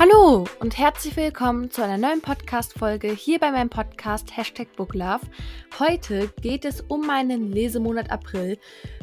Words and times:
Hallo 0.00 0.46
und 0.60 0.78
herzlich 0.78 1.14
willkommen 1.14 1.70
zu 1.70 1.84
einer 1.84 1.98
neuen 1.98 2.22
Podcast-Folge 2.22 3.08
hier 3.12 3.38
bei 3.38 3.50
meinem 3.50 3.68
Podcast 3.68 4.34
Hashtag 4.34 4.74
Booklove. 4.74 5.20
Heute 5.78 6.32
geht 6.40 6.64
es 6.64 6.80
um 6.80 7.06
meinen 7.06 7.52
Lesemonat 7.52 8.10
April, 8.10 8.56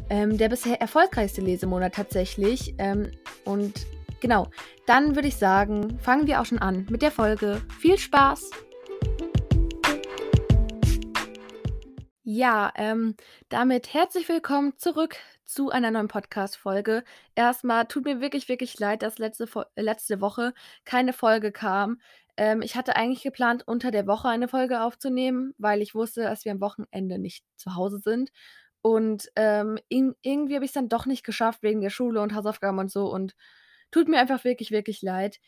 ähm, 0.10 0.39
der 0.39 0.50
bisher 0.50 0.82
erfolgreichste 0.82 1.41
Lesemonat 1.41 1.94
tatsächlich. 1.94 2.73
Ähm, 2.80 3.12
und 3.46 3.86
genau, 4.21 4.48
dann 4.88 5.14
würde 5.14 5.28
ich 5.28 5.36
sagen, 5.36 6.00
fangen 6.00 6.25
wir 6.25 6.41
auch 6.41 6.48
schon 6.48 6.57
an 6.57 6.88
mit 6.89 7.04
der 7.04 7.11
Folge. 7.11 7.61
Viel 7.79 8.00
Spaß! 8.00 8.50
Ja, 12.23 12.73
ähm, 12.75 13.16
damit 13.50 13.93
herzlich 13.93 14.27
willkommen 14.27 14.73
zurück 14.77 15.18
zu 15.48 15.71
einer 15.71 15.91
neuen 15.91 16.07
Podcast-Folge. 16.09 17.04
Erstmal 17.36 17.88
tut 17.88 18.05
mir 18.05 18.21
wirklich, 18.21 18.50
wirklich 18.50 18.80
leid, 18.80 19.02
dass 19.02 19.17
letzte, 19.17 19.48
letzte 19.76 20.22
Woche 20.22 20.53
keine 20.85 21.13
Folge 21.13 21.52
kam. 21.52 21.99
Ähm, 22.35 22.62
ich 22.62 22.76
hatte 22.76 22.95
eigentlich 22.95 23.23
geplant, 23.23 23.63
unter 23.66 23.89
der 23.89 24.08
Woche 24.08 24.27
eine 24.27 24.48
Folge 24.48 24.81
aufzunehmen, 24.81 25.53
weil 25.58 25.81
ich 25.81 25.95
wusste, 25.95 26.23
dass 26.23 26.45
wir 26.45 26.52
am 26.52 26.62
Wochenende 26.62 27.17
nicht 27.17 27.45
zu 27.55 27.75
Hause 27.75 27.99
sind. 27.99 28.31
Und 28.81 29.30
ähm, 29.36 29.80
in, 29.89 30.16
irgendwie 30.22 30.55
habe 30.55 30.66
ich 30.66 30.70
es 30.70 30.75
dann 30.75 30.89
doch 30.89 31.05
nicht 31.05 31.25
geschafft, 31.25 31.64
wegen 31.64 31.81
der 31.81 31.89
Schule 31.89 32.22
und 32.22 32.36
Hausaufgaben 32.36 32.80
und 32.80 32.91
so. 32.91 33.11
Und 33.11 33.36
tut 33.91 34.08
mir 34.09 34.20
einfach 34.20 34.44
wirklich, 34.44 34.72
wirklich 34.72 35.02
leid. 35.02 35.39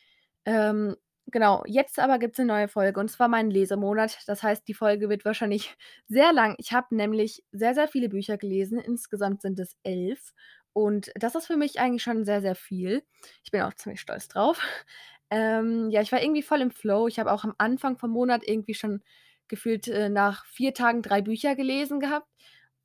Ähm, 0.45 0.95
Genau, 1.31 1.63
jetzt 1.67 1.99
aber 1.99 2.17
gibt 2.17 2.33
es 2.33 2.39
eine 2.39 2.47
neue 2.47 2.67
Folge 2.67 2.99
und 2.99 3.09
zwar 3.11 3.27
meinen 3.27 3.51
Lesemonat. 3.51 4.19
Das 4.27 4.41
heißt, 4.41 4.67
die 4.67 4.73
Folge 4.73 5.09
wird 5.09 5.25
wahrscheinlich 5.25 5.75
sehr 6.07 6.33
lang. 6.33 6.55
Ich 6.57 6.71
habe 6.73 6.95
nämlich 6.95 7.43
sehr, 7.51 7.73
sehr 7.75 7.87
viele 7.87 8.09
Bücher 8.09 8.37
gelesen. 8.37 8.79
Insgesamt 8.79 9.41
sind 9.41 9.59
es 9.59 9.75
elf. 9.83 10.33
Und 10.73 11.11
das 11.15 11.35
ist 11.35 11.47
für 11.47 11.57
mich 11.57 11.79
eigentlich 11.79 12.03
schon 12.03 12.25
sehr, 12.25 12.41
sehr 12.41 12.55
viel. 12.55 13.03
Ich 13.43 13.51
bin 13.51 13.61
auch 13.61 13.73
ziemlich 13.73 14.01
stolz 14.01 14.27
drauf. 14.27 14.61
Ähm, 15.31 15.91
ja, 15.91 16.01
ich 16.01 16.11
war 16.11 16.23
irgendwie 16.23 16.41
voll 16.41 16.59
im 16.59 16.71
Flow. 16.71 17.07
Ich 17.07 17.19
habe 17.19 17.31
auch 17.31 17.43
am 17.43 17.53
Anfang 17.59 17.99
vom 17.99 18.09
Monat 18.09 18.41
irgendwie 18.43 18.73
schon 18.73 19.03
gefühlt 19.47 19.87
äh, 19.87 20.09
nach 20.09 20.43
vier 20.47 20.73
Tagen 20.73 21.03
drei 21.03 21.21
Bücher 21.21 21.55
gelesen 21.55 21.99
gehabt. 21.99 22.27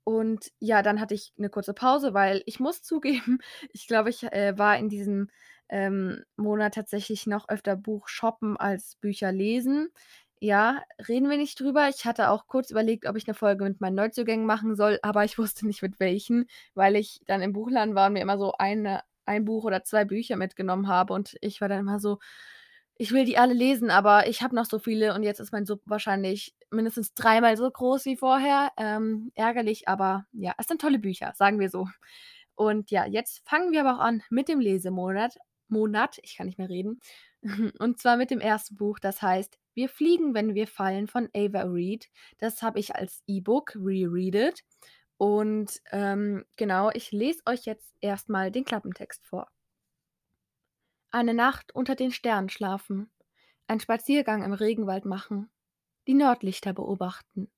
Und 0.05 0.53
ja, 0.59 0.83
dann 0.83 1.01
hatte 1.01 1.15
ich 1.15 1.33
eine 1.39 1.49
kurze 1.49 1.73
Pause, 1.73 2.13
weil 2.13 2.43
ich 2.45 2.61
muss 2.61 2.83
zugeben, 2.83 3.39
ich 3.73 3.87
glaube, 3.87 4.11
ich 4.11 4.25
äh, 4.25 4.59
war 4.59 4.77
in 4.77 4.91
diesem 4.91 5.31
ähm, 5.69 6.25
Monat 6.37 6.75
tatsächlich 6.75 7.27
noch 7.27 7.49
öfter 7.49 7.77
Buch 7.77 8.09
shoppen 8.09 8.57
als 8.57 8.97
Bücher 8.97 9.33
lesen. 9.33 9.89
Ja, 10.41 10.83
reden 11.09 11.31
wir 11.31 11.37
nicht 11.39 11.59
drüber. 11.61 11.89
Ich 11.89 12.05
hatte 12.05 12.29
auch 12.31 12.47
kurz 12.47 12.71
überlegt, 12.71 13.07
ob 13.07 13.17
ich 13.17 13.27
eine 13.27 13.35
Folge 13.35 13.65
mit 13.65 13.81
meinen 13.81 13.95
Neuzugängen 13.95 14.47
machen 14.47 14.77
soll, 14.77 14.99
aber 15.03 15.25
ich 15.25 15.39
wusste 15.39 15.67
nicht 15.67 15.83
mit 15.83 16.01
welchen, 16.01 16.47
weil 16.75 16.97
ich 16.97 17.21
dann 17.27 17.43
im 17.43 17.53
Buchladen 17.53 17.95
war 17.95 18.09
und 18.09 18.15
mir 18.15 18.21
immer 18.23 18.39
so 18.39 18.53
eine 18.59 19.03
ein 19.27 19.47
Buch 19.47 19.65
oder 19.65 19.83
zwei 19.85 20.05
Bücher 20.05 20.37
mitgenommen 20.37 20.87
habe 20.89 21.15
und 21.15 21.37
ich 21.41 21.61
war 21.63 21.69
dann 21.69 21.79
immer 21.81 21.99
so: 21.99 22.19
„Ich 22.97 23.11
will 23.13 23.25
die 23.25 23.39
alle 23.39 23.55
lesen, 23.55 23.91
aber 23.91 24.29
ich 24.29 24.43
habe 24.43 24.55
noch 24.55 24.67
so 24.67 24.79
viele 24.79 25.15
und 25.15 25.23
jetzt 25.25 25.41
ist 25.41 25.53
mein 25.53 25.67
Sub 25.67 25.81
wahrscheinlich 25.87 26.55
mindestens 26.71 27.15
dreimal 27.15 27.57
so 27.57 27.71
groß 27.71 28.05
wie 28.05 28.17
vorher.“ 28.17 28.71
Ähm, 28.77 29.33
ärgerlich, 29.35 29.89
aber 29.89 30.27
ja, 30.33 30.55
es 30.59 30.67
sind 30.69 30.81
tolle 30.81 30.99
Bücher, 30.99 31.33
sagen 31.37 31.59
wir 31.61 31.71
so. 31.71 31.89
Und 32.57 32.91
ja, 32.91 33.05
jetzt 33.07 33.43
fangen 33.49 33.73
wir 33.73 33.81
aber 33.81 33.97
auch 33.99 34.05
an 34.05 34.23
mit 34.31 34.49
dem 34.49 34.61
Lesemonat. 34.61 35.37
Monat, 35.69 36.19
ich 36.23 36.37
kann 36.37 36.47
nicht 36.47 36.59
mehr 36.59 36.69
reden. 36.69 37.01
Und 37.79 37.99
zwar 38.01 38.17
mit 38.17 38.31
dem 38.31 38.41
ersten 38.41 38.77
Buch, 38.77 38.99
das 38.99 39.23
heißt 39.23 39.59
Wir 39.75 39.89
fliegen, 39.89 40.35
wenn 40.35 40.55
wir 40.55 40.67
fallen 40.67 41.07
von 41.07 41.29
Ava 41.35 41.63
Reed. 41.63 42.09
Das 42.39 42.63
habe 42.63 42.79
ich 42.81 42.95
als 42.95 43.23
E-Book 43.27 43.77
rereadet. 43.77 44.65
Und 45.17 45.81
ähm, 45.93 46.45
genau, 46.57 46.91
ich 46.93 47.13
lese 47.13 47.43
euch 47.47 47.65
jetzt 47.65 47.95
erstmal 48.01 48.51
den 48.51 48.65
Klappentext 48.65 49.27
vor. 49.27 49.49
Eine 51.11 51.35
Nacht 51.35 51.75
unter 51.75 51.95
den 51.95 52.11
Sternen 52.11 52.49
schlafen, 52.49 53.11
ein 53.69 53.81
Spaziergang 53.81 54.43
im 54.43 54.53
Regenwald 54.53 55.05
machen, 55.05 55.49
die 56.09 56.15
Nordlichter 56.15 56.73
beobachten. 56.73 57.51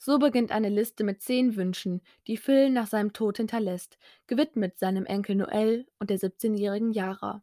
So 0.00 0.18
beginnt 0.18 0.52
eine 0.52 0.68
Liste 0.68 1.02
mit 1.02 1.22
zehn 1.22 1.56
Wünschen, 1.56 2.02
die 2.26 2.36
Phil 2.36 2.70
nach 2.70 2.86
seinem 2.86 3.12
Tod 3.12 3.36
hinterlässt, 3.38 3.98
gewidmet 4.26 4.78
seinem 4.78 5.06
Enkel 5.06 5.34
Noel 5.36 5.86
und 5.98 6.10
der 6.10 6.18
17-jährigen 6.18 6.92
Yara. 6.92 7.42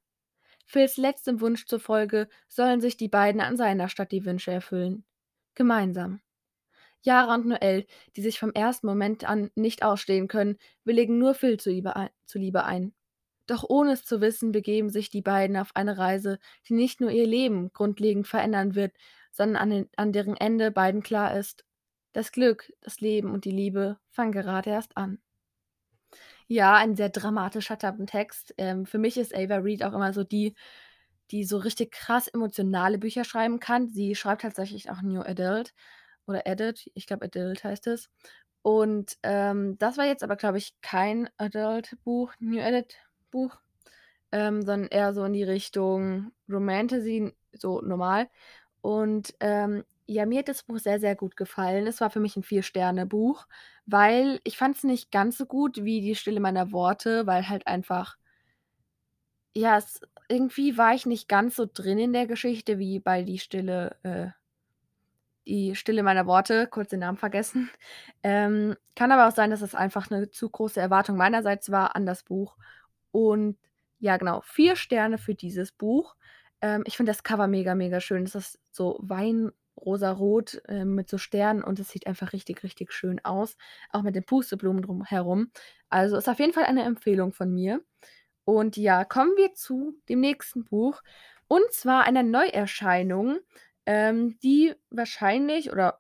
Phils 0.66 0.98
letztem 0.98 1.42
Wunsch 1.42 1.66
zufolge 1.66 2.28
sollen 2.48 2.82
sich 2.82 2.98
die 2.98 3.08
beiden 3.08 3.42
an 3.42 3.58
seiner 3.58 3.90
Stadt 3.90 4.12
die 4.12 4.26
Wünsche 4.26 4.52
erfüllen. 4.52 5.06
Gemeinsam. 5.56 6.22
Yara 7.02 7.36
und 7.36 7.46
Noel, 7.46 7.86
die 8.16 8.22
sich 8.22 8.40
vom 8.40 8.52
ersten 8.52 8.88
Moment 8.88 9.24
an 9.30 9.52
nicht 9.56 9.84
ausstehen 9.84 10.28
können, 10.28 10.58
willigen 10.84 11.18
nur 11.20 11.36
Phil 11.36 11.58
zuliebe 11.58 12.66
ein. 12.66 12.94
Doch 13.48 13.64
ohne 13.68 13.92
es 13.94 14.04
zu 14.06 14.22
wissen, 14.22 14.52
begeben 14.52 14.90
sich 14.90 15.10
die 15.12 15.22
beiden 15.22 15.56
auf 15.58 15.76
eine 15.76 15.98
Reise, 15.98 16.40
die 16.68 16.74
nicht 16.74 17.00
nur 17.00 17.12
ihr 17.12 17.28
Leben 17.28 17.72
grundlegend 17.74 18.28
verändern 18.28 18.74
wird, 18.76 18.96
sondern 19.32 19.58
an, 19.62 19.70
den, 19.70 19.90
an 19.98 20.14
deren 20.14 20.36
Ende 20.36 20.72
beiden 20.72 21.04
klar 21.04 21.38
ist, 21.38 21.64
das 22.14 22.32
Glück, 22.32 22.72
das 22.82 23.02
Leben 23.02 23.32
und 23.32 23.46
die 23.46 23.52
Liebe 23.52 24.00
fangen 24.10 24.32
gerade 24.32 24.70
erst 24.72 24.98
an. 24.98 25.20
Ja, 26.48 26.76
ein 26.76 26.96
sehr 26.96 27.10
dramatischer 27.10 27.78
Text. 28.06 28.54
Ähm, 28.58 28.86
für 28.86 28.98
mich 29.00 29.18
ist 29.18 29.36
Ava 29.36 29.56
Reed 29.58 29.84
auch 29.84 29.94
immer 29.94 30.14
so 30.14 30.24
die, 30.24 30.56
die 31.32 31.44
so 31.44 31.58
richtig 31.58 31.92
krass 31.92 32.28
emotionale 32.28 32.98
Bücher 33.00 33.24
schreiben 33.24 33.60
kann. 33.60 33.90
Sie 33.90 34.16
schreibt 34.16 34.44
tatsächlich 34.44 34.92
auch 34.92 35.02
New 35.02 35.22
Adult 35.22 35.74
oder 36.28 36.46
Edit, 36.48 36.92
ich 36.96 37.08
glaube 37.08 37.26
Adult 37.26 37.64
heißt 37.64 37.88
es. 37.88 38.10
Und 38.62 39.18
ähm, 39.24 39.78
das 39.80 39.98
war 39.98 40.06
jetzt 40.06 40.24
aber, 40.24 40.36
glaube 40.38 40.58
ich, 40.60 40.76
kein 40.82 41.30
Adult-Buch, 41.38 42.34
New 42.40 42.60
Edit-Buch, 42.60 43.58
ähm, 44.32 44.64
sondern 44.64 44.90
eher 44.90 45.14
so 45.14 45.24
in 45.26 45.34
die 45.34 45.44
Richtung 45.44 46.32
Romantasy, 46.50 47.34
so 47.54 47.82
normal. 47.82 48.30
Und 48.82 49.36
ähm, 49.40 49.84
ja, 50.08 50.26
mir 50.26 50.40
hat 50.40 50.48
das 50.50 50.64
Buch 50.64 50.80
sehr, 50.80 51.00
sehr 51.00 51.16
gut 51.16 51.36
gefallen. 51.38 51.88
Es 51.88 52.02
war 52.02 52.10
für 52.10 52.20
mich 52.20 52.36
ein 52.38 52.44
Vier-Sterne-Buch, 52.44 53.48
weil 53.86 54.40
ich 54.44 54.58
fand 54.58 54.78
es 54.78 54.84
nicht 54.84 55.12
ganz 55.12 55.38
so 55.38 55.46
gut 55.46 55.84
wie 55.84 56.02
„Die 56.02 56.16
Stille 56.16 56.40
meiner 56.40 56.72
Worte“, 56.72 57.26
weil 57.28 57.50
halt 57.50 57.68
einfach 57.68 58.18
ja, 59.56 59.78
es 59.78 60.00
irgendwie 60.30 60.78
war 60.78 60.94
ich 60.96 61.06
nicht 61.08 61.28
ganz 61.28 61.56
so 61.56 61.66
drin 61.72 61.98
in 62.00 62.14
der 62.14 62.28
Geschichte 62.28 62.78
wie 62.80 63.00
bei 63.00 63.24
„Die 63.24 63.40
Stille“ 63.40 63.98
äh, 64.04 64.30
„Die 65.48 65.76
Stille 65.76 66.02
meiner 66.04 66.26
Worte“, 66.26 66.68
kurz 66.68 66.90
den 66.90 67.00
Namen 67.02 67.18
vergessen. 67.18 67.70
Ähm, 68.28 68.76
kann 68.96 69.12
aber 69.12 69.28
auch 69.28 69.36
sein, 69.36 69.52
dass 69.52 69.62
es 69.62 69.76
einfach 69.76 70.10
eine 70.10 70.32
zu 70.32 70.50
große 70.50 70.80
Erwartung 70.82 71.16
meinerseits 71.16 71.70
war 71.70 71.96
an 71.96 72.08
das 72.08 72.24
Buch. 72.24 72.58
Und 73.12 73.58
ja, 74.00 74.18
genau, 74.18 74.42
vier 74.42 74.76
Sterne 74.76 75.20
für 75.20 75.36
dieses 75.36 75.72
Buch. 75.72 76.16
Ähm, 76.62 76.84
ich 76.88 76.98
finde 76.98 77.12
das 77.12 77.22
Cover 77.24 77.48
mega, 77.48 77.76
mega 77.76 78.00
schön. 78.02 78.26
Das 78.26 78.34
ist 78.36 78.60
so 78.72 78.98
Wein 79.04 79.52
rosarot, 79.78 80.62
äh, 80.68 80.86
mit 80.86 81.10
so 81.10 81.18
Sternen 81.18 81.64
und 81.64 81.80
es 81.80 81.90
sieht 81.90 82.08
einfach 82.08 82.34
richtig, 82.34 82.64
richtig 82.64 82.92
schön 82.92 83.24
aus, 83.24 83.58
auch 83.90 84.02
mit 84.04 84.16
den 84.16 84.24
Pusteblumen 84.26 84.82
drumherum. 84.82 85.52
Also 85.90 86.18
ist 86.18 86.30
auf 86.30 86.40
jeden 86.40 86.54
Fall 86.54 86.66
eine 86.66 86.84
Empfehlung 86.84 87.34
von 87.34 87.54
mir. 87.54 87.82
Und 88.46 88.78
ja, 88.78 89.06
kommen 89.06 89.32
wir 89.38 89.54
zu 89.54 89.96
dem 90.10 90.20
nächsten 90.22 90.66
Buch 90.66 91.02
und 91.48 91.72
zwar 91.72 92.06
einer 92.06 92.24
Neuerscheinung, 92.24 93.40
ähm, 93.86 94.38
die 94.44 94.74
wahrscheinlich 94.90 95.72
oder 95.72 96.00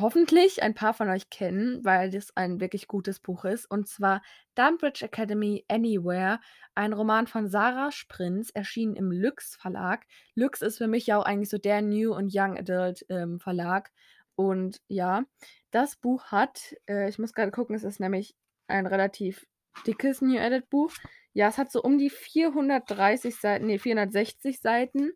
hoffentlich 0.00 0.62
ein 0.62 0.74
paar 0.74 0.94
von 0.94 1.08
euch 1.08 1.30
kennen, 1.30 1.84
weil 1.84 2.10
das 2.10 2.36
ein 2.36 2.60
wirklich 2.60 2.88
gutes 2.88 3.20
Buch 3.20 3.44
ist. 3.44 3.70
Und 3.70 3.88
zwar 3.88 4.22
Dunbridge 4.54 5.04
Academy 5.04 5.64
Anywhere, 5.68 6.40
ein 6.74 6.92
Roman 6.92 7.26
von 7.26 7.48
Sarah 7.48 7.92
Sprinz, 7.92 8.50
erschienen 8.50 8.96
im 8.96 9.10
Lüx 9.10 9.56
Verlag. 9.56 10.06
Lüx 10.34 10.62
ist 10.62 10.78
für 10.78 10.88
mich 10.88 11.06
ja 11.06 11.18
auch 11.18 11.24
eigentlich 11.24 11.50
so 11.50 11.58
der 11.58 11.82
New 11.82 12.14
und 12.14 12.32
Young 12.34 12.56
Adult 12.58 13.04
ähm, 13.08 13.40
Verlag. 13.40 13.90
Und 14.34 14.80
ja, 14.88 15.24
das 15.70 15.96
Buch 15.96 16.26
hat, 16.26 16.74
äh, 16.88 17.08
ich 17.08 17.18
muss 17.18 17.32
gerade 17.32 17.50
gucken, 17.50 17.74
es 17.74 17.84
ist 17.84 18.00
nämlich 18.00 18.36
ein 18.68 18.86
relativ 18.86 19.46
dickes 19.86 20.20
New 20.22 20.38
Edit 20.38 20.68
Buch. 20.70 20.92
Ja, 21.32 21.48
es 21.48 21.58
hat 21.58 21.70
so 21.70 21.82
um 21.82 21.98
die 21.98 22.10
430 22.10 23.36
Seiten, 23.36 23.66
nee, 23.66 23.78
460 23.78 24.60
Seiten. 24.60 25.12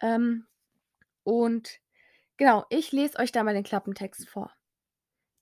Ähm, 0.00 0.46
und 1.24 1.80
Genau, 2.38 2.64
ich 2.70 2.92
lese 2.92 3.18
euch 3.18 3.32
da 3.32 3.42
mal 3.42 3.52
den 3.52 3.64
Klappentext 3.64 4.28
vor. 4.28 4.52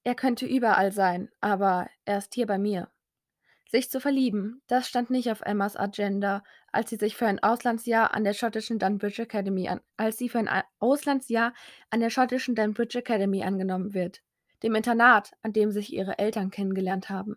Er 0.02 0.14
könnte 0.14 0.46
überall 0.46 0.92
sein, 0.92 1.28
aber 1.42 1.88
er 2.06 2.18
ist 2.18 2.34
hier 2.34 2.46
bei 2.46 2.58
mir. 2.58 2.90
Sich 3.68 3.90
zu 3.90 4.00
verlieben, 4.00 4.62
das 4.66 4.88
stand 4.88 5.10
nicht 5.10 5.30
auf 5.30 5.42
Emmas 5.42 5.76
Agenda, 5.76 6.42
als 6.72 6.88
sie 6.88 6.96
sich 6.96 7.14
für 7.14 7.26
ein 7.26 7.42
Auslandsjahr 7.42 8.14
an 8.14 8.24
der 8.24 8.32
schottischen 8.32 8.78
Dunbridge 8.78 9.22
Academy 9.22 9.68
an, 9.68 9.80
als 9.98 10.16
sie 10.16 10.30
für 10.30 10.38
ein 10.38 10.48
Auslandsjahr 10.78 11.52
an 11.90 12.00
der 12.00 12.10
schottischen 12.10 12.54
Dunbridge 12.54 12.98
Academy 13.00 13.42
angenommen 13.42 13.92
wird, 13.92 14.22
dem 14.62 14.74
Internat, 14.74 15.32
an 15.42 15.52
dem 15.52 15.72
sich 15.72 15.92
ihre 15.92 16.18
Eltern 16.18 16.50
kennengelernt 16.50 17.10
haben. 17.10 17.36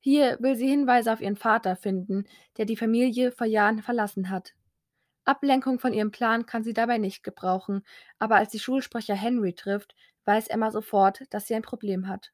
Hier 0.00 0.38
will 0.40 0.56
sie 0.56 0.68
Hinweise 0.68 1.12
auf 1.12 1.20
ihren 1.20 1.36
Vater 1.36 1.76
finden, 1.76 2.24
der 2.56 2.64
die 2.64 2.76
Familie 2.76 3.32
vor 3.32 3.46
Jahren 3.46 3.82
verlassen 3.82 4.30
hat. 4.30 4.54
Ablenkung 5.28 5.78
von 5.78 5.92
ihrem 5.92 6.10
Plan 6.10 6.46
kann 6.46 6.64
sie 6.64 6.72
dabei 6.72 6.98
nicht 6.98 7.22
gebrauchen, 7.22 7.84
aber 8.18 8.36
als 8.36 8.52
sie 8.52 8.58
Schulsprecher 8.58 9.14
Henry 9.14 9.52
trifft, 9.52 9.94
weiß 10.24 10.48
Emma 10.48 10.70
sofort, 10.70 11.22
dass 11.30 11.46
sie 11.46 11.54
ein 11.54 11.62
Problem 11.62 12.08
hat. 12.08 12.32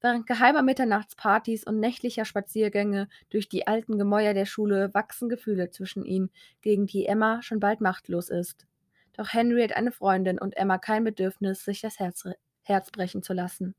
Während 0.00 0.26
geheimer 0.26 0.62
Mitternachtspartys 0.62 1.64
und 1.64 1.78
nächtlicher 1.78 2.24
Spaziergänge 2.24 3.08
durch 3.28 3.48
die 3.48 3.66
alten 3.66 3.98
Gemäuer 3.98 4.32
der 4.32 4.46
Schule 4.46 4.94
wachsen 4.94 5.28
Gefühle 5.28 5.70
zwischen 5.70 6.04
ihnen, 6.04 6.30
gegen 6.62 6.86
die 6.86 7.04
Emma 7.04 7.42
schon 7.42 7.60
bald 7.60 7.80
machtlos 7.80 8.30
ist. 8.30 8.66
Doch 9.12 9.32
Henry 9.32 9.62
hat 9.62 9.76
eine 9.76 9.92
Freundin 9.92 10.38
und 10.38 10.56
Emma 10.56 10.78
kein 10.78 11.04
Bedürfnis, 11.04 11.64
sich 11.64 11.82
das 11.82 11.98
Herz, 11.98 12.24
Herz 12.62 12.90
brechen 12.90 13.22
zu 13.22 13.34
lassen. 13.34 13.74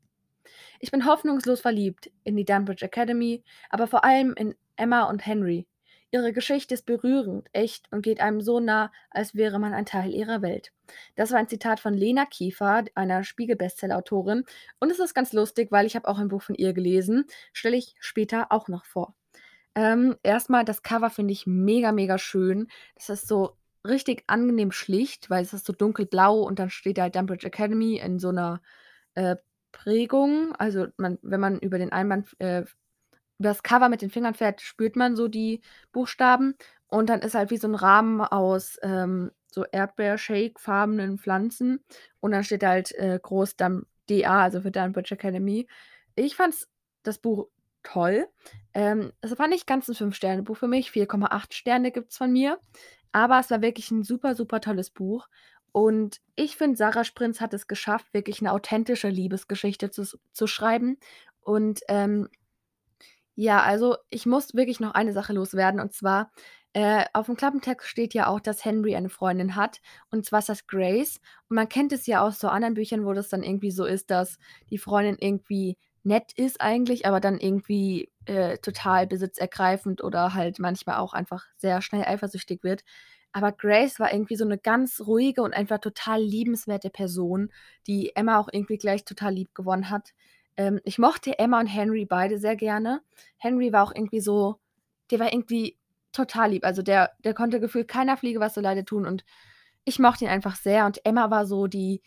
Ich 0.80 0.92
bin 0.92 1.06
hoffnungslos 1.06 1.62
verliebt 1.62 2.12
in 2.24 2.36
die 2.36 2.46
Dunbridge 2.46 2.86
Academy, 2.86 3.44
aber 3.70 3.88
vor 3.88 4.04
allem 4.04 4.34
in 4.34 4.56
Emma 4.76 5.04
und 5.04 5.26
Henry. 5.26 5.68
Ihre 6.12 6.34
Geschichte 6.34 6.74
ist 6.74 6.86
berührend, 6.86 7.48
echt 7.54 7.92
und 7.92 8.02
geht 8.02 8.20
einem 8.20 8.42
so 8.42 8.60
nah, 8.60 8.92
als 9.10 9.34
wäre 9.34 9.60
man 9.60 9.74
ein 9.74 9.86
Teil 9.86 10.14
ihrer 10.14 10.42
Welt. 10.42 10.74
Das 11.16 11.32
war 11.32 11.40
ein 11.40 11.48
Zitat 11.48 11.80
von 11.80 11.94
Lena 11.94 12.26
Kiefer, 12.26 12.84
einer 12.96 13.24
Spiegel-Bestseller-Autorin. 13.24 14.44
Und 14.80 14.92
es 14.92 15.00
ist 15.00 15.14
ganz 15.14 15.32
lustig, 15.32 15.72
weil 15.72 15.86
ich 15.86 15.96
habe 15.96 16.10
auch 16.10 16.20
ein 16.20 16.28
Buch 16.28 16.42
von 16.42 16.56
ihr 16.56 16.74
gelesen. 16.74 17.26
Stelle 17.54 17.78
ich 17.78 17.96
später 18.00 18.52
auch 18.52 18.68
noch 18.68 18.84
vor. 18.84 19.16
Ähm, 19.74 20.18
erstmal, 20.22 20.66
das 20.66 20.84
Cover 20.84 21.10
finde 21.10 21.32
ich 21.32 21.48
mega, 21.48 21.94
mega 21.94 22.18
schön. 22.18 22.68
Das 22.96 23.10
ist 23.10 23.28
so 23.28 23.58
richtig 23.88 24.24
angenehm 24.28 24.72
schlicht, 24.72 25.30
weil 25.30 25.44
es 25.44 25.54
ist 25.54 25.66
so 25.66 25.74
dunkelblau 25.74 26.42
und 26.42 26.60
dann 26.60 26.70
steht 26.70 26.98
da 26.98 27.10
Dunbridge 27.10 27.48
Academy 27.48 27.98
in 27.98 28.20
so 28.20 28.30
einer 28.30 28.62
äh, 29.16 29.38
Prägung. 29.72 30.54
Also 30.58 30.88
man, 30.98 31.20
wenn 31.22 31.40
man 31.40 31.60
über 31.60 31.78
den 31.78 31.92
Einband, 31.92 32.36
äh, 32.40 32.64
das 33.42 33.64
Cover 33.64 33.90
mit 33.90 34.02
den 34.02 34.10
Fingern 34.10 34.34
fährt, 34.34 34.62
spürt 34.62 34.96
man 34.96 35.16
so 35.16 35.28
die 35.28 35.62
Buchstaben. 35.92 36.56
Und 36.88 37.10
dann 37.10 37.22
ist 37.22 37.36
halt 37.36 37.52
wie 37.52 37.58
so 37.58 37.68
ein 37.68 37.76
Rahmen 37.76 38.22
aus 38.22 38.78
ähm, 38.84 39.32
so 39.52 39.66
Erdbeer-Shake-farbenen 39.66 41.18
Pflanzen. 41.18 41.84
Und 42.20 42.32
dann 42.32 42.44
steht 42.44 42.64
halt 42.64 42.92
äh, 42.94 43.20
groß 43.22 43.56
dann 43.56 43.86
DA, 44.10 44.42
also 44.42 44.62
für 44.62 44.72
Dunbridge 44.72 45.16
Academy. 45.16 45.68
Ich 46.16 46.36
fand 46.36 46.56
das 47.04 47.18
Buch 47.20 47.48
toll. 47.84 48.28
Ähm, 48.74 49.12
es 49.22 49.38
war 49.40 49.48
nicht 49.48 49.68
ganz 49.68 49.88
ein 49.88 49.96
5-Sterne-Buch 49.96 50.58
für 50.58 50.68
mich. 50.68 50.90
4,8 50.90 51.54
Sterne 51.54 51.92
gibt 51.92 52.12
es 52.12 52.18
von 52.18 52.32
mir. 52.32 52.60
Aber 53.12 53.40
es 53.40 53.50
war 53.50 53.62
wirklich 53.62 53.92
ein 53.92 54.04
super, 54.04 54.36
super 54.36 54.62
tolles 54.62 54.90
Buch. 54.90 55.28
Und 55.72 56.20
ich 56.36 56.58
finde, 56.58 56.78
Sarah 56.78 57.04
Sprintz 57.04 57.40
hat 57.40 57.54
es 57.54 57.68
geschafft, 57.68 58.14
wirklich 58.14 58.42
eine 58.42 58.52
authentische 58.52 59.10
Liebesgeschichte 59.10 59.90
zu 59.90 60.06
zu 60.34 60.48
schreiben. 60.48 60.98
Und, 61.42 61.82
ähm, 61.88 62.30
ja, 63.36 63.62
also, 63.64 63.96
ich 64.10 64.26
muss 64.26 64.54
wirklich 64.56 64.80
noch 64.80 64.94
eine 64.94 65.14
Sache 65.14 65.34
loswerden, 65.34 65.80
und 65.82 65.94
zwar, 65.94 66.32
äh, 66.74 67.06
aufm 67.14 67.36
Klappentext 67.36 67.88
steht 67.88 68.14
ja 68.14 68.28
auch, 68.28 68.40
dass 68.40 68.64
Henry 68.66 68.96
eine 68.96 69.10
Freundin 69.10 69.56
hat, 69.56 69.80
und 70.12 70.26
zwar 70.26 70.40
ist 70.40 70.50
das 70.50 70.68
Grace. 70.68 71.20
Und 71.50 71.56
man 71.56 71.70
kennt 71.70 71.92
es 71.94 72.08
ja 72.08 72.22
aus 72.22 72.40
so 72.40 72.48
anderen 72.50 72.76
Büchern, 72.76 73.06
wo 73.06 73.14
das 73.14 73.30
dann 73.30 73.44
irgendwie 73.44 73.72
so 73.72 73.86
ist, 73.86 74.10
dass 74.12 74.38
die 74.70 74.78
Freundin 74.78 75.18
irgendwie 75.20 75.78
nett 76.04 76.32
ist 76.36 76.62
eigentlich, 76.62 77.06
aber 77.06 77.20
dann 77.20 77.40
irgendwie, 77.40 78.10
äh, 78.26 78.58
total 78.60 79.06
besitzergreifend 79.08 80.04
oder 80.04 80.34
halt 80.34 80.60
manchmal 80.60 80.98
auch 80.98 81.14
einfach 81.14 81.46
sehr 81.58 81.82
schnell 81.82 82.06
eifersüchtig 82.06 82.64
wird. 82.64 82.84
Aber 83.34 83.52
Grace 83.52 84.00
war 84.00 84.12
irgendwie 84.14 84.36
so 84.36 84.46
'ne 84.46 84.58
ganz 84.58 85.02
ruhige 85.02 85.42
und 85.44 85.54
einfach 85.54 85.80
total 85.80 86.22
liebenswerte 86.22 86.90
Person, 86.90 87.52
die 87.88 88.16
Emma 88.16 88.40
auch 88.40 88.50
irgendwie 88.52 88.78
gleich 88.78 89.06
total 89.06 89.34
lieb 89.34 89.54
gewonnen 89.56 89.90
hat. 89.90 90.12
Ähm, 90.58 90.80
ich 90.84 90.98
mochte 91.00 91.40
Emma 91.40 91.60
und 91.60 91.68
Henry 91.68 92.06
beide 92.06 92.38
sehr 92.40 92.56
gerne. 92.56 93.02
Henry 93.38 93.72
war 93.74 93.84
auch 93.84 93.94
irgendwie 93.96 94.22
so 94.22 94.58
der 95.12 95.20
war 95.20 95.34
irgendwie 95.34 95.78
total 96.14 96.52
lieb. 96.52 96.66
Also, 96.66 96.82
der 96.84 97.12
der 97.24 97.34
konnte 97.34 97.60
gefühlt 97.60 97.88
keiner 97.88 98.18
Fliege 98.18 98.40
was 98.40 98.54
zuleide 98.56 98.86
tun 98.86 99.06
und 99.08 99.24
ich 99.86 100.00
mochte 100.00 100.26
ihn 100.26 100.32
einfach 100.32 100.56
sehr. 100.56 100.86
Und 100.86 101.06
Emma 101.06 101.32
war 101.32 101.46
so 101.48 101.68
die, 101.68 102.02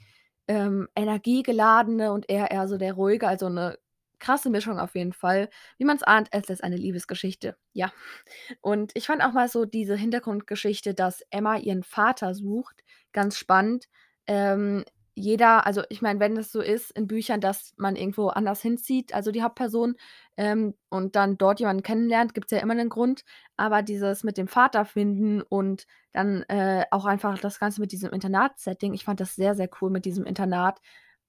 ähm, 0.48 0.88
energiegeladene 0.96 2.12
und 2.12 2.28
er 2.30 2.50
eher 2.52 2.68
so 2.68 2.78
der 2.78 2.94
ruhige, 2.94 3.28
also 3.28 3.48
'ne 3.48 3.78
krasse 4.20 4.50
Mischung 4.50 4.78
auf 4.80 4.94
jeden 4.96 5.12
Fall. 5.14 5.50
Wie 5.78 5.84
man's 5.84 6.02
ahnt, 6.04 6.28
es 6.32 6.48
ist 6.50 6.64
eine 6.64 6.76
Liebesgeschichte, 6.76 7.56
ja. 7.74 7.92
Und 8.62 8.92
ich 8.96 9.06
fand 9.06 9.22
auch 9.24 9.32
mal 9.32 9.48
so 9.48 9.64
diese 9.66 9.96
Hintergrundgeschichte, 9.96 10.94
dass 10.94 11.22
Emma 11.30 11.56
ihren 11.58 11.82
Vater 11.84 12.34
sucht, 12.34 12.82
ganz 13.12 13.38
spannend. 13.38 13.86
Ähm, 14.26 14.84
jeder 15.14 15.66
also, 15.66 15.82
ich 15.90 16.02
meine, 16.02 16.20
wenn 16.20 16.36
es 16.36 16.52
so 16.52 16.60
ist 16.60 16.90
in 16.92 17.06
Büchern, 17.06 17.40
dass 17.40 17.74
man 17.76 17.96
irgendwo 17.96 18.28
anders 18.28 18.60
hinzieht, 18.62 19.14
also 19.14 19.30
die 19.32 19.42
Hauptperson, 19.42 19.96
ähm, 20.36 20.74
und 20.90 21.16
dann 21.16 21.38
dort 21.38 21.60
jemanden 21.60 21.82
kennenlernt, 21.84 22.34
gibt's 22.34 22.50
ja 22.52 22.58
immer 22.58 22.74
'nen 22.74 22.88
Grund. 22.88 23.24
Aber 23.56 23.82
dieses 23.82 24.24
mit 24.24 24.36
dem 24.38 24.48
Vater 24.48 24.84
finden 24.84 25.42
und 25.42 25.86
dann, 26.12 26.42
äh, 26.44 26.84
auch 26.90 27.04
einfach 27.06 27.38
das 27.38 27.58
Ganze 27.60 27.80
mit 27.80 27.92
diesem 27.92 28.10
Internat-Setting, 28.12 28.94
ich 28.94 29.04
fand 29.04 29.20
das 29.20 29.34
sehr, 29.36 29.54
sehr 29.54 29.68
cool 29.80 29.90
mit 29.90 30.04
diesem 30.04 30.24
Internat. 30.26 30.80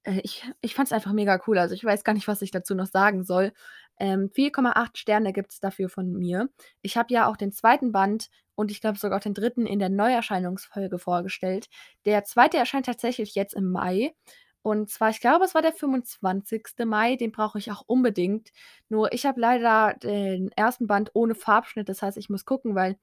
Äh, 0.04 0.22
ich 0.24 0.44
ich 0.62 0.76
fand's 0.76 0.92
einfach 0.94 1.14
mega 1.14 1.40
cool. 1.48 1.58
Also, 1.60 1.76
ich 1.76 1.84
weiß 1.86 2.04
gar 2.04 2.14
nicht, 2.14 2.28
was 2.28 2.42
ich 2.44 2.52
dazu 2.52 2.76
noch 2.76 2.88
sagen 2.88 3.24
soll. 3.24 3.54
Ähm, 4.00 4.30
4,8 4.30 4.98
Sterne 4.98 5.34
gibt's 5.34 5.60
dafür 5.60 5.90
von 5.90 6.12
mir. 6.12 6.50
Ich 6.82 6.98
habe 6.98 7.14
ja 7.14 7.28
auch 7.28 7.38
den 7.38 7.52
zweiten 7.52 7.92
Band 7.92 8.30
und 8.56 8.72
ich 8.72 8.82
glaube 8.82 8.98
sogar 8.98 9.18
auch 9.20 9.24
den 9.24 9.34
dritten 9.34 9.66
in 9.66 9.80
der 9.80 9.90
Neuerscheinungsfolge 9.90 11.00
vorgestellt. 11.00 11.68
Der 12.06 12.24
zweite 12.24 12.58
erscheint 12.58 12.86
tatsächlich 12.86 13.36
jetzt 13.36 13.54
im 13.54 13.72
Mai. 13.72 14.14
Und 14.62 14.90
zwar, 14.90 15.12
ich 15.12 15.20
glaube, 15.22 15.46
es 15.46 15.54
war 15.54 15.62
der 15.62 15.74
25. 15.74 16.86
Mai, 16.86 17.16
den 17.18 17.32
brauche 17.32 17.60
ich 17.60 17.72
auch 17.72 17.84
unbedingt. 17.86 18.50
Nur 18.90 19.14
ich 19.14 19.26
habe 19.26 19.40
leider 19.40 19.94
den 20.02 20.52
ersten 20.56 20.88
Band 20.88 21.12
ohne 21.14 21.36
Farbschnitt. 21.36 21.88
Das 21.88 22.02
heißt, 22.02 22.18
ich 22.18 22.30
muss 22.30 22.46
gucken, 22.46 22.74
weil 22.74 22.98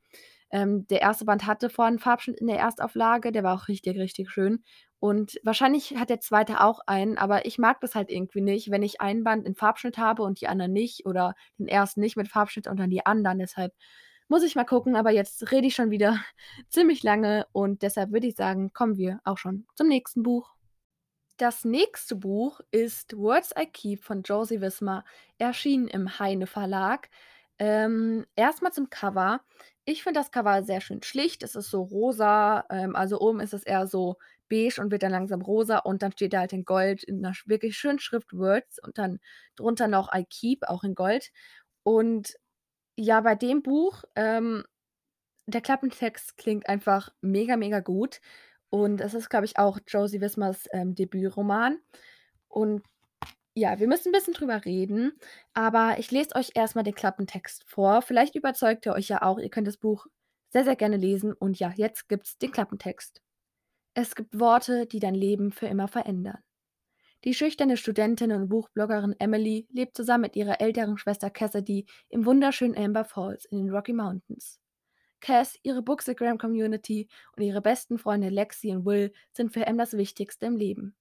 ähm, 0.52 0.86
der 0.88 1.00
erste 1.02 1.24
Band 1.24 1.46
hatte 1.46 1.70
vorher 1.70 1.92
'n 1.92 1.98
Farbschnitt 1.98 2.40
in 2.40 2.46
der 2.48 2.58
Erstauflage, 2.58 3.32
der 3.32 3.42
war 3.44 3.54
auch 3.56 3.68
richtig, 3.68 3.98
richtig 3.98 4.30
schön. 4.30 4.62
Und 5.00 5.40
wahrscheinlich 5.42 5.96
hat 5.96 6.10
der 6.10 6.20
zweite 6.20 6.60
auch 6.62 6.80
einen, 6.86 7.18
aber 7.18 7.44
ich 7.46 7.58
mag 7.58 7.80
das 7.80 7.94
halt 7.96 8.10
irgendwie 8.10 8.40
nicht, 8.40 8.70
wenn 8.70 8.82
ich 8.84 9.00
einen 9.00 9.24
Band 9.24 9.46
in 9.46 9.54
Farbschnitt 9.56 9.98
habe 9.98 10.22
und 10.22 10.40
die 10.40 10.46
anderen 10.48 10.72
nicht 10.72 11.06
oder 11.06 11.34
den 11.58 11.66
ersten 11.68 12.00
nicht 12.00 12.16
mit 12.16 12.28
Farbschnitt 12.28 12.68
und 12.68 12.78
dann 12.78 12.90
die 12.90 13.04
anderen. 13.06 13.38
Deshalb 13.40 13.72
muss 14.28 14.42
ich 14.44 14.54
mal 14.56 14.64
gucken, 14.64 14.96
aber 14.96 15.10
jetzt 15.10 15.50
rede 15.52 15.66
ich 15.66 15.74
schon 15.74 15.90
wieder 15.90 16.18
ziemlich 16.68 17.02
lange 17.02 17.46
und 17.52 17.82
deshalb 17.82 18.12
würde 18.12 18.26
ich 18.28 18.36
sagen, 18.36 18.72
kommen 18.72 18.96
wir 18.96 19.20
auch 19.24 19.38
schon 19.38 19.66
zum 19.76 19.88
nächsten 19.88 20.22
Buch. 20.22 20.54
Das 21.38 21.64
nächste 21.64 22.14
Buch 22.16 22.60
ist 22.70 23.16
Words 23.16 23.52
I 23.58 23.66
Keep 23.66 24.04
von 24.04 24.22
Josie 24.22 24.60
Wismar, 24.60 25.04
erschienen 25.38 25.88
im 25.88 26.18
Heine 26.18 26.46
Verlag. 26.46 27.08
Ähm, 27.62 28.26
erst 28.34 28.60
zum 28.74 28.90
Cover. 28.90 29.40
Ich 29.84 30.02
finde 30.02 30.18
das 30.20 30.32
Cover 30.32 30.64
sehr 30.64 30.80
schön 30.80 31.00
schlicht. 31.04 31.44
Es 31.44 31.54
ist 31.54 31.70
so 31.70 31.82
rosa, 31.82 32.64
ähm, 32.70 32.96
also 32.96 33.20
oben 33.20 33.38
ist 33.40 33.54
es 33.54 33.62
eher 33.62 33.86
so 33.86 34.16
beige 34.48 34.80
und 34.80 34.90
wird 34.90 35.04
dann 35.04 35.12
langsam 35.12 35.42
rosa 35.42 35.78
und 35.78 36.02
dann 36.02 36.10
steht 36.12 36.32
da 36.32 36.40
halt 36.40 36.52
in 36.52 36.64
Gold 36.64 37.04
in 37.04 37.20
'ner 37.20 37.34
sch 37.34 37.46
wirklich 37.46 37.76
schönen 37.78 38.00
Schrift 38.00 38.32
Words 38.36 38.80
und 38.84 38.98
dann 38.98 39.20
drunter 39.56 39.86
noch 39.88 40.12
I 40.12 40.24
keep, 40.28 40.64
auch 40.68 40.82
in 40.82 40.96
Gold. 40.96 41.30
Und 41.84 42.34
ja, 42.96 43.20
bei 43.22 43.34
dem 43.36 43.62
Buch, 43.62 44.04
ähm, 44.16 44.64
der 45.46 45.60
Klappentext 45.62 46.36
klingt 46.38 46.68
einfach 46.68 47.10
mega, 47.22 47.56
mega 47.56 47.80
gut 47.80 48.20
und 48.70 49.00
es 49.02 49.14
ist, 49.14 49.30
glaube 49.30 49.46
ich, 49.46 49.58
auch 49.58 49.78
Josie 49.88 50.20
Wismars, 50.22 50.66
ähm, 50.72 50.94
Debütroman. 50.96 51.78
Und 52.48 52.82
ja, 53.54 53.78
wir 53.78 53.86
müssen 53.88 54.08
'n 54.08 54.12
bisschen 54.12 54.34
drüber 54.34 54.64
reden, 54.64 55.12
aber 55.54 55.96
ich 55.98 56.10
lese 56.10 56.34
euch 56.36 56.52
erst 56.54 56.74
mal 56.74 56.82
den 56.82 56.94
Klappentext 56.94 57.64
vor. 57.66 58.02
Vielleicht 58.02 58.34
überzeugt 58.34 58.86
er 58.86 58.94
euch 58.94 59.08
ja 59.08 59.22
auch. 59.22 59.38
Ihr 59.38 59.50
könnt 59.50 59.66
das 59.68 59.76
Buch 59.76 60.06
sehr, 60.50 60.64
sehr 60.64 60.76
gerne 60.76 60.96
lesen 60.96 61.32
und 61.34 61.58
ja, 61.58 61.72
jetzt 61.76 62.08
gibt's 62.08 62.38
den 62.38 62.52
Klappentext. 62.52 63.22
Es 63.94 64.14
gibt 64.16 64.38
Worte, 64.40 64.86
die 64.86 65.00
dein 65.00 65.14
Leben 65.14 65.52
für 65.52 65.66
immer 65.66 65.88
verändern. 65.88 66.38
Die 67.24 67.34
schüchterne 67.34 67.76
Studentin 67.78 68.32
und 68.32 68.48
Buchbloggerin 68.48 69.16
Emily 69.18 69.66
lebt 69.72 69.96
zusammen 69.96 70.22
mit 70.22 70.36
ihrer 70.36 70.60
älteren 70.60 70.98
Schwester 70.98 71.30
Cassidy 71.30 71.86
im 72.10 72.26
wunderschönen 72.26 72.76
Amber 72.76 73.04
Falls 73.04 73.44
in 73.46 73.58
den 73.58 73.70
Rocky 73.74 73.92
Mountains. 73.94 74.60
Cass, 75.20 75.58
ihre 75.62 75.82
Bookstagram-Community 75.82 77.08
und 77.36 77.42
ihre 77.44 77.62
besten 77.62 77.98
Freunde 77.98 78.28
Lexi 78.30 78.70
und 78.74 78.86
Will 78.86 79.12
sind 79.32 79.52
für 79.52 79.66
Em 79.66 79.78
das 79.78 79.94
Wichtigste 79.96 80.46
im 80.46 80.56
Leben. 80.56 80.96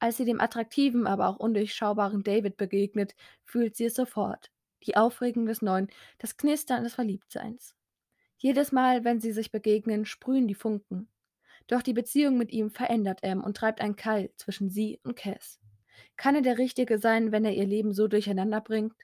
Als 0.00 0.16
sie 0.16 0.24
dem 0.24 0.40
attraktiven, 0.40 1.06
aber 1.06 1.28
auch 1.28 1.36
undurchschaubaren 1.36 2.22
David 2.22 2.56
begegnet, 2.56 3.14
fühlt 3.44 3.76
sie 3.76 3.84
es 3.84 3.94
sofort. 3.94 4.50
Die 4.84 4.96
Aufregung 4.96 5.44
des 5.44 5.60
Neuen, 5.60 5.88
das 6.18 6.38
Knistern 6.38 6.84
des 6.84 6.94
Verliebtseins. 6.94 7.76
Jedes 8.38 8.72
Mal, 8.72 9.04
wenn 9.04 9.20
sie 9.20 9.32
sich 9.32 9.52
begegnen, 9.52 10.06
sprühen 10.06 10.48
die 10.48 10.54
Funken. 10.54 11.10
Doch 11.66 11.82
die 11.82 11.92
Beziehung 11.92 12.38
mit 12.38 12.50
ihm 12.50 12.70
verändert 12.70 13.22
Em 13.22 13.44
und 13.44 13.58
treibt 13.58 13.82
einen 13.82 13.96
Keil 13.96 14.30
zwischen 14.36 14.70
sie 14.70 14.98
und 15.04 15.16
Cass. 15.16 15.60
Kann 16.16 16.34
er 16.34 16.42
der 16.42 16.56
Richtige 16.56 16.98
sein, 16.98 17.30
wenn 17.30 17.44
er 17.44 17.52
ihr 17.52 17.66
Leben 17.66 17.92
so 17.92 18.08
durcheinander 18.08 18.62
bringt? 18.62 18.96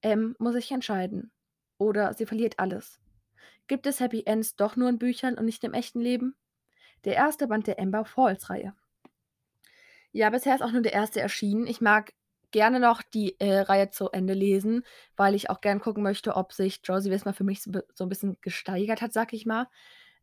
Em 0.00 0.34
muss 0.38 0.54
sich 0.54 0.72
entscheiden. 0.72 1.30
Oder 1.76 2.14
sie 2.14 2.24
verliert 2.24 2.58
alles. 2.58 2.98
Gibt 3.66 3.86
es 3.86 4.00
Happy 4.00 4.22
Ends 4.24 4.56
doch 4.56 4.76
nur 4.76 4.88
in 4.88 4.98
Büchern 4.98 5.36
und 5.36 5.44
nicht 5.44 5.62
im 5.62 5.74
echten 5.74 6.00
Leben? 6.00 6.34
Der 7.04 7.16
erste 7.16 7.48
Band 7.48 7.66
der 7.66 7.78
Amber 7.78 8.06
Falls 8.06 8.48
Reihe. 8.48 8.74
Ja, 10.14 10.30
bisher 10.30 10.54
ist 10.54 10.62
auch 10.62 10.72
nur 10.72 10.82
der 10.82 10.92
erste 10.92 11.20
erschienen. 11.20 11.66
Ich 11.66 11.80
mag 11.80 12.12
gerne 12.50 12.80
noch 12.80 13.00
die, 13.02 13.38
äh, 13.40 13.60
Reihe 13.60 13.90
zu 13.90 14.10
Ende 14.10 14.34
lesen, 14.34 14.84
weil 15.16 15.34
ich 15.34 15.48
auch 15.48 15.60
gern 15.62 15.80
gucken 15.80 16.02
möchte, 16.02 16.36
ob 16.36 16.52
sich 16.52 16.80
Josie 16.84 17.10
Wismar 17.10 17.32
für 17.34 17.44
mich 17.44 17.62
so 17.62 17.70
so 17.94 18.04
'n 18.04 18.08
bisschen 18.10 18.36
gesteigert 18.42 19.00
hat, 19.00 19.12
sage 19.14 19.36
ich 19.36 19.46
mal. 19.46 19.68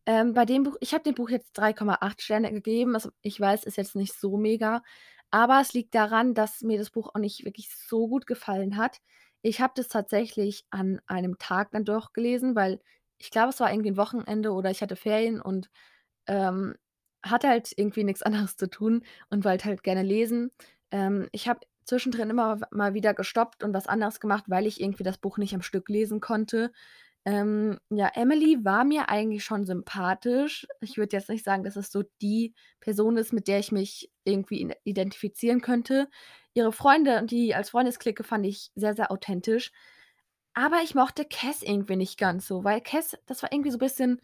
Ähm, 0.06 0.34
bei 0.34 0.46
dem 0.46 0.64
Buch 0.64 0.76
ich 0.82 0.94
habe 0.94 1.04
dem 1.04 1.16
Buch 1.16 1.30
jetzt 1.30 1.54
3,8 1.54 2.22
Sterne 2.22 2.52
gegeben. 2.54 2.94
Also, 2.96 3.10
ich 3.22 3.40
weiß, 3.40 3.64
ist 3.66 3.78
jetzt 3.78 3.96
nicht 3.96 4.14
so 4.14 4.38
mega, 4.38 4.84
Aber 5.32 5.62
es 5.62 5.74
liegt 5.74 5.94
daran, 5.96 6.34
dass 6.36 6.62
mir 6.62 6.78
das 6.80 6.90
Buch 6.92 7.10
auch 7.14 7.20
nicht 7.20 7.46
wirklich 7.46 7.70
so 7.76 8.08
gut 8.08 8.26
gefallen 8.28 8.78
hat. 8.78 8.98
Ich 9.44 9.62
habe 9.62 9.74
das 9.76 9.88
tatsächlich 9.88 10.66
an 10.72 11.02
einem 11.08 11.38
Tag 11.40 11.72
dann 11.72 11.86
durchgelesen, 11.86 12.56
weil 12.56 12.80
ich 13.20 13.30
glaube, 13.32 13.50
es 13.50 13.60
war 13.60 13.72
irgendwie 13.72 13.90
'n 13.92 13.98
Wochenende 13.98 14.52
oder 14.54 14.72
ich 14.72 14.82
hatte 14.82 14.96
Ferien 14.96 15.40
und, 15.42 15.70
ähm, 16.28 16.76
hatte 17.24 17.50
halt 17.50 17.72
irgendwie 17.76 18.04
nix 18.04 18.22
anderes 18.22 18.58
zu 18.58 18.70
tun 18.70 19.04
und 19.30 19.46
wollte 19.46 19.66
halt 19.66 19.84
gerne 19.84 20.04
lesen. 20.04 20.52
Ähm, 20.92 21.28
ich 21.32 21.48
habe 21.48 21.60
zwischendrin 21.84 22.30
immer 22.30 22.60
mal 22.72 22.94
wieder 22.94 23.14
gestoppt 23.14 23.64
und 23.64 23.74
was 23.74 23.88
anderes 23.88 24.20
gemacht, 24.20 24.46
weil 24.48 24.68
ich 24.68 24.80
irgendwie 24.80 25.04
das 25.04 25.18
Buch 25.18 25.38
nicht 25.38 25.54
am 25.56 25.62
Stück 25.62 25.90
lesen 25.90 26.20
konnte. 26.20 26.72
Ähm, 27.26 27.78
ja, 27.90 28.10
Emily 28.16 28.64
war 28.64 28.86
mir 28.86 29.10
eigentlich 29.10 29.44
schon 29.44 29.66
sympathisch. 29.66 30.66
Ich 30.82 30.98
würde 30.98 31.18
jetzt 31.18 31.30
nicht 31.30 31.44
sagen, 31.44 31.64
dass 31.64 31.76
es 31.76 31.92
so 31.92 32.04
die 32.22 32.54
Person 32.80 33.18
ist, 33.18 33.34
mit 33.34 33.48
der 33.48 33.60
ich 33.60 33.72
mich 33.72 34.12
irgendwie 34.24 34.74
identifizieren 34.84 35.62
könnte. 35.62 36.08
Ihre 36.54 36.72
Freunde 36.72 37.20
und 37.20 37.32
die 37.32 37.54
als 37.56 37.72
Freundesklicke 37.72 38.24
fand 38.24 38.46
ich 38.46 38.72
sehr, 38.76 38.96
sehr 38.96 39.12
authentisch. 39.12 39.72
Aber 40.54 40.82
ich 40.84 40.96
mochte 40.96 41.26
Cass 41.26 41.62
irgendwie 41.62 41.96
nicht 41.96 42.18
ganz 42.18 42.48
so, 42.48 42.64
weil 42.64 42.82
Cass, 42.82 43.18
das 43.26 43.44
war 43.44 43.52
irgendwie 43.52 43.72
so 43.72 43.78
bisschen 43.78 44.20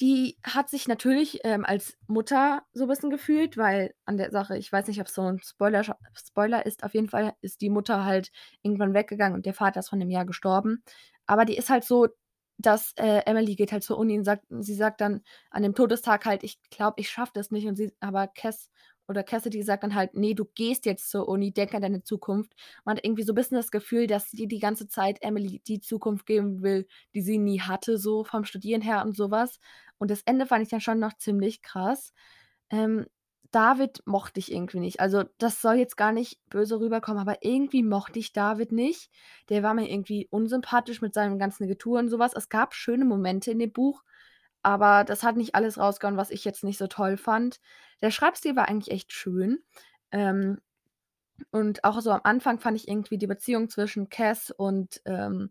die 0.00 0.38
hat 0.44 0.68
sich 0.70 0.88
natürlich, 0.88 1.40
ähm, 1.44 1.64
als 1.64 1.96
Mutter 2.08 2.62
so 2.72 2.86
bisschen 2.86 3.10
gefühlt, 3.10 3.56
weil 3.56 3.94
an 4.06 4.16
der 4.18 4.30
Sache 4.32 4.56
ich 4.58 4.72
weiß 4.72 4.88
nicht, 4.88 5.00
ob's 5.00 5.14
so 5.14 5.22
'n 5.22 5.40
Spoiler 5.42 5.82
Spoiler 6.14 6.66
ist, 6.66 6.84
auf 6.84 6.94
jeden 6.94 7.08
Fall 7.08 7.34
ist 7.42 7.60
die 7.60 7.70
Mutter 7.70 8.04
halt 8.04 8.30
irgendwann 8.62 8.94
weggegangen 8.94 9.34
und 9.36 9.46
der 9.46 9.54
Vater 9.54 9.80
ist 9.80 9.90
vor 9.90 9.98
'nem 9.98 10.10
Jahr 10.10 10.26
gestorben. 10.26 10.82
Aber 11.26 11.44
die 11.44 11.56
ist 11.56 11.70
halt 11.70 11.84
so, 11.84 12.08
dass 12.58 12.92
äh, 12.96 13.22
Emily 13.26 13.56
geht 13.56 13.72
halt 13.72 13.82
zur 13.84 13.98
Uni 13.98 14.16
und 14.18 14.24
sagt 14.24 14.44
sie 14.50 14.74
sagt 14.74 15.00
dann 15.00 15.22
an 15.50 15.62
dem 15.62 15.74
Todestag 15.74 16.24
halt: 16.26 16.44
„Ich 16.44 16.60
glaube, 16.70 17.00
ich 17.00 17.10
schaffe 17.10 17.32
das 17.34 17.50
nicht.“ 17.50 17.66
Und 17.66 17.76
sie 17.76 17.92
aber 18.00 18.28
Cass 18.28 18.70
oder 19.08 19.22
Cassidy 19.22 19.62
sagt 19.62 19.82
dann 19.84 19.94
halt: 19.94 20.14
„Ne, 20.14 20.34
du 20.34 20.44
gehst 20.54 20.86
jetzt 20.86 21.10
zur 21.10 21.28
Uni, 21.28 21.52
denk 21.52 21.74
an 21.74 21.82
deine 21.82 22.02
Zukunft.“ 22.02 22.54
Man 22.84 22.96
hat 22.96 23.04
irgendwie 23.04 23.22
so 23.24 23.34
bisschen 23.34 23.56
das 23.56 23.70
Gefühl, 23.70 24.06
dass 24.06 24.30
sie 24.30 24.46
die 24.48 24.58
ganze 24.60 24.88
Zeit 24.88 25.18
Emily 25.22 25.60
die 25.66 25.80
Zukunft 25.80 26.26
geben 26.26 26.62
will, 26.62 26.86
die 27.14 27.22
sie 27.22 27.38
nie 27.38 27.60
hatte, 27.60 27.98
so 27.98 28.24
vom 28.24 28.44
Studieren 28.44 28.82
her 28.82 29.04
und 29.04 29.16
so 29.16 29.30
was. 29.30 29.58
Und 29.98 30.10
das 30.10 30.22
Ende 30.22 30.46
fand 30.46 30.62
ich 30.64 30.68
dann 30.70 30.80
schon 30.80 30.98
noch 30.98 31.16
ziemlich 31.16 31.62
krass. 31.62 32.12
Ähm, 32.70 33.06
David 33.50 34.02
mochte 34.06 34.40
ich 34.40 34.50
irgendwie 34.52 34.80
nicht. 34.80 34.98
Also, 35.00 35.24
das 35.38 35.60
soll 35.62 35.76
jetzt 35.76 35.96
gar 35.96 36.10
nicht 36.12 36.40
böse 36.50 36.80
rüberkommen, 36.80 37.20
aber 37.20 37.38
irgendwie 37.42 37.84
mochte 37.84 38.18
ich 38.18 38.32
David 38.32 38.72
nicht. 38.72 39.10
Der 39.48 39.62
war 39.62 39.74
mir 39.74 39.88
irgendwie 39.88 40.26
unsympathisch 40.30 41.00
mit 41.02 41.14
seinem 41.14 41.38
ganzen 41.38 41.68
Getue 41.68 41.98
und 42.00 42.08
so 42.08 42.18
was. 42.18 42.34
Es 42.34 42.48
gab 42.48 42.74
schöne 42.74 43.04
Momente 43.04 43.52
in 43.52 43.60
dem 43.60 43.72
Buch, 43.72 44.02
aber 44.64 45.04
das 45.04 45.22
hat 45.22 45.36
nicht 45.36 45.54
alles 45.54 45.78
rausgehauen, 45.78 46.16
was 46.16 46.30
ich 46.30 46.44
jetzt 46.44 46.64
nicht 46.64 46.78
so 46.78 46.86
toll 46.88 47.16
fand. 47.16 47.60
Der 48.02 48.10
Schreibstil 48.10 48.56
war 48.56 48.68
eigentlich 48.68 48.92
echt 48.94 49.12
schön. 49.12 49.58
Ähm, 50.12 50.58
und 51.50 51.84
auch 51.84 52.00
so 52.00 52.10
am 52.10 52.20
Anfang 52.24 52.58
fand 52.60 52.76
ich 52.76 52.88
irgendwie 52.88 53.18
die 53.18 53.26
Beziehung 53.26 53.68
zwischen 53.68 54.08
Cass 54.08 54.50
und, 54.50 55.00
ähm, 55.06 55.50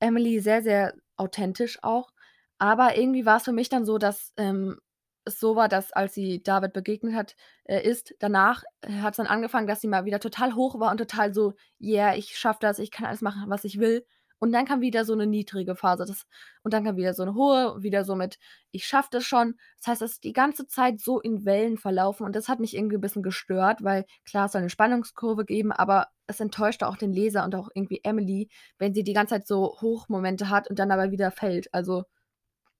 Emily 0.00 0.40
sehr, 0.40 0.62
sehr 0.62 0.94
authentisch 1.16 1.78
auch. 1.82 2.12
Aber 2.58 2.96
irgendwie 2.96 3.26
war's 3.26 3.44
für 3.44 3.52
mich 3.52 3.68
dann 3.68 3.84
so, 3.86 3.98
dass, 3.98 4.32
ähm, 4.36 4.78
es 5.26 5.40
so 5.40 5.56
war, 5.56 5.68
dass 5.68 5.92
als 5.92 6.14
sie 6.14 6.42
David 6.42 6.72
begegnet 6.74 7.14
hat 7.14 7.36
äh, 7.64 7.80
ist, 7.88 8.14
danach 8.20 8.62
hat's 8.86 9.16
dann 9.16 9.26
angefangen, 9.26 9.66
dass 9.66 9.80
sie 9.80 9.88
mal 9.88 10.04
wieder 10.04 10.20
total 10.20 10.54
hoch 10.54 10.78
war 10.80 10.90
und 10.90 10.98
total 10.98 11.32
so: 11.34 11.54
„Yeah, 11.80 12.14
ich 12.16 12.36
schaffe 12.38 12.58
das, 12.60 12.78
ich 12.78 12.90
kann 12.90 13.06
alles 13.06 13.22
machen, 13.22 13.44
was 13.48 13.64
ich 13.64 13.78
will.“ 13.80 14.06
Und 14.42 14.52
dann 14.52 14.66
kam 14.66 14.80
wieder 14.80 15.04
so 15.04 15.14
'ne 15.14 15.26
niedrige 15.26 15.76
Phase, 15.76 16.04
das 16.06 16.26
und 16.62 16.74
dann 16.74 16.84
kam 16.84 16.96
wieder 16.96 17.14
so 17.14 17.24
'ne 17.24 17.34
hohe, 17.34 17.82
wieder 17.82 18.04
so 18.04 18.14
mit: 18.16 18.38
„Ich 18.72 18.86
schaffe 18.86 19.08
das 19.12 19.24
schon.“ 19.24 19.54
Das 19.78 19.86
heißt, 19.88 20.02
das 20.02 20.12
ist 20.12 20.24
die 20.24 20.32
ganze 20.32 20.66
Zeit 20.66 21.00
so 21.00 21.20
in 21.20 21.44
Wellen 21.44 21.78
verlaufen 21.78 22.24
und 22.26 22.36
das 22.36 22.48
hat 22.48 22.60
mich 22.60 22.76
irgendwie 22.76 22.96
'n 22.96 23.00
bisschen 23.00 23.22
gestört, 23.22 23.82
weil 23.84 24.04
klar, 24.24 24.46
es 24.46 24.52
soll 24.52 24.62
'ne 24.62 24.70
Spannungskurve 24.70 25.44
geben, 25.44 25.72
aber 25.72 26.08
es 26.26 26.40
enttäuschte 26.40 26.88
auch 26.88 26.96
den 26.96 27.12
Leser 27.12 27.44
und 27.44 27.54
auch 27.54 27.68
irgendwie 27.74 28.00
Emily, 28.04 28.48
wenn 28.78 28.94
sie 28.94 29.04
die 29.04 29.12
ganze 29.14 29.34
Zeit 29.36 29.46
so 29.46 29.76
Hochmomente 29.80 30.50
hat 30.50 30.68
und 30.70 30.78
dann 30.78 30.90
aber 30.90 31.10
wieder 31.10 31.30
fällt. 31.30 31.72
Also, 31.74 32.04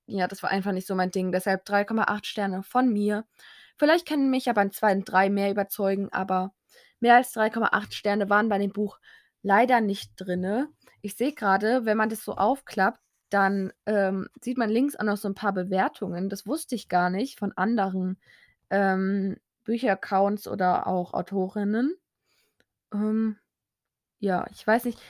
ja, 0.06 0.28
das 0.28 0.42
war 0.42 0.50
einfach 0.50 0.72
nicht 0.72 0.86
so 0.88 0.94
mein 0.96 1.10
Ding. 1.12 1.32
Deshalb 1.32 1.64
3,8 1.66 2.26
Sterne 2.26 2.62
von 2.64 2.92
mir. 2.92 3.26
Vielleicht 3.78 4.06
können 4.08 4.30
mich 4.30 4.46
ja 4.46 4.54
2 4.72 4.92
und 4.94 5.04
3 5.06 5.30
mehr 5.30 5.50
überzeugen, 5.52 6.08
aber 6.12 6.52
mehr 7.00 7.16
als 7.16 7.32
3,8 7.32 7.94
Sterne 7.94 8.30
waren 8.30 8.48
bei 8.50 8.58
dem 8.58 8.72
Buch 8.72 8.98
leider 9.44 9.80
nicht 9.82 10.12
drinne. 10.16 10.70
Ich 11.02 11.16
sehe 11.16 11.34
grade, 11.34 11.86
wenn 11.86 11.98
man 11.98 12.10
das 12.10 12.24
so 12.24 12.34
aufklappt, 12.36 13.00
dann, 13.30 13.72
ähm, 13.86 14.28
sieht 14.42 14.58
man 14.58 14.70
links 14.70 14.96
auch 14.96 15.04
noch 15.04 15.18
so 15.18 15.28
'n 15.28 15.36
paar 15.36 15.54
Bewertungen. 15.54 16.30
Das 16.30 16.46
wusste 16.48 16.74
ich 16.76 16.88
gar 16.90 17.10
nicht 17.10 17.38
von 17.38 17.52
anderen, 17.54 18.18
ähm, 18.70 19.38
Bücheraccounts 19.64 20.48
oder 20.48 20.88
auch 20.88 21.14
Autorinnen. 21.14 21.94
Ähm, 22.92 23.36
ja, 24.20 24.46
ich 24.52 24.66
weiß 24.66 24.84
nicht. 24.86 25.00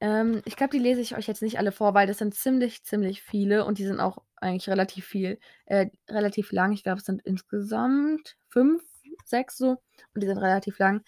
Ähm, 0.00 0.42
ich 0.46 0.56
glaube, 0.56 0.72
die 0.72 0.78
lese 0.82 1.00
ich 1.02 1.16
euch 1.16 1.28
jetzt 1.28 1.42
nicht 1.42 1.58
alle 1.58 1.72
vor, 1.72 1.94
weil 1.94 2.06
das 2.06 2.18
sind 2.18 2.34
ziemlich, 2.34 2.84
ziemlich 2.84 3.22
viele 3.22 3.64
und 3.66 3.78
die 3.78 3.86
sind 3.86 4.00
auch 4.00 4.18
eigentlich 4.36 4.68
relativ 4.70 5.06
viel 5.06 5.38
äh, 5.66 5.88
relativ 6.10 6.52
lang. 6.52 6.72
Ich 6.72 6.82
glaube, 6.84 6.98
es 7.00 7.06
sind 7.06 7.22
insgesamt 7.24 8.36
5, 8.50 8.82
6 9.26 9.58
so 9.58 9.70
und 10.14 10.22
die 10.22 10.26
sind 10.26 10.38
relativ 10.38 10.78
lang. 10.78 11.04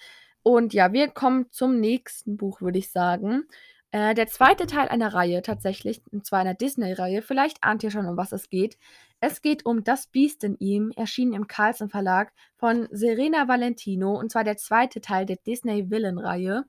Und 0.46 0.74
ja, 0.74 0.92
wir 0.92 1.08
kommen 1.08 1.46
zum 1.50 1.78
nächsten 1.78 2.36
Buch, 2.36 2.60
würde 2.60 2.78
ich 2.78 2.90
sagen. 2.90 3.44
Äh, 3.92 4.14
der 4.14 4.26
2. 4.26 4.66
Teil 4.66 4.88
einer 4.88 5.14
Reihe 5.14 5.42
tatsächlich, 5.42 6.02
und 6.10 6.26
zwar 6.26 6.40
einer 6.40 6.54
Disney-Reihe. 6.54 7.22
Vielleicht 7.22 7.62
ahnt 7.62 7.82
ihr 7.84 7.90
schon, 7.90 8.06
um 8.06 8.16
was 8.16 8.32
es 8.32 8.48
geht. 8.48 8.76
Es 9.20 9.40
geht 9.42 9.64
um 9.66 9.84
„Das 9.84 10.06
Biest 10.08 10.42
in 10.44 10.56
ihm“, 10.58 10.90
erschienen 10.96 11.34
im 11.34 11.46
Carlsen 11.46 11.88
Verlag 11.90 12.32
von 12.56 12.88
Serena 12.90 13.46
Valentino, 13.48 14.18
und 14.18 14.32
zwar 14.32 14.42
der 14.44 14.56
2. 14.56 15.00
Teil 15.00 15.26
der 15.26 15.36
Disney-Villain-Reihe. 15.36 16.64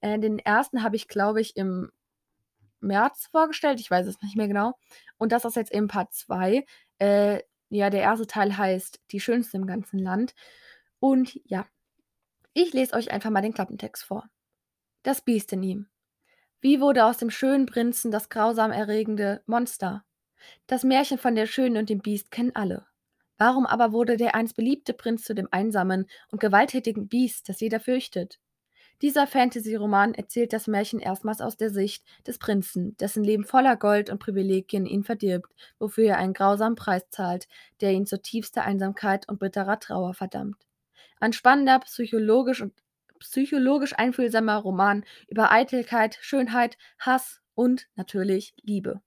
Äh, 0.00 0.18
den 0.20 0.38
1. 0.38 0.82
habe 0.82 0.96
ich, 0.96 1.08
glaube 1.08 1.40
ich, 1.42 1.56
im 1.56 1.90
März 2.80 3.28
vorgestellt, 3.32 3.80
ich 3.80 3.90
weiß 3.90 4.06
es 4.08 4.22
nicht 4.22 4.36
mehr 4.36 4.48
genau. 4.48 4.74
Und 5.18 5.32
das 5.32 5.44
ist 5.46 5.56
jetzt 5.56 5.72
eben 5.74 5.88
Part 5.88 6.14
2. 6.14 6.64
Äh, 6.98 7.40
ja, 7.70 7.90
der 7.90 8.02
1. 8.02 8.26
Teil 8.26 8.56
heißt 8.58 9.00
„Die 9.12 9.20
Schönste 9.20 9.56
im 9.58 9.66
ganzen 9.66 9.98
Land“. 10.00 10.34
Und 11.00 11.40
ja, 11.46 11.66
ich 12.60 12.72
lese 12.72 12.94
euch 12.94 13.10
einfach 13.12 13.30
mal 13.30 13.40
den 13.42 13.54
Klappentext 13.54 14.04
vor. 14.04 14.28
„Das 15.04 15.22
Biest 15.22 15.52
in 15.52 15.62
ihm. 15.62 15.88
Wie 16.60 16.80
wurde 16.80 17.06
aus 17.06 17.18
dem 17.18 17.30
schönen 17.30 17.66
Prinzen 17.66 18.10
das 18.10 18.30
grausam 18.30 18.72
erregende 18.72 19.42
Monster? 19.46 20.04
Das 20.66 20.84
Märchen 20.84 21.18
von 21.18 21.34
der 21.36 21.46
Schönen 21.46 21.76
und 21.78 21.90
dem 21.90 22.00
Biest 22.00 22.30
kennen 22.30 22.56
alle. 22.56 22.86
Warum 23.38 23.66
aber 23.66 23.92
wurde 23.92 24.16
der 24.16 24.34
einst 24.36 24.56
beliebte 24.56 24.94
Prinz 24.94 25.24
zu 25.24 25.34
dem 25.34 25.48
einsamen 25.52 26.06
und 26.30 26.40
gewalttätigen 26.40 27.08
Biest, 27.08 27.48
das 27.48 27.60
jeder 27.60 27.80
fürchtet? 27.80 28.40
Dieser 29.02 29.26
Fantasy-Roman 29.26 30.14
erzählt 30.14 30.52
das 30.52 30.68
Märchen 30.68 31.00
erstmals 31.00 31.40
aus 31.40 31.56
der 31.56 31.70
Sicht 31.70 32.04
des 32.26 32.38
Prinzen, 32.38 32.96
dessen 32.98 33.24
Leben 33.24 33.44
voller 33.44 33.76
Gold 33.76 34.10
und 34.10 34.20
Privilegien 34.20 34.86
ihn 34.86 35.04
verdirbt, 35.04 35.52
wofür 35.80 36.10
er 36.10 36.18
einen 36.18 36.34
grausamen 36.34 36.76
Preis 36.76 37.08
zahlt, 37.10 37.48
der 37.82 37.92
ihn 37.92 38.06
zu 38.06 38.22
tiefster 38.22 38.64
Einsamkeit 38.64 39.28
und 39.28 39.40
bitterer 39.40 39.80
Trauer 39.80 40.14
verdammt. 40.14 40.67
Ein 41.20 41.32
spannender, 41.32 41.78
psychologisch 41.80 42.62
und 42.62 42.72
psychologisch 43.20 43.94
einfühlsamer 43.96 44.56
Roman 44.56 45.04
über 45.28 45.50
Eitelkeit, 45.50 46.18
Schönheit, 46.20 46.78
Hass 46.98 47.40
und 47.54 47.88
natürlich 47.96 48.54
Liebe.“ 48.62 49.00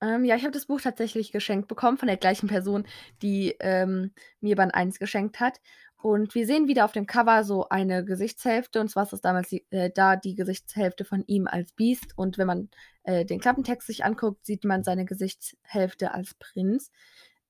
Ähm, 0.00 0.24
ja, 0.24 0.36
ich 0.36 0.42
habe 0.42 0.52
das 0.52 0.66
Buch 0.66 0.80
tatsächlich 0.80 1.32
geschenkt 1.32 1.68
bekommen 1.68 1.98
von 1.98 2.08
der 2.08 2.16
gleichen 2.16 2.48
Person, 2.48 2.86
die, 3.22 3.56
ähm, 3.60 4.12
mir 4.40 4.56
Band 4.56 4.74
1 4.74 4.98
geschenkt 4.98 5.40
hat. 5.40 5.60
Und 6.04 6.34
wir 6.34 6.46
sehen 6.46 6.68
wieder 6.68 6.84
auf 6.84 6.92
dem 6.92 7.06
Cover 7.06 7.44
so 7.44 7.68
eine 7.70 8.04
Gesichtshälfte, 8.04 8.78
und 8.78 8.90
zwar 8.90 9.04
ist 9.04 9.14
das 9.14 9.22
damals 9.22 9.48
die 9.48 9.64
äh, 9.70 9.90
da 9.94 10.16
die 10.16 10.34
Gesichtshälfte 10.34 11.06
von 11.06 11.24
ihm 11.26 11.46
als 11.46 11.72
Biest. 11.72 12.12
Und 12.16 12.36
wenn 12.36 12.46
man, 12.46 12.68
äh, 13.04 13.24
den 13.24 13.40
Klappentext 13.40 13.86
sich 13.86 14.04
anguckt, 14.04 14.44
sieht 14.44 14.64
man 14.64 14.84
seine 14.84 15.06
Gesichtshälfte 15.06 16.12
als 16.12 16.34
Prinz. 16.34 16.90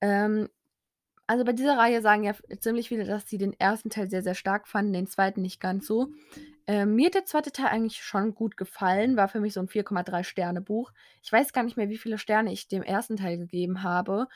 Ähm, 0.01 0.49
also, 1.27 1.45
bei 1.45 1.53
dieser 1.53 1.79
Reihe 1.79 2.03
sagen 2.03 2.25
ja 2.25 2.35
ziemlich 2.61 2.89
viele, 2.89 3.05
dass 3.05 3.29
sie 3.29 3.39
den 3.39 3.53
1. 3.55 3.89
Teil 3.91 4.11
sehr, 4.11 4.23
sehr 4.23 4.35
stark 4.35 4.69
fanden, 4.69 4.93
den 4.93 5.07
2. 5.07 5.41
nicht 5.43 5.61
ganz 5.61 5.87
so. 5.87 6.09
Ähm, 6.67 6.95
mir 6.97 7.07
hat 7.07 7.15
der 7.15 7.27
2. 7.27 7.53
Teil 7.53 7.67
eigentlich 7.69 8.03
schon 8.03 8.35
gut 8.35 8.57
gefallen, 8.57 9.17
war 9.17 9.29
für 9.29 9.41
mich 9.41 9.55
so 9.55 9.61
'n 9.61 9.69
4,3 9.69 10.25
Sterne 10.25 10.61
Buch. 10.63 10.93
Ich 11.23 11.33
weiß 11.33 11.53
gar 11.53 11.63
nicht 11.65 11.77
mehr, 11.77 11.91
wie 11.91 11.99
viele 11.99 12.19
Sterne 12.19 12.53
ich 12.53 12.69
dem 12.69 12.83
1. 12.83 13.17
Teil 13.17 13.39
gegeben 13.39 13.83
habe. 13.83 14.29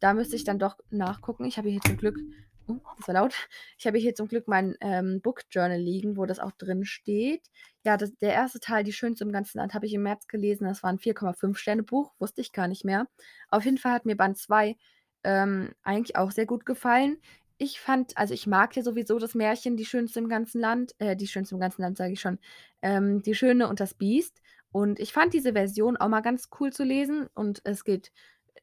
Da 0.00 0.14
müsste 0.14 0.36
ich 0.36 0.44
dann 0.44 0.58
doch 0.58 0.78
nachgucken. 0.90 1.44
Ich 1.46 1.58
habe 1.58 1.68
hier 1.70 1.82
zum 1.82 1.96
Glück 1.96 2.24
oh, 2.68 2.76
das 2.98 3.08
war 3.08 3.14
laut. 3.14 3.34
Ich 3.78 3.86
habe 3.86 3.98
hier 3.98 4.14
zum 4.14 4.28
Glück 4.28 4.48
mein, 4.48 4.76
ähm, 4.82 5.20
Book 5.22 5.42
Journal 5.50 5.80
liegen, 5.80 6.16
wo 6.16 6.26
das 6.26 6.40
auch 6.40 6.52
drin 6.52 6.84
steht. 6.84 7.46
Ja, 7.84 7.96
das 7.96 8.16
der 8.18 8.34
1. 8.34 8.60
Teil, 8.60 8.84
„Die 8.84 8.92
Schönste 8.92 9.24
im 9.24 9.32
ganzen 9.32 9.58
Land“, 9.58 9.74
habe 9.74 9.86
ich 9.86 9.94
im 9.94 10.02
März 10.02 10.26
gelesen. 10.28 10.66
Das 10.66 10.82
war 10.82 10.90
'n 10.92 10.98
4,5 10.98 11.58
Sterne 11.58 11.82
Buch, 11.84 12.14
wusste 12.20 12.40
ich 12.42 12.52
gar 12.52 12.68
nicht 12.68 12.84
mehr. 12.84 13.08
Auf 13.50 13.64
jeden 13.64 13.78
Fall 13.78 13.92
hat 13.92 14.06
mir 14.06 14.16
Band 14.16 14.38
2, 14.38 14.76
ähm, 15.26 15.72
eigentlich 15.84 16.16
auch 16.16 16.32
sehr 16.32 16.46
gut 16.46 16.66
gefallen. 16.66 17.18
Ich 17.58 17.80
fand 17.80 18.16
also, 18.18 18.34
ich 18.34 18.46
mag 18.48 18.76
ja 18.76 18.82
sowieso 18.84 19.18
das 19.20 19.34
Märchen 19.36 19.76
„Die 19.78 19.86
Schönste 19.86 20.20
im 20.20 20.28
ganzen 20.30 20.60
Land“ 20.62 20.94
äh, 21.00 21.16
„Die 21.16 21.28
Schönste 21.28 21.56
im 21.56 21.60
ganzen 21.62 21.82
Land“, 21.82 21.98
sage 21.98 22.14
ich 22.14 22.20
schon, 22.22 22.38
ähm, 22.82 23.22
„Die 23.22 23.34
Schöne 23.36 23.68
und 23.68 23.80
das 23.80 23.94
Biest“. 23.94 24.42
Und 24.72 25.00
ich 25.00 25.12
fand 25.14 25.34
diese 25.34 25.54
Version 25.54 25.98
auch 25.98 26.08
mal 26.08 26.22
ganz 26.22 26.50
cool 26.60 26.72
zu 26.72 26.84
lesen 26.84 27.28
und 27.34 27.62
es 27.64 27.84
geht 27.84 28.12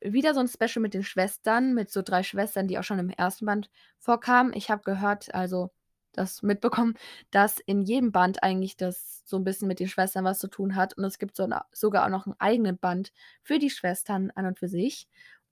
wieder 0.02 0.34
so 0.36 0.42
'n 0.42 0.50
Special 0.50 0.82
mit 0.84 0.94
den 0.96 1.04
Schwestern, 1.04 1.74
mit 1.76 1.92
so 1.92 2.02
3 2.04 2.24
Schwestern, 2.24 2.68
die 2.70 2.80
auch 2.80 2.84
schon 2.86 3.00
im 3.00 3.12
1. 3.12 3.46
Band 3.48 3.70
vorkamen. 4.00 4.54
Ich 4.56 4.72
habe 4.72 4.84
gehört 4.84 5.34
also, 5.36 5.72
das 6.14 6.44
mitbekommen, 6.44 6.96
dass 7.32 7.60
in 7.62 7.84
jedem 7.84 8.12
Band 8.14 8.44
eigentlich 8.44 8.78
das 8.78 9.24
so 9.26 9.38
'n 9.38 9.46
bisschen 9.46 9.68
mit 9.70 9.80
den 9.82 9.90
Schwestern 9.90 10.26
was 10.26 10.40
zu 10.40 10.48
tun 10.50 10.76
hat 10.78 10.98
und 10.98 11.06
es 11.06 11.20
gibt 11.20 11.36
so 11.38 11.48
sogar 11.74 12.06
auch 12.06 12.10
noch 12.12 12.28
'n 12.28 12.36
eigenen 12.40 12.78
Band 12.80 13.14
für 13.44 13.60
die 13.60 13.72
Schwestern 13.72 14.32
an 14.36 14.48
und 14.48 14.60
für 14.60 14.70
sich. 14.70 15.08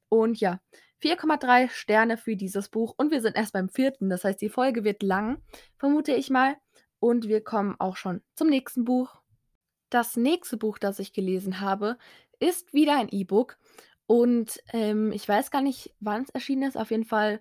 Und 0.09 0.39
ja, 0.41 0.59
4,3 1.01 1.69
Sterne 1.69 2.17
für 2.17 2.35
dieses 2.35 2.69
Buch 2.69 2.93
und 2.97 3.11
wir 3.11 3.21
sind 3.21 3.35
erst 3.35 3.53
beim 3.53 3.69
4., 3.69 3.93
das 4.01 4.23
heißt, 4.23 4.41
die 4.41 4.49
Folge 4.49 4.83
wird 4.83 5.03
lang, 5.03 5.41
vermute 5.77 6.13
ich 6.13 6.29
mal. 6.29 6.55
Und 6.99 7.27
wir 7.27 7.43
kommen 7.43 7.75
auch 7.79 7.97
schon 7.97 8.21
zum 8.35 8.47
nächsten 8.49 8.85
Buch. 8.85 9.21
Das 9.89 10.15
nächste 10.17 10.57
Buch, 10.57 10.77
das 10.77 10.99
ich 10.99 11.13
gelesen 11.13 11.59
habe, 11.61 11.97
ist 12.39 12.73
wieder 12.73 12.97
ein 12.99 13.09
E-Book 13.09 13.57
und, 14.07 14.59
ähm, 14.73 15.11
ich 15.11 15.27
weiß 15.27 15.51
gar 15.51 15.61
nicht, 15.61 15.93
wann's 15.99 16.29
erschienen 16.31 16.63
ist, 16.63 16.77
auf 16.77 16.91
jeden 16.91 17.05
Fall 17.05 17.39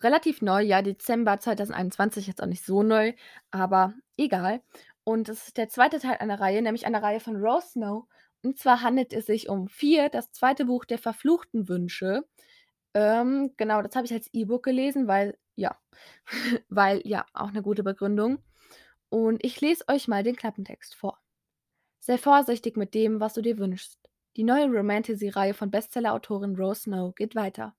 relativ 0.00 0.42
neu, 0.42 0.62
ja, 0.62 0.82
Dezember 0.82 1.38
2021, 1.40 2.26
jetzt 2.26 2.42
auch 2.42 2.46
nicht 2.46 2.64
so 2.64 2.82
neu, 2.82 3.14
aber 3.50 3.94
egal. 4.16 4.62
Und 5.04 5.28
das 5.28 5.48
ist 5.48 5.56
der 5.56 5.68
2. 5.68 5.98
Teil 5.98 6.18
einer 6.18 6.40
Reihe, 6.40 6.62
nämlich 6.62 6.86
einer 6.86 7.02
Reihe 7.02 7.20
von 7.20 7.36
Rose 7.36 7.68
Snow. 7.72 8.06
Und 8.42 8.58
zwar 8.58 8.82
handelt 8.82 9.12
es 9.12 9.26
sich 9.26 9.48
um 9.48 9.68
„4“, 9.68 10.08
das 10.10 10.32
2. 10.32 10.64
Buch 10.64 10.84
der 10.84 10.98
verfluchten 10.98 11.68
Wünsche. 11.68 12.24
Ähm, 12.96 13.52
genau, 13.58 13.82
das 13.82 13.94
habe 13.94 14.06
ich 14.06 14.12
als 14.14 14.30
E-Book 14.32 14.62
gelesen, 14.64 15.06
weil 15.06 15.36
ja, 15.54 15.78
weil 16.70 17.02
ja, 17.04 17.26
auch 17.34 17.50
'ne 17.52 17.62
gute 17.62 17.82
Begründung. 17.82 18.38
Und 19.10 19.44
ich 19.44 19.60
lese 19.60 19.84
euch 19.88 20.08
mal 20.08 20.22
den 20.22 20.36
Klappentext 20.36 20.94
vor. 20.94 21.18
Sei 22.00 22.18
vorsichtig 22.18 22.76
mit 22.78 22.94
dem, 22.94 23.20
was 23.20 23.34
du 23.34 23.42
dir 23.42 23.58
wünschst. 23.58 24.00
Die 24.36 24.44
neue 24.44 24.66
Romantasy-Reihe 24.66 25.54
von 25.54 25.70
Bestseller-Autorin 25.70 26.56
Rose 26.56 26.82
Snow 26.82 27.14
geht 27.14 27.34
weiter. 27.36 27.76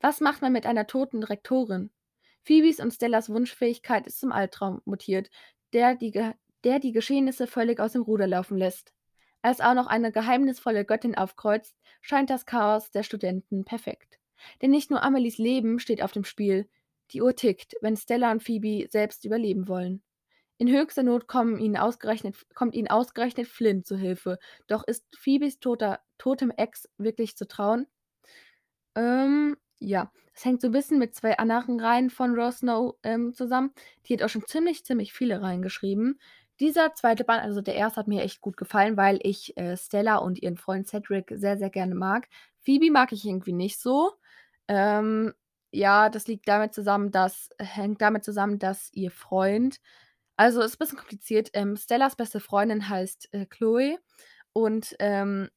Was 0.00 0.20
macht 0.20 0.42
man 0.42 0.52
mit 0.52 0.66
einer 0.66 0.86
toten 0.86 1.24
Rektorin? 1.24 1.90
Phoebes 2.44 2.80
und 2.80 2.92
Stellas 2.92 3.30
Wunschfähigkeit 3.30 4.06
ist 4.06 4.20
zum 4.20 4.32
Albtraum 4.32 4.82
mutiert, 4.84 5.30
der 5.72 5.96
die 5.96 6.12
der 6.64 6.80
die 6.80 6.92
Geschehnisse 6.92 7.48
völlig 7.48 7.80
aus 7.80 7.92
dem 7.94 8.02
Ruder 8.02 8.28
laufen 8.28 8.58
lässt. 8.58 8.94
Als 9.42 9.60
auch 9.60 9.74
noch 9.74 9.88
eine 9.88 10.12
geheimnisvolle 10.12 10.84
Göttin 10.84 11.16
aufkreuzt, 11.16 11.76
scheint 12.00 12.30
das 12.30 12.46
Chaos 12.46 12.90
der 12.92 13.02
Studenten 13.04 13.64
perfekt. 13.64 14.18
Denn 14.62 14.70
nicht 14.70 14.90
nur 14.90 15.02
Amelies 15.02 15.38
Leben 15.38 15.78
steht 15.78 16.02
auf 16.02 16.12
dem 16.12 16.24
Spiel, 16.24 16.68
die 17.12 17.22
Uhr 17.22 17.34
tickt, 17.36 17.74
wenn 17.82 17.96
Stella 17.96 18.30
und 18.32 18.42
Phoebe 18.42 18.86
selbst 18.90 19.24
überleben 19.24 19.68
wollen. 19.68 20.02
In 20.58 20.70
höchster 20.70 21.02
Not 21.04 21.28
kommen 21.28 21.58
ihnen 21.58 21.76
ausgerechnet 21.78 22.36
kommt 22.54 22.74
ihnen 22.76 22.88
ausgerechnet 22.88 23.48
Flint 23.48 23.86
zu 23.86 23.96
Hilfe. 23.96 24.38
Doch 24.68 24.84
ist 24.86 25.06
Phoebes 25.18 25.60
toter 25.60 26.00
totem 26.18 26.50
Ex 26.52 26.88
wirklich 26.98 27.36
zu 27.36 27.48
trauen? 27.48 27.86
Ähm, 28.96 29.56
ja, 29.78 30.10
es 30.34 30.44
hängt 30.44 30.62
so 30.62 30.68
'n 30.68 30.72
bisschen 30.72 30.98
mit 30.98 31.14
2 31.14 31.38
anderen 31.38 31.78
Reihen 31.80 32.08
von 32.10 32.34
Rose 32.34 32.58
Snow, 32.58 32.96
ähm, 33.02 33.34
zusammen. 33.34 33.72
Die 34.06 34.14
hat 34.14 34.22
auch 34.22 34.28
schon 34.30 34.46
ziemlich, 34.46 34.84
ziemlich 34.86 35.12
viele 35.12 35.42
Reihen 35.42 35.60
geschrieben. 35.62 36.18
Dieser 36.60 36.94
2. 36.94 37.24
Band, 37.24 37.42
also 37.42 37.60
der 37.60 37.74
1., 37.76 37.96
hat 37.98 38.08
mir 38.08 38.22
echt 38.22 38.40
gut 38.40 38.56
gefallen, 38.56 38.96
weil 38.96 39.18
ich, 39.22 39.54
äh, 39.58 39.76
Stella 39.76 40.16
und 40.16 40.40
ihren 40.42 40.56
Freund 40.56 40.88
Cedric 40.88 41.30
sehr, 41.36 41.58
sehr 41.58 41.68
gerne 41.68 41.94
mag. 41.94 42.28
Phoebe 42.62 42.90
mag 42.90 43.12
ich 43.12 43.26
irgendwie 43.26 43.52
nicht 43.52 43.78
so. 43.78 44.12
Ähm, 44.68 45.32
ja, 45.72 46.08
das 46.10 46.26
liegt 46.26 46.48
damit 46.48 46.74
zusammen, 46.74 47.10
dass 47.10 47.50
hängt 47.58 48.00
damit 48.02 48.24
zusammen, 48.24 48.58
dass 48.58 48.90
ihr 48.92 49.10
Freund 49.10 49.80
also, 50.38 50.62
ist 50.62 50.78
bisschen 50.78 50.98
kompliziert. 50.98 51.50
Ähm, 51.54 51.76
Stellas 51.76 52.16
beste 52.16 52.40
Freundin 52.40 52.88
heißt, 52.88 53.28
äh, 53.34 53.46
Chloe 53.46 53.98
und, 54.54 54.96
ähm 55.00 55.50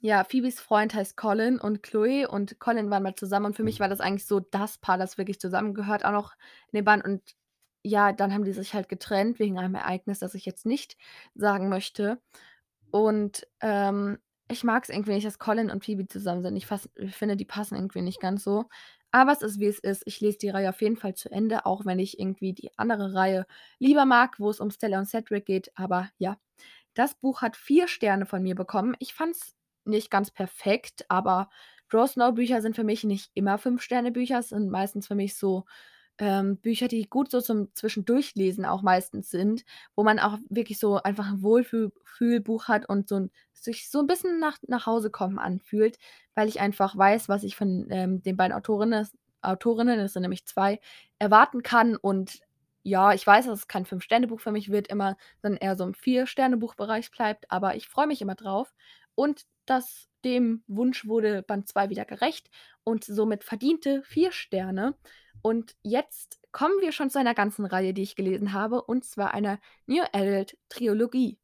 ja, 0.00 0.24
Phoebes 0.24 0.60
Freund 0.60 0.94
heißt 0.94 1.16
Colin 1.16 1.58
und 1.60 1.82
Chloe 1.82 2.26
und 2.28 2.58
Colin 2.58 2.90
waren 2.90 3.04
mal 3.04 3.14
zusammen 3.14 3.46
und 3.46 3.56
für 3.56 3.62
mich 3.62 3.78
war 3.80 3.88
das 3.88 4.00
eigentlich 4.00 4.26
so 4.26 4.40
das 4.40 4.78
Paar, 4.78 4.98
das 4.98 5.16
wirklich 5.18 5.38
zusammengehört 5.40 6.04
auch 6.04 6.10
noch 6.12 6.32
in 6.72 6.78
dem 6.78 6.84
Band. 6.84 7.04
Und 7.04 7.22
ja, 7.84 8.12
dann 8.12 8.32
haben 8.34 8.44
die 8.44 8.52
sich 8.52 8.74
halt 8.74 8.88
getrennt 8.88 9.38
wegen 9.38 9.58
einem 9.58 9.76
Ereignis, 9.76 10.18
das 10.18 10.34
ich 10.34 10.44
jetzt 10.44 10.66
nicht 10.66 10.96
sagen 11.34 11.68
möchte. 11.68 12.20
Und, 12.90 13.46
ähm, 13.60 14.18
ich 14.52 14.64
mag's 14.64 14.88
irgendwie 14.88 15.12
nicht, 15.12 15.26
dass 15.26 15.38
Colin 15.38 15.70
und 15.70 15.84
Phoebe 15.84 16.06
zusammen 16.06 16.42
sind. 16.42 16.56
Ich 16.56 16.66
fass 16.66 16.88
ich 16.96 17.14
finde, 17.16 17.36
die 17.36 17.44
passen 17.44 17.74
irgendwie 17.76 18.02
nicht 18.02 18.20
ganz 18.20 18.44
so. 18.44 18.66
Aber 19.10 19.32
es 19.32 19.42
ist, 19.42 19.60
wie 19.60 19.66
es 19.66 19.78
ist. 19.78 20.02
Ich 20.06 20.20
lese 20.20 20.38
die 20.38 20.48
Reihe 20.50 20.70
auf 20.70 20.80
jeden 20.80 20.96
Fall 20.96 21.14
zu 21.14 21.30
Ende, 21.30 21.66
auch 21.66 21.84
wenn 21.84 21.98
ich 21.98 22.18
irgendwie 22.18 22.54
die 22.54 22.70
andere 22.78 23.14
Reihe 23.14 23.46
lieber 23.78 24.06
mag, 24.06 24.38
wo 24.38 24.50
es 24.50 24.60
um 24.60 24.70
Stella 24.70 24.98
und 24.98 25.06
Cedric 25.06 25.44
geht. 25.46 25.70
Aber 25.74 26.08
ja, 26.18 26.38
das 26.94 27.14
Buch 27.14 27.42
hat 27.42 27.56
4 27.56 27.88
Sterne 27.88 28.26
von 28.26 28.42
mir 28.42 28.54
bekommen. 28.54 28.96
Ich 29.00 29.14
fand's 29.14 29.54
nicht 29.84 30.10
ganz 30.10 30.30
perfekt, 30.30 31.04
aber 31.08 31.50
Rose 31.92 32.14
Snow 32.14 32.34
Bücher 32.34 32.62
sind 32.62 32.76
für 32.76 32.84
mich 32.84 33.04
nicht 33.04 33.30
immer 33.34 33.58
5-Sterne-Bücher. 33.58 34.38
Es 34.38 34.50
sind 34.50 34.70
meistens 34.70 35.06
für 35.08 35.14
mich 35.14 35.36
so, 35.36 35.64
ähm, 36.18 36.56
Bücher, 36.58 36.88
die 36.88 37.08
gut 37.08 37.30
so 37.30 37.40
zum 37.40 37.74
Zwischendurchlesen 37.74 38.64
auch 38.66 38.82
meistens 38.82 39.30
sind, 39.30 39.64
wo 39.96 40.04
man 40.04 40.18
auch 40.20 40.38
wirklich 40.50 40.78
so 40.78 40.96
einfach 41.02 41.28
'n 41.32 41.42
Wohlfühl 41.42 41.92
Fühlbuch 42.04 42.68
hat 42.68 42.88
und 42.88 43.08
so 43.08 43.16
'n 43.16 43.30
sich 43.52 43.90
so 43.90 44.00
'n 44.00 44.06
bisschen 44.06 44.38
nach 44.40 44.58
Nach-Hause-kommen 44.66 45.38
anfühlt, 45.38 45.98
weil 46.34 46.48
ich 46.48 46.60
einfach 46.60 46.96
weiß, 46.96 47.28
was 47.28 47.44
ich 47.44 47.56
von, 47.56 47.86
ähm, 47.90 48.22
den 48.22 48.36
beiden 48.36 48.54
Autorinnes 48.56 49.12
Autorinnen, 49.42 49.98
es 50.00 50.12
sind 50.12 50.22
nämlich 50.22 50.46
2, 50.46 50.80
erwarten 51.18 51.62
kann. 51.64 51.96
Und 51.96 52.40
ja, 52.84 53.12
ich 53.12 53.26
weiß, 53.26 53.46
dass 53.46 53.60
es 53.60 53.68
kein 53.68 53.84
5-Sterne-Buch 53.86 54.40
für 54.40 54.52
mich 54.52 54.70
wird 54.70 54.88
immer, 54.88 55.16
sondern 55.42 55.60
eher 55.60 55.76
so 55.76 55.84
im 55.84 55.94
4-Sterne-Buchbereich 55.94 57.10
bleibt, 57.10 57.50
aber 57.50 57.74
ich 57.76 57.88
freue 57.88 58.06
mich 58.06 58.22
immer 58.22 58.34
drauf. 58.36 58.72
Und 59.16 59.42
das 59.66 60.08
dem 60.24 60.62
Wunsch 60.68 61.06
wurde 61.06 61.42
Band 61.42 61.68
2 61.68 61.90
wieder 61.90 62.04
gerecht 62.04 62.48
und 62.84 63.02
somit 63.04 63.42
verdiente 63.44 64.02
4 64.04 64.30
Sterne. 64.32 64.94
Und 65.44 65.74
jetzt 65.82 66.40
kommen 66.52 66.74
wir 66.80 66.92
schon 66.92 67.10
zu 67.10 67.18
einer 67.18 67.34
ganzen 67.34 67.64
Reihe, 67.66 67.92
die 67.92 68.02
ich 68.02 68.14
gelesen 68.14 68.52
habe, 68.52 68.80
und 68.82 69.04
zwar 69.04 69.34
einer 69.34 69.58
New 69.86 70.02
Adult 70.12 70.56
Trilogie. 70.68 71.36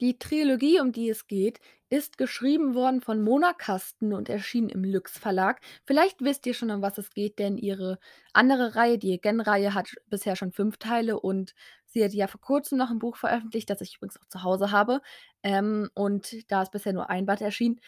Die 0.00 0.16
Trilogie, 0.18 0.80
um 0.80 0.92
die 0.92 1.08
es 1.10 1.26
geht, 1.26 1.58
ist 1.90 2.18
geschrieben 2.18 2.74
worden 2.76 3.00
von 3.00 3.20
Mona 3.20 3.52
Kasten 3.52 4.12
und 4.14 4.28
erschien 4.28 4.68
im 4.68 4.84
Lüx 4.84 5.18
Verlag. 5.18 5.60
Vielleicht 5.84 6.20
wisst 6.22 6.46
ihr 6.46 6.54
schon, 6.54 6.70
um 6.70 6.82
was 6.82 6.98
es 6.98 7.10
geht, 7.10 7.38
denn 7.40 7.56
ihre 7.56 7.98
andere 8.32 8.76
Reihe, 8.76 8.98
die 8.98 9.12
Again-Reihe, 9.14 9.74
hat 9.74 9.96
bisher 10.06 10.36
schon 10.36 10.52
5 10.52 10.76
Teile 10.76 11.18
und 11.18 11.52
sie 11.86 12.04
hat 12.04 12.12
ja 12.12 12.28
vor 12.28 12.40
Kurzem 12.40 12.78
noch 12.78 12.90
'n 12.92 13.00
Buch 13.00 13.16
veröffentlicht, 13.16 13.70
das 13.70 13.80
ich 13.80 13.96
übrigens 13.96 14.20
auch 14.20 14.28
zu 14.28 14.44
Hause 14.44 14.70
habe. 14.70 15.00
Ähm, 15.42 15.90
und 15.94 16.48
da 16.52 16.62
ist 16.62 16.70
bisher 16.70 16.92
nur 16.92 17.10
1 17.10 17.26
Band 17.26 17.40
erschienen. 17.40 17.80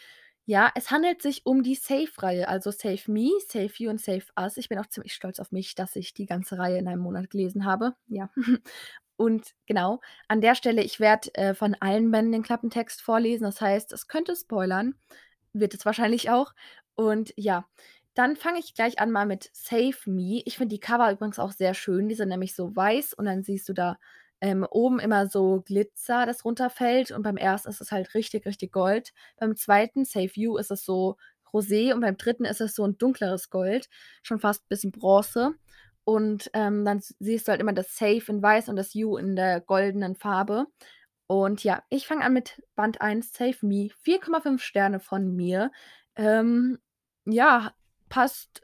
Ja, 0.45 0.71
es 0.75 0.89
handelt 0.91 1.21
sich 1.21 1.45
um 1.45 1.63
die 1.63 1.75
Save-Reihe, 1.75 2.47
also 2.47 2.71
Save 2.71 2.99
Me, 3.07 3.29
Save 3.47 3.71
You 3.77 3.89
und 3.91 4.01
Save 4.01 4.23
Us. 4.39 4.57
Ich 4.57 4.69
bin 4.69 4.79
auch 4.79 4.87
ziemlich 4.87 5.13
stolz 5.13 5.39
auf 5.39 5.51
mich, 5.51 5.75
dass 5.75 5.95
ich 5.95 6.13
die 6.13 6.25
ganze 6.25 6.57
Reihe 6.57 6.77
in 6.79 6.87
einem 6.87 7.01
Monat 7.01 7.29
gelesen 7.29 7.65
habe, 7.65 7.95
ja. 8.07 8.29
Und 9.17 9.53
genau, 9.67 10.01
an 10.27 10.41
der 10.41 10.55
Stelle, 10.55 10.81
ich 10.83 10.99
werde, 10.99 11.33
äh, 11.35 11.53
von 11.53 11.75
allen 11.79 12.09
Bänden 12.09 12.31
den 12.31 12.41
Klappentext 12.43 13.03
vorlesen. 13.03 13.43
Das 13.43 13.61
heißt, 13.61 13.93
es 13.93 14.07
könnte 14.07 14.35
spoilern, 14.35 14.95
wird 15.53 15.75
es 15.75 15.85
wahrscheinlich 15.85 16.31
auch. 16.31 16.53
Und 16.95 17.31
ja, 17.37 17.65
dann 18.15 18.35
fange 18.35 18.59
ich 18.59 18.73
gleich 18.73 18.99
an 18.99 19.11
mal 19.11 19.27
mit 19.27 19.49
Save 19.53 19.95
Me. 20.05 20.41
Ich 20.45 20.57
finde 20.57 20.75
die 20.75 20.79
Cover 20.79 21.11
übrigens 21.11 21.37
auch 21.39 21.51
sehr 21.51 21.75
schön. 21.75 22.09
Die 22.09 22.15
sind 22.15 22.29
nämlich 22.29 22.55
so 22.55 22.75
weiß 22.75 23.13
und 23.13 23.25
dann 23.25 23.43
siehst 23.43 23.69
du 23.69 23.73
da, 23.73 23.97
ähm, 24.41 24.65
oben 24.69 24.99
immer 24.99 25.27
so 25.27 25.61
Glitzer, 25.65 26.25
das 26.25 26.45
runterfällt 26.45 27.11
und 27.11 27.23
beim 27.23 27.37
1. 27.37 27.65
ist 27.67 27.81
es 27.81 27.91
halt 27.91 28.13
richtig, 28.15 28.45
richtig 28.45 28.71
Gold. 28.73 29.13
Beim 29.39 29.55
2. 29.55 30.05
Save 30.05 30.31
You 30.35 30.57
ist 30.57 30.71
es 30.71 30.85
so 30.85 31.17
rosé 31.53 31.93
und 31.93 32.01
beim 32.01 32.17
3. 32.17 32.45
ist 32.45 32.61
es 32.61 32.75
so 32.75 32.83
'n 32.85 32.97
dunkleres 32.97 33.49
Gold, 33.49 33.89
schon 34.23 34.39
fast 34.39 34.67
bisschen 34.69 34.91
Bronze. 34.91 35.53
Und, 36.05 36.49
ähm, 36.53 36.83
dann 36.85 37.01
siehst 37.19 37.47
du 37.47 37.51
halt 37.51 37.61
immer 37.61 37.73
das 37.73 37.95
Save 37.97 38.23
in 38.29 38.41
weiß 38.41 38.69
und 38.69 38.75
das 38.77 38.93
You 38.95 39.17
in 39.17 39.35
der 39.35 39.61
goldenen 39.61 40.15
Farbe. 40.15 40.65
Und 41.27 41.63
ja, 41.63 41.83
ich 41.89 42.07
fange 42.07 42.23
an 42.25 42.33
mit 42.33 42.61
Band 42.75 43.01
1, 43.01 43.33
Save 43.33 43.57
Me, 43.63 43.89
4,5 44.01 44.61
Sterne 44.63 44.99
von 44.99 45.35
mir. 45.35 45.71
Ähm, 46.15 46.79
ja, 47.25 47.73
passt 48.09 48.63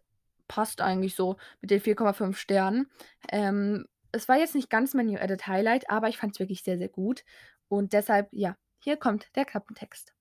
passt 0.49 0.81
eigentlich 0.81 1.15
so 1.15 1.37
mit 1.61 1.71
den 1.71 1.81
4,5 1.81 2.37
Sternen. 2.39 2.89
Ähm, 3.31 3.85
es 4.17 4.27
war 4.27 4.37
jetzt 4.37 4.55
nicht 4.55 4.69
ganz 4.69 4.93
mein 4.93 5.07
New 5.07 5.19
Adult 5.19 5.47
Highlight, 5.47 5.89
aber 5.89 6.09
ich 6.09 6.17
fand's 6.17 6.39
wirklich 6.39 6.63
sehr, 6.63 6.77
sehr 6.77 6.89
gut. 6.89 7.23
Und 7.69 7.93
deshalb, 7.93 8.29
ja, 8.31 8.57
hier 8.79 8.97
kommt 8.97 9.35
der 9.35 9.45
Klappentext. 9.45 10.13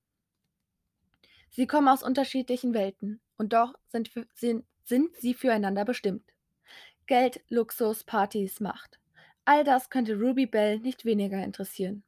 Sie 1.51 1.67
kommen 1.67 1.89
aus 1.89 2.03
unterschiedlichen 2.03 2.75
Welten 2.75 3.21
und 3.37 3.53
doch 3.53 3.75
sind 3.89 4.09
fü 4.09 4.25
sin 4.35 4.65
sind 4.85 5.17
sie 5.17 5.35
füreinander 5.35 5.85
bestimmt. 5.85 6.33
Geld, 7.07 7.41
Luxus, 7.49 8.05
Partys, 8.05 8.61
Macht. 8.61 9.01
All 9.45 9.65
das 9.65 9.91
könnte 9.91 10.19
Ruby 10.19 10.47
Bell 10.47 10.79
nicht 10.79 11.05
weniger 11.05 11.43
interessieren. 11.43 12.05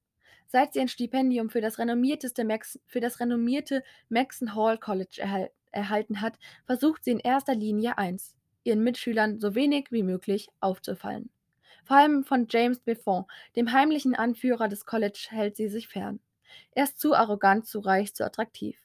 Seit 0.47 0.73
sie 0.73 0.81
ein 0.81 0.89
Stipendium 0.89 1.51
für 1.51 1.61
das 1.61 1.79
renommierteste 1.79 2.45
Max 2.45 2.79
für 2.87 3.01
das 3.01 3.21
renommierte 3.21 3.83
Maxon 4.09 4.55
Hall 4.55 4.79
College 4.79 5.19
erhal 5.21 5.51
erhalten 5.71 6.21
hat, 6.21 6.39
versucht 6.65 7.05
sie 7.05 7.13
in 7.13 7.21
erster 7.21 7.55
Linie 7.55 7.99
eins: 7.99 8.37
ihren 8.65 8.83
Mitschülern 8.83 9.39
so 9.41 9.55
wenig 9.55 9.91
wie 9.91 10.03
möglich 10.03 10.49
aufzufallen. 10.61 11.31
Vor 11.89 11.97
allem 11.97 12.23
von 12.23 12.47
James 12.51 12.81
Buffon, 12.81 13.25
dem 13.57 13.73
heimlichen 13.73 14.15
Anführer 14.15 14.69
des 14.69 14.85
College, 14.85 15.29
hält 15.31 15.57
sie 15.57 15.69
sich 15.69 15.89
fern. 15.89 16.21
Er 16.73 16.85
ist 16.85 17.01
zu 17.01 17.15
arrogant, 17.15 17.67
zu 17.67 17.79
reich, 17.81 18.15
zu 18.15 18.27
attraktiv. 18.27 18.79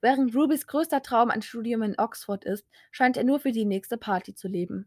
Während 0.00 0.36
Rubys 0.36 0.68
größter 0.68 1.02
Traum 1.02 1.30
ein 1.30 1.42
Studium 1.42 1.82
in 1.82 1.98
Oxford 1.98 2.44
ist, 2.44 2.64
scheint 2.92 3.16
er 3.16 3.24
nur 3.24 3.40
für 3.40 3.50
die 3.50 3.64
nächste 3.64 3.98
Party 3.98 4.36
zu 4.36 4.46
leben. 4.46 4.86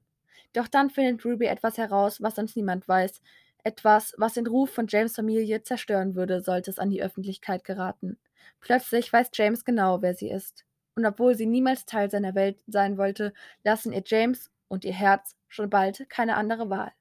Doch 0.53 0.69
dann 0.69 0.89
findet 0.89 1.25
Ruby 1.25 1.47
etwas 1.47 1.77
heraus, 1.77 2.21
was 2.21 2.35
sonst 2.35 2.55
niemand 2.55 2.87
weiß. 2.87 3.21
Etwas, 3.65 4.15
was 4.17 4.35
den 4.35 4.47
Ruf 4.47 4.69
von 4.69 4.87
James' 4.87 5.17
Familie 5.17 5.61
zerstören 5.61 6.15
würde, 6.15 6.39
sollte 6.39 6.71
es 6.71 6.79
an 6.79 6.89
die 6.89 7.03
Öffentlichkeit 7.03 7.65
geraten. 7.65 8.17
Plötzlich 8.61 9.11
weiß 9.11 9.29
James 9.33 9.65
genau, 9.65 10.01
wer 10.01 10.13
sie 10.15 10.29
ist. 10.29 10.63
Und 10.95 11.05
obwohl 11.05 11.35
sie 11.35 11.47
niemals 11.47 11.85
Teil 11.85 12.09
seiner 12.09 12.33
Welt 12.33 12.63
sein 12.67 12.97
wollte, 12.97 13.33
lassen 13.65 13.91
ihr 13.91 14.03
James 14.05 14.49
und 14.69 14.85
ihr 14.85 14.93
Herz 14.93 15.35
schon 15.49 15.69
bald 15.69 16.09
keine 16.09 16.37
andere 16.37 16.69
Wahl. 16.69 16.93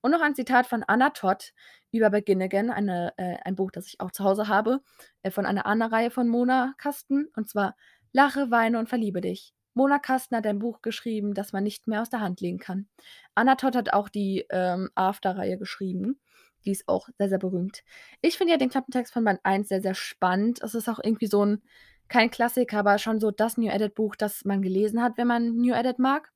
Und 0.00 0.10
noch 0.10 0.20
ein 0.20 0.34
Zitat 0.34 0.66
von 0.66 0.82
Anna 0.86 1.10
Todd 1.10 1.52
über 1.92 2.10
Begin 2.10 2.42
Again, 2.42 2.70
eine, 2.70 3.12
äh, 3.16 3.36
ein 3.44 3.56
Buch, 3.56 3.70
das 3.70 3.86
ich 3.86 4.00
auch 4.00 4.10
zu 4.10 4.24
Hause 4.24 4.48
habe, 4.48 4.80
äh, 5.22 5.30
von 5.30 5.46
einer 5.46 5.66
anderen 5.66 5.92
Reihe 5.92 6.10
von 6.10 6.28
Mona 6.28 6.74
Kasten, 6.78 7.28
und 7.36 7.48
zwar 7.48 7.76
Lache, 8.12 8.50
weine 8.50 8.78
und 8.78 8.88
verliebe 8.88 9.20
dich. 9.20 9.54
Mona 9.74 9.98
Kasten 9.98 10.36
hat 10.36 10.46
ein 10.46 10.58
Buch 10.58 10.82
geschrieben, 10.82 11.34
das 11.34 11.52
man 11.52 11.62
nicht 11.62 11.86
mehr 11.86 12.02
aus 12.02 12.10
der 12.10 12.20
Hand 12.20 12.40
legen 12.40 12.58
kann. 12.58 12.88
Anna 13.34 13.54
Todd 13.54 13.76
hat 13.76 13.92
auch 13.92 14.08
die 14.08 14.44
ähm, 14.50 14.90
After-Reihe 14.94 15.58
geschrieben. 15.58 16.20
Die 16.64 16.72
ist 16.72 16.88
auch 16.88 17.08
sehr, 17.18 17.28
sehr 17.28 17.38
berühmt. 17.38 17.82
Ich 18.20 18.36
finde 18.36 18.52
ja 18.52 18.58
den 18.58 18.68
Klappentext 18.68 19.12
von 19.12 19.24
Band 19.24 19.40
1 19.44 19.68
sehr, 19.68 19.80
sehr 19.80 19.94
spannend. 19.94 20.60
Es 20.62 20.74
ist 20.74 20.88
auch 20.88 20.98
irgendwie 21.02 21.28
so 21.28 21.44
ein, 21.44 21.62
kein 22.08 22.30
Klassiker, 22.30 22.78
aber 22.80 22.98
schon 22.98 23.20
so 23.20 23.30
das 23.30 23.56
New 23.56 23.70
Edit 23.70 23.94
Buch, 23.94 24.16
das 24.16 24.44
man 24.44 24.60
gelesen 24.60 25.00
hat, 25.00 25.16
wenn 25.16 25.28
man 25.28 25.56
New 25.56 25.72
Edit 25.72 25.98
mag. 25.98 26.32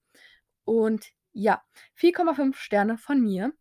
Und 0.65 1.07
ja, 1.35 1.63
4,5 1.99 2.55
Sterne 2.55 2.97
von 2.97 3.21
mir. 3.21 3.53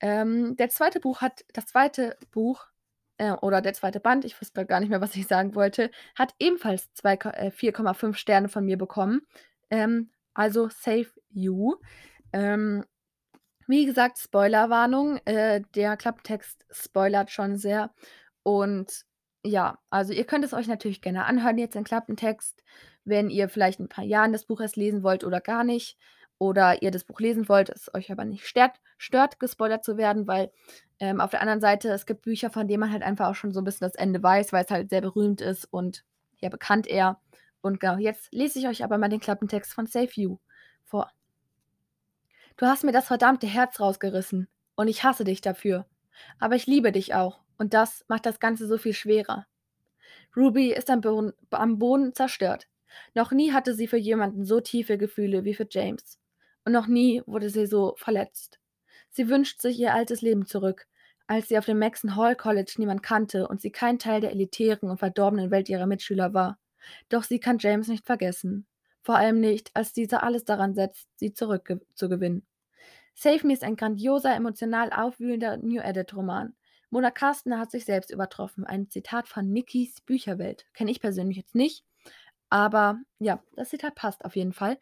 Ähm, 0.00 0.56
der 0.56 0.68
zweite 0.68 1.00
Buch 1.00 1.20
hat, 1.20 1.44
das 1.52 1.66
zweite 1.66 2.16
Buch, 2.30 2.66
äh, 3.18 3.32
oder 3.32 3.60
der 3.60 3.74
zweite 3.74 4.00
Band, 4.00 4.24
ich 4.24 4.40
wusste 4.40 4.66
gar 4.66 4.80
nicht 4.80 4.88
mehr, 4.88 5.00
was 5.00 5.14
ich 5.14 5.26
sagen 5.26 5.54
wollte, 5.54 5.90
hat 6.14 6.34
ebenfalls 6.38 6.88
äh, 7.04 7.50
4,5 7.50 8.14
Sterne 8.14 8.48
von 8.48 8.64
mir 8.64 8.78
bekommen. 8.78 9.22
Ähm, 9.70 10.10
also 10.34 10.68
Save 10.70 11.08
You. 11.30 11.76
Ähm, 12.32 12.84
wie 13.66 13.86
gesagt, 13.86 14.18
Spoilerwarnung. 14.18 15.18
Äh, 15.26 15.62
der 15.74 15.96
Klapptext 15.96 16.66
spoilert 16.70 17.30
schon 17.30 17.56
sehr. 17.56 17.92
Und 18.42 19.04
ja, 19.44 19.78
also 19.90 20.12
ihr 20.12 20.24
könnt 20.24 20.44
es 20.44 20.54
euch 20.54 20.66
natürlich 20.66 21.02
gerne 21.02 21.24
anhören, 21.24 21.58
jetzt 21.58 21.74
den 21.74 21.84
Klappentext, 21.84 22.62
wenn 23.04 23.30
ihr 23.30 23.48
vielleicht 23.48 23.80
in 23.80 23.86
ein 23.86 23.90
paar 23.90 24.04
Jahren 24.04 24.32
das 24.32 24.44
Buch 24.44 24.60
erst 24.60 24.76
lesen 24.76 25.02
wollt 25.02 25.24
oder 25.24 25.40
gar 25.40 25.64
nicht 25.64 25.98
oder 26.40 26.82
ihr 26.82 26.90
das 26.90 27.04
Buch 27.04 27.20
lesen 27.20 27.48
wollt, 27.50 27.68
es 27.68 27.94
euch 27.94 28.10
aber 28.10 28.24
nicht 28.24 28.46
stört, 28.46 28.80
stört 28.96 29.38
gespoilert 29.38 29.84
zu 29.84 29.98
werden, 29.98 30.26
weil 30.26 30.50
ähm, 30.98 31.20
auf 31.20 31.30
der 31.30 31.42
anderen 31.42 31.60
Seite, 31.60 31.90
es 31.90 32.06
gibt 32.06 32.22
Bücher, 32.22 32.48
von 32.50 32.66
denen 32.66 32.80
man 32.80 32.90
halt 32.90 33.02
einfach 33.02 33.28
auch 33.28 33.34
schon 33.34 33.52
so 33.52 33.60
ein 33.60 33.64
bisschen 33.64 33.86
das 33.86 33.94
Ende 33.94 34.22
weiß, 34.22 34.52
weil 34.52 34.64
es 34.64 34.70
halt 34.70 34.88
sehr 34.88 35.02
berühmt 35.02 35.42
ist 35.42 35.66
und 35.66 36.02
ja 36.38 36.48
bekannt 36.48 36.86
eher. 36.86 37.20
Und 37.60 37.78
genau, 37.78 37.98
jetzt 37.98 38.32
lese 38.32 38.58
ich 38.58 38.68
euch 38.68 38.82
aber 38.82 38.96
mal 38.96 39.10
den 39.10 39.20
Klappentext 39.20 39.74
von 39.74 39.86
Save 39.86 40.08
You 40.14 40.38
vor. 40.82 41.12
Du 42.56 42.64
hast 42.64 42.84
mir 42.84 42.92
das 42.92 43.06
verdammte 43.06 43.46
Herz 43.46 43.78
rausgerissen 43.78 44.48
und 44.76 44.88
ich 44.88 45.04
hasse 45.04 45.24
dich 45.24 45.42
dafür. 45.42 45.84
Aber 46.38 46.56
ich 46.56 46.66
liebe 46.66 46.90
dich 46.90 47.14
auch 47.14 47.40
und 47.58 47.74
das 47.74 48.06
macht 48.08 48.24
das 48.24 48.40
Ganze 48.40 48.66
so 48.66 48.78
viel 48.78 48.94
schwerer. 48.94 49.46
Ruby 50.34 50.72
ist 50.72 50.88
am 50.88 51.02
Boden, 51.02 51.34
am 51.50 51.78
Boden 51.78 52.14
zerstört. 52.14 52.66
Noch 53.14 53.30
nie 53.30 53.52
hatte 53.52 53.74
sie 53.74 53.86
für 53.86 53.98
jemanden 53.98 54.46
so 54.46 54.60
tiefe 54.60 54.96
Gefühle 54.96 55.44
wie 55.44 55.54
für 55.54 55.66
James 55.68 56.19
und 56.64 56.72
noch 56.72 56.86
nie 56.86 57.22
wurde 57.26 57.50
sie 57.50 57.66
so 57.66 57.94
verletzt. 57.96 58.58
Sie 59.10 59.28
wünscht 59.28 59.60
sich 59.60 59.78
ihr 59.78 59.94
altes 59.94 60.22
Leben 60.22 60.46
zurück, 60.46 60.86
als 61.26 61.48
sie 61.48 61.58
auf 61.58 61.66
dem 61.66 61.78
Maxon 61.78 62.16
Hall 62.16 62.36
College 62.36 62.74
niemand 62.78 63.02
kannte 63.02 63.48
und 63.48 63.60
sie 63.60 63.70
kein 63.70 63.98
Teil 63.98 64.20
der 64.20 64.30
elitären 64.30 64.90
und 64.90 64.98
verdorbenen 64.98 65.50
Welt 65.50 65.68
ihrer 65.68 65.86
Mitschüler 65.86 66.34
war. 66.34 66.58
Doch 67.08 67.24
sie 67.24 67.40
kann 67.40 67.58
James 67.58 67.88
nicht 67.88 68.06
vergessen. 68.06 68.66
Vor 69.02 69.16
allem 69.16 69.40
nicht, 69.40 69.70
als 69.74 69.92
dieser 69.92 70.22
alles 70.22 70.44
daran 70.44 70.74
setzt, 70.74 71.08
sie 71.16 71.32
zurückzugewinnen. 71.32 72.46
Save 73.14 73.46
Me 73.46 73.52
ist 73.52 73.64
ein 73.64 73.76
grandioser, 73.76 74.34
emotional 74.34 74.92
aufwühlender 74.92 75.56
New 75.58 75.80
Edit-Roman. 75.80 76.54
Mona 76.90 77.10
Carstner 77.10 77.58
hat 77.58 77.70
sich 77.70 77.84
selbst 77.84 78.10
übertroffen. 78.10 78.64
Ein 78.64 78.88
Zitat 78.90 79.28
von 79.28 79.50
Nikis 79.50 80.00
Bücherwelt. 80.00 80.66
Kenne 80.74 80.90
ich 80.90 81.00
persönlich 81.00 81.36
jetzt 81.36 81.54
nicht. 81.54 81.84
Aber 82.48 82.98
ja, 83.20 83.42
das 83.54 83.70
Zitat 83.70 83.94
passt 83.94 84.24
auf 84.24 84.36
jeden 84.36 84.52
Fall. 84.52 84.78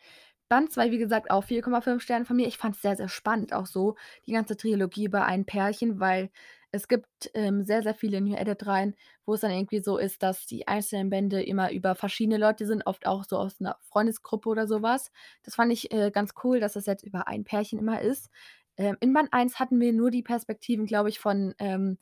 Band 0.49 0.73
2, 0.73 0.91
wie 0.91 0.99
gesagt, 0.99 1.31
auch 1.31 1.45
4,5 1.45 2.01
Sterne 2.03 2.25
von 2.25 2.37
mir. 2.37 2.47
Ich 2.49 2.59
fand 2.59 2.77
es 2.77 2.83
sehr, 2.83 2.97
sehr 2.97 3.09
spannend, 3.09 3.53
auch 3.53 3.67
so 3.67 3.97
die 4.27 4.33
ganze 4.33 4.57
Trilogie 4.57 5.05
über 5.07 5.25
ein 5.27 5.45
Pärchen, 5.45 6.01
weil 6.01 6.31
es 6.71 6.89
gibt 6.89 7.31
ähm, 7.35 7.65
sehr, 7.65 7.83
sehr 7.83 7.95
viele 7.95 8.21
New 8.21 8.35
Edit-Reihen, 8.35 8.95
wo 9.25 9.35
es 9.35 9.41
dann 9.41 9.51
irgendwie 9.51 9.81
so 9.81 9.97
ist, 9.99 10.23
dass 10.23 10.47
die 10.47 10.69
einzelnen 10.69 11.09
Bände 11.11 11.43
immer 11.43 11.73
über 11.73 11.95
verschiedene 11.95 12.37
Leute 12.39 12.67
sind, 12.67 12.87
oft 12.87 13.07
auch 13.07 13.25
so 13.25 13.39
aus 13.39 13.61
einer 13.61 13.77
Freundesgruppe 13.83 14.49
oder 14.49 14.67
sowas. 14.67 15.11
Das 15.43 15.55
fand 15.55 15.73
ich 15.73 15.93
äh, 15.93 16.11
ganz 16.11 16.35
cool, 16.45 16.61
dass 16.61 16.75
das 16.75 16.87
jetzt 16.87 17.05
über 17.05 17.27
ein 17.27 17.45
Pärchen 17.45 17.79
immer 17.79 18.01
ist. 18.03 18.31
Ähm, 18.77 18.97
in 19.01 19.13
Band 19.13 19.33
1 19.33 19.59
hatten 19.59 19.81
wir 19.81 19.93
nur 19.93 20.11
die 20.11 20.23
Perspektiven, 20.23 20.87
glaube 20.87 21.09
ich, 21.09 21.19
von 21.19 21.55
ähm, 21.59 21.99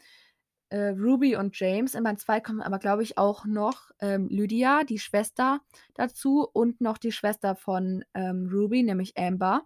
äh, 0.69 0.89
Ruby 0.89 1.37
und 1.37 1.59
James. 1.59 1.95
In 1.95 2.05
Band 2.05 2.21
2 2.21 2.41
kommen 2.41 2.61
aber, 2.61 2.79
glaube 2.79 3.03
ich, 3.03 3.19
auch 3.19 3.45
noch 3.45 3.91
ähm, 4.01 4.29
Lydia, 4.29 4.85
die 4.85 4.99
Schwester, 4.99 5.61
dazu 5.95 6.49
und 6.53 6.81
noch 6.81 6.99
die 6.99 7.13
Schwester 7.13 7.57
von 7.57 8.05
ähm, 8.15 8.49
Ruby, 8.53 8.83
nämlich 8.83 9.17
Amber. 9.17 9.63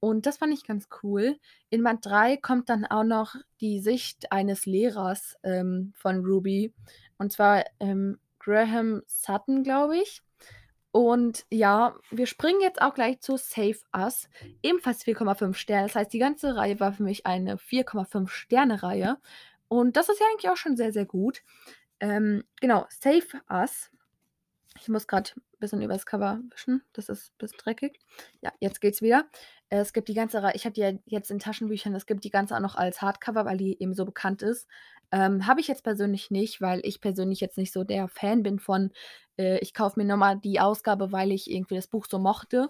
Und 0.00 0.26
das 0.26 0.36
fand 0.36 0.52
ich 0.52 0.64
ganz 0.64 0.88
cool. 1.02 1.38
In 1.70 1.82
Band 1.82 2.04
3 2.04 2.36
kommt 2.36 2.68
dann 2.68 2.84
auch 2.84 3.04
noch 3.04 3.36
die 3.60 3.80
Sicht 3.80 4.30
eines 4.30 4.66
Lehrers 4.66 5.36
ähm, 5.42 5.92
von 5.96 6.24
Ruby. 6.24 6.74
Und 7.16 7.32
zwar 7.32 7.64
ähm, 7.80 8.18
Graham 8.38 9.02
Sutton, 9.06 9.62
glaube 9.62 9.96
ich. 9.96 10.22
Und 10.92 11.44
ja, 11.50 11.96
wir 12.10 12.26
springen 12.26 12.60
jetzt 12.60 12.80
auch 12.80 12.94
gleich 12.94 13.20
zu 13.20 13.36
Save 13.36 13.78
Us. 13.96 14.28
Ebenfalls 14.62 15.04
4,5 15.04 15.54
Sterne. 15.54 15.88
Das 15.88 15.96
heißt, 15.96 16.12
die 16.12 16.20
ganze 16.20 16.54
Reihe 16.54 16.78
war 16.78 16.92
für 16.92 17.02
mich 17.02 17.26
eine 17.26 17.56
4,5 17.56 18.28
Sterne 18.28 18.82
Reihe. 18.82 19.16
Und 19.78 19.96
das 19.96 20.08
ist 20.08 20.20
ja 20.20 20.26
eigentlich 20.30 20.50
auch 20.50 20.56
schon 20.56 20.76
sehr, 20.76 20.92
sehr 20.92 21.04
gut. 21.04 21.42
Ähm, 22.00 22.44
genau, 22.60 22.86
Save 22.88 23.42
Us. 23.50 23.90
Ich 24.80 24.88
muss 24.88 25.06
gerade 25.06 25.30
ein 25.36 25.42
bisschen 25.58 25.82
übers 25.82 26.06
Cover 26.06 26.40
wischen. 26.50 26.82
Das 26.92 27.08
ist 27.08 27.30
ein 27.30 27.38
bisschen 27.38 27.58
dreckig. 27.58 27.98
Ja, 28.40 28.52
jetzt 28.60 28.80
geht's 28.80 29.02
wieder. 29.02 29.26
Es 29.68 29.92
gibt 29.92 30.08
die 30.08 30.14
ganze 30.14 30.42
Reihe, 30.42 30.54
ich 30.54 30.64
habe 30.64 30.74
die 30.74 30.80
ja 30.80 30.92
jetzt 31.06 31.30
in 31.30 31.38
Taschenbüchern, 31.38 31.94
es 31.94 32.06
gibt 32.06 32.22
die 32.22 32.30
ganze 32.30 32.54
auch 32.54 32.60
noch 32.60 32.76
als 32.76 33.02
Hardcover, 33.02 33.44
weil 33.44 33.56
die 33.56 33.80
eben 33.80 33.94
so 33.94 34.04
bekannt 34.04 34.42
ist. 34.42 34.68
Ähm, 35.10 35.46
habe 35.46 35.60
ich 35.60 35.68
jetzt 35.68 35.82
persönlich 35.82 36.30
nicht, 36.30 36.60
weil 36.60 36.80
ich 36.84 37.00
persönlich 37.00 37.40
jetzt 37.40 37.58
nicht 37.58 37.72
so 37.72 37.82
der 37.84 38.08
Fan 38.08 38.42
bin 38.42 38.58
von, 38.58 38.92
äh, 39.38 39.58
ich 39.58 39.74
kaufe 39.74 39.98
mir 39.98 40.06
nochmal 40.06 40.38
die 40.38 40.60
Ausgabe, 40.60 41.10
weil 41.12 41.32
ich 41.32 41.50
irgendwie 41.50 41.76
das 41.76 41.88
Buch 41.88 42.06
so 42.08 42.18
mochte. 42.18 42.68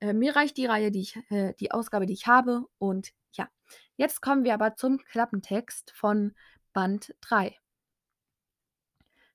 Äh, 0.00 0.12
mir 0.12 0.36
reicht 0.36 0.56
die 0.56 0.66
Reihe, 0.66 0.90
die 0.90 1.00
ich, 1.00 1.16
äh, 1.30 1.54
die 1.58 1.72
Ausgabe, 1.72 2.06
die 2.06 2.14
ich 2.14 2.26
habe. 2.26 2.64
Und 2.78 3.10
ja, 3.32 3.48
Jetzt 3.96 4.20
kommen 4.20 4.44
wir 4.44 4.54
aber 4.54 4.76
zum 4.76 4.98
Klappentext 4.98 5.92
von 5.92 6.34
Band 6.72 7.14
3. 7.20 7.56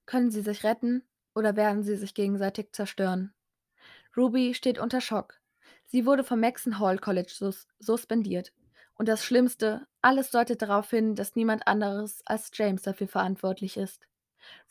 Können 0.05 0.31
sie 0.31 0.41
sich 0.41 0.63
retten 0.63 1.03
oder 1.35 1.55
werden 1.55 1.83
sie 1.83 1.95
sich 1.95 2.13
gegenseitig 2.13 2.73
zerstören? 2.73 3.33
Ruby 4.17 4.53
steht 4.53 4.79
unter 4.79 5.01
Schock. 5.01 5.39
Sie 5.85 6.05
wurde 6.05 6.23
vom 6.23 6.39
Maxon 6.39 6.79
Hall 6.79 6.97
College 6.97 7.31
sus 7.33 7.67
suspendiert. 7.79 8.51
Und 8.95 9.07
das 9.07 9.23
Schlimmste, 9.23 9.87
alles 10.01 10.29
deutet 10.29 10.61
darauf 10.61 10.89
hin, 10.89 11.15
dass 11.15 11.35
niemand 11.35 11.67
anderes 11.67 12.21
als 12.25 12.51
James 12.53 12.81
dafür 12.81 13.07
verantwortlich 13.07 13.77
ist. 13.77 14.07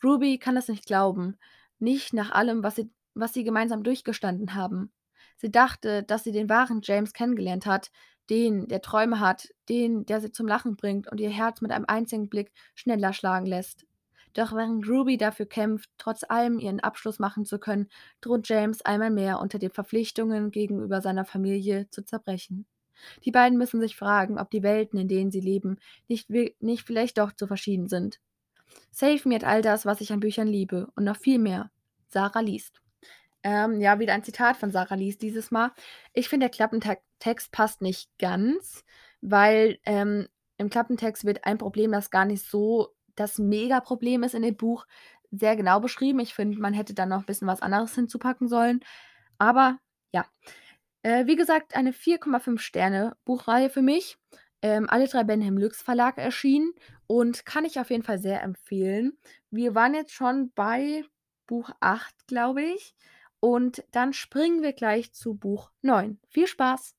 Ruby 0.03 0.37
kann 0.37 0.57
es 0.57 0.67
nicht 0.67 0.85
glauben, 0.85 1.39
nicht 1.79 2.13
nach 2.13 2.31
allem, 2.31 2.61
was 2.61 2.75
sie, 2.75 2.91
was 3.15 3.33
sie 3.33 3.43
gemeinsam 3.43 3.83
durchgestanden 3.83 4.53
haben. 4.53 4.91
Sie 5.39 5.49
dachte, 5.49 6.03
dass 6.03 6.25
sie 6.25 6.33
den 6.33 6.49
wahren 6.49 6.81
James 6.83 7.13
kennengelernt 7.13 7.65
hat, 7.65 7.91
den, 8.29 8.67
der 8.67 8.81
Träume 8.81 9.19
hat, 9.21 9.47
den, 9.69 10.05
der 10.05 10.19
sie 10.19 10.31
zum 10.31 10.47
Lachen 10.47 10.75
bringt 10.75 11.09
und 11.09 11.19
ihr 11.19 11.29
Herz 11.29 11.61
mit 11.61 11.71
einem 11.71 11.85
einzigen 11.87 12.29
Blick 12.29 12.51
schneller 12.75 13.13
schlagen 13.13 13.45
lässt. 13.45 13.85
Doch 14.33 14.53
während 14.53 14.87
Ruby 14.87 15.17
dafür 15.17 15.45
kämpft, 15.47 15.89
trotz 15.97 16.23
allem 16.23 16.59
ihren 16.59 16.81
Abschluss 16.81 17.19
machen 17.19 17.45
zu 17.45 17.57
können, 17.57 17.87
droht 18.21 18.47
James 18.49 18.83
einmal 18.83 19.11
mehr 19.11 19.39
unter 19.39 19.59
den 19.59 19.71
Verpflichtungen 19.71 20.51
gegenüber 20.51 21.01
seiner 21.01 21.25
Familie 21.25 21.89
zu 21.89 22.03
zerbrechen. 22.03 22.65
Die 23.23 23.31
beiden 23.31 23.57
müssen 23.57 23.79
sich 23.79 23.95
fragen, 23.95 24.37
ob 24.37 24.51
die 24.51 24.61
Welten, 24.61 24.99
in 24.99 25.07
denen 25.07 25.31
sie 25.31 25.39
leben, 25.39 25.77
nicht, 26.09 26.29
nicht 26.29 26.85
vielleicht 26.85 27.17
doch 27.17 27.31
zu 27.31 27.47
verschieden 27.47 27.87
sind. 27.87 28.19
Save 28.91 29.27
Me 29.27 29.35
hat 29.35 29.45
all 29.45 29.61
das, 29.61 29.85
was 29.85 30.01
ich 30.01 30.11
an 30.11 30.19
Büchern 30.19 30.47
liebe 30.47 30.89
und 30.95 31.05
noch 31.05 31.17
viel 31.17 31.39
mehr. 31.39 31.71
Sarah 32.09 32.41
liest. 32.41 32.81
Ähm, 33.43 33.79
ja, 33.79 33.99
wieder 33.99 34.13
ein 34.13 34.23
Zitat 34.23 34.57
von 34.57 34.71
Sarah 34.71 34.95
liest 34.95 35.21
dieses 35.21 35.51
Mal. 35.51 35.71
Ich 36.13 36.29
finde, 36.29 36.45
der 36.45 36.51
Klappentext 36.51 37.51
passt 37.51 37.81
nicht 37.81 38.09
ganz, 38.19 38.83
weil 39.21 39.79
ähm, 39.85 40.27
im 40.57 40.69
Klappentext 40.69 41.25
wird 41.25 41.45
ein 41.45 41.57
Problem, 41.57 41.91
das 41.91 42.09
gar 42.11 42.25
nicht 42.25 42.43
so 42.45 42.95
das 43.15 43.37
Mega-Problem 43.37 44.23
ist 44.23 44.35
in 44.35 44.41
dem 44.41 44.55
Buch, 44.55 44.85
sehr 45.31 45.55
genau 45.55 45.79
beschrieben. 45.79 46.19
Ich 46.19 46.33
finde, 46.33 46.59
man 46.59 46.73
hätte 46.73 46.93
da 46.93 47.05
noch 47.05 47.19
ein 47.19 47.25
bisschen 47.25 47.47
was 47.47 47.61
anderes 47.61 47.95
hinzupacken 47.95 48.47
sollen. 48.47 48.81
Aber 49.37 49.79
ja, 50.11 50.25
äh, 51.03 51.25
wie 51.27 51.35
gesagt, 51.35 51.75
eine 51.75 51.91
4,5 51.91 52.59
Sterne 52.59 53.15
Buchreihe 53.25 53.69
für 53.69 53.81
mich. 53.81 54.17
Ähm, 54.61 54.89
alle 54.89 55.07
drei 55.07 55.23
Bände 55.23 55.47
im 55.47 55.57
Lux 55.57 55.81
Verlag 55.81 56.17
erschienen 56.17 56.73
und 57.07 57.45
kann 57.45 57.63
ich 57.63 57.79
auf 57.79 57.89
jeden 57.89 58.03
Fall 58.03 58.19
sehr 58.19 58.43
empfehlen. 58.43 59.17
Wir 59.51 59.73
waren 59.75 59.93
jetzt 59.93 60.11
schon 60.11 60.51
bei 60.53 61.05
Buch 61.47 61.69
8, 61.79 62.27
glaube 62.27 62.63
ich. 62.63 62.93
Und 63.39 63.83
dann 63.91 64.13
springen 64.13 64.61
wir 64.61 64.73
gleich 64.73 65.13
zu 65.13 65.35
Buch 65.35 65.71
9. 65.81 66.19
Viel 66.27 66.47
Spaß! 66.47 66.95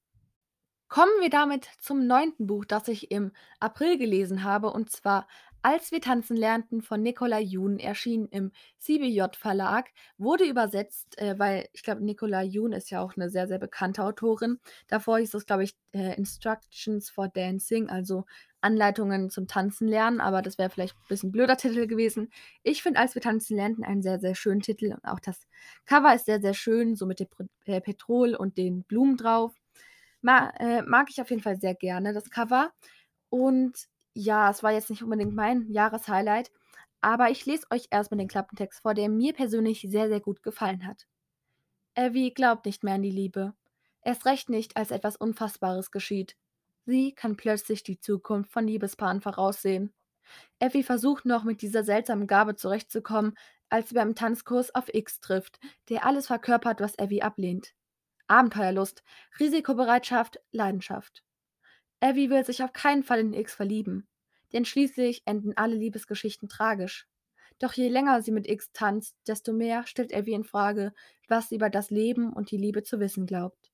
Kommen 0.89 1.13
wir 1.21 1.31
damit 1.31 1.69
zum 1.79 2.07
neunten 2.07 2.49
Buch, 2.49 2.65
das 2.65 2.89
ich 2.89 3.13
im 3.13 3.31
April 3.61 3.97
gelesen 3.97 4.43
habe, 4.43 4.71
und 4.73 4.91
zwar 4.91 5.29
„Als 5.65 5.93
wir 5.93 6.01
tanzen 6.01 6.37
lernten“ 6.39 6.81
von 6.81 7.03
Nicola 7.03 7.39
Yoon, 7.39 7.79
erschien 7.79 8.27
im 8.31 8.51
CBJ-Verlag, 8.79 9.91
wurde 10.17 10.45
übersetzt, 10.45 11.19
äh, 11.19 11.39
weil 11.39 11.69
ich 11.75 11.83
glaube, 11.83 12.03
Nicola 12.03 12.41
Yoon 12.43 12.73
ist 12.73 12.91
ja 12.91 13.03
auch 13.03 13.15
'ne 13.17 13.29
sehr, 13.29 13.47
sehr 13.47 13.59
bekannte 13.59 14.03
Autorin. 14.05 14.59
Davor 14.89 15.19
hieß 15.19 15.35
es, 15.35 15.45
glaube 15.45 15.65
ich, 15.65 15.77
äh, 15.93 16.15
„Instructions 16.17 17.11
for 17.11 17.29
Dancing“, 17.29 17.91
also 17.91 18.25
Anleitungen 18.63 19.29
zum 19.31 19.47
Tanzen 19.49 19.87
lernen, 19.89 20.21
aber 20.21 20.41
das 20.41 20.57
wäre 20.59 20.71
vielleicht 20.71 20.97
'n 20.97 21.09
bisschen 21.09 21.31
blöder 21.33 21.57
Titel 21.59 21.87
gewesen. 21.87 22.31
Ich 22.63 22.83
finde 22.83 23.01
„Als 23.01 23.15
wir 23.15 23.21
tanzen 23.23 23.57
lernten“ 23.57 23.85
einen 23.85 24.03
sehr, 24.03 24.19
sehr 24.19 24.35
schönen 24.35 24.61
Titel 24.63 24.93
und 24.95 25.05
auch 25.05 25.21
das 25.21 25.47
Cover 25.85 26.15
ist 26.15 26.25
sehr, 26.27 26.41
sehr 26.41 26.55
schön, 26.55 26.97
so 26.97 27.05
mit 27.07 27.21
dem 27.21 27.29
äh, 27.67 27.81
Petrol 27.83 28.35
und 28.35 28.57
den 28.57 28.83
Blumen 28.85 29.17
drauf. 29.19 29.55
Ma 30.23 30.51
äh, 30.59 30.83
mag 30.83 31.09
ich 31.11 31.21
auf 31.21 31.31
jeden 31.31 31.43
Fall 31.43 31.57
sehr 31.61 31.75
gerne, 31.75 32.13
das 32.15 32.31
Cover. 32.31 32.73
Und 33.31 33.87
ja, 34.15 34.51
es 34.51 34.63
war 34.63 34.73
jetzt 34.73 34.91
nicht 34.91 35.03
unbedingt 35.03 35.35
mein 35.35 35.71
Jahreshighlight, 35.71 36.51
aber 37.01 37.31
ich 37.31 37.47
lese 37.47 37.67
euch 37.71 37.89
erst 37.91 38.11
mal 38.11 38.19
den 38.19 38.29
Klappentext 38.29 38.83
vor, 38.83 38.95
der 38.95 39.09
mir 39.09 39.33
persönlich 39.33 39.87
sehr, 39.89 40.09
sehr 40.09 40.21
gut 40.21 40.43
gefallen 40.43 40.87
hat. 40.87 41.07
Evie 41.95 42.33
glaubt 42.33 42.67
nicht 42.67 42.85
mehr 42.85 42.95
an 42.95 43.03
die 43.03 43.11
Liebe. 43.11 43.55
Erst 44.03 44.27
recht 44.27 44.49
nicht, 44.49 44.77
als 44.77 44.91
etwas 44.91 45.17
Unfassbares 45.17 45.91
geschieht. 45.91 46.37
Sie 46.87 47.13
kann 47.13 47.37
plötzlich 47.37 47.83
die 47.83 48.01
Zukunft 48.01 48.53
von 48.53 48.67
Liebespaaren 48.67 49.21
voraussehen. 49.21 49.93
Evie 50.59 50.83
versucht 50.83 51.25
noch, 51.25 51.45
mit 51.45 51.63
dieser 51.63 51.85
seltsamen 51.85 52.27
Gabe 52.27 52.57
zurechtzukommen, 52.57 53.35
als 53.69 53.89
sie 53.89 53.95
beim 53.95 54.15
Tanzkurs 54.15 54.75
auf 54.75 54.93
X 54.93 55.21
trifft, 55.21 55.59
der 55.89 56.05
alles 56.05 56.27
verkörpert, 56.27 56.81
was 56.81 56.99
Evie 56.99 57.23
ablehnt. 57.23 57.75
Abenteuerlust, 58.27 59.03
Risikobereitschaft, 59.39 60.41
Leidenschaft. 60.53 61.25
Evie 62.01 62.31
will 62.31 62.45
sich 62.45 62.63
auf 62.63 62.73
keinen 62.73 63.03
Fall 63.03 63.21
in 63.21 63.33
X 63.35 63.55
verlieben, 63.55 64.09
denn 64.53 64.65
schließlich 64.65 65.23
enden 65.27 65.57
alle 65.57 65.75
Liebesgeschichten 65.77 66.49
tragisch. 66.49 67.07
Doch 67.59 67.73
je 67.75 67.89
länger 67.89 68.23
sie 68.23 68.33
mit 68.33 68.49
X 68.49 68.73
tanzt, 68.73 69.17
desto 69.27 69.53
mehr 69.53 69.87
stellt 69.87 70.13
Evie 70.13 70.33
in 70.33 70.45
Frage, 70.45 70.93
was 71.29 71.49
sie 71.49 71.57
über 71.57 71.71
das 71.71 71.91
Leben 71.91 72.33
und 72.33 72.51
die 72.51 72.57
Liebe 72.57 72.83
zu 72.83 73.01
wissen 73.01 73.27
glaubt. 73.27 73.71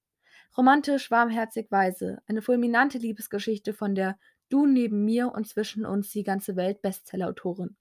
Romantisch, 0.56 1.10
warmherzig, 1.10 1.70
weise, 1.70 2.22
eine 2.26 2.42
fulminante 2.42 2.98
Liebesgeschichte 2.98 3.74
von 3.74 3.94
der 3.94 4.18
„Du 4.48 4.66
neben 4.66 5.04
mir 5.04 5.32
und 5.32 5.46
zwischen 5.48 5.84
uns 5.86 6.10
die 6.10 6.24
ganze 6.24 6.56
Welt“ 6.56 6.82
Bestsellerautorin. 6.82 7.76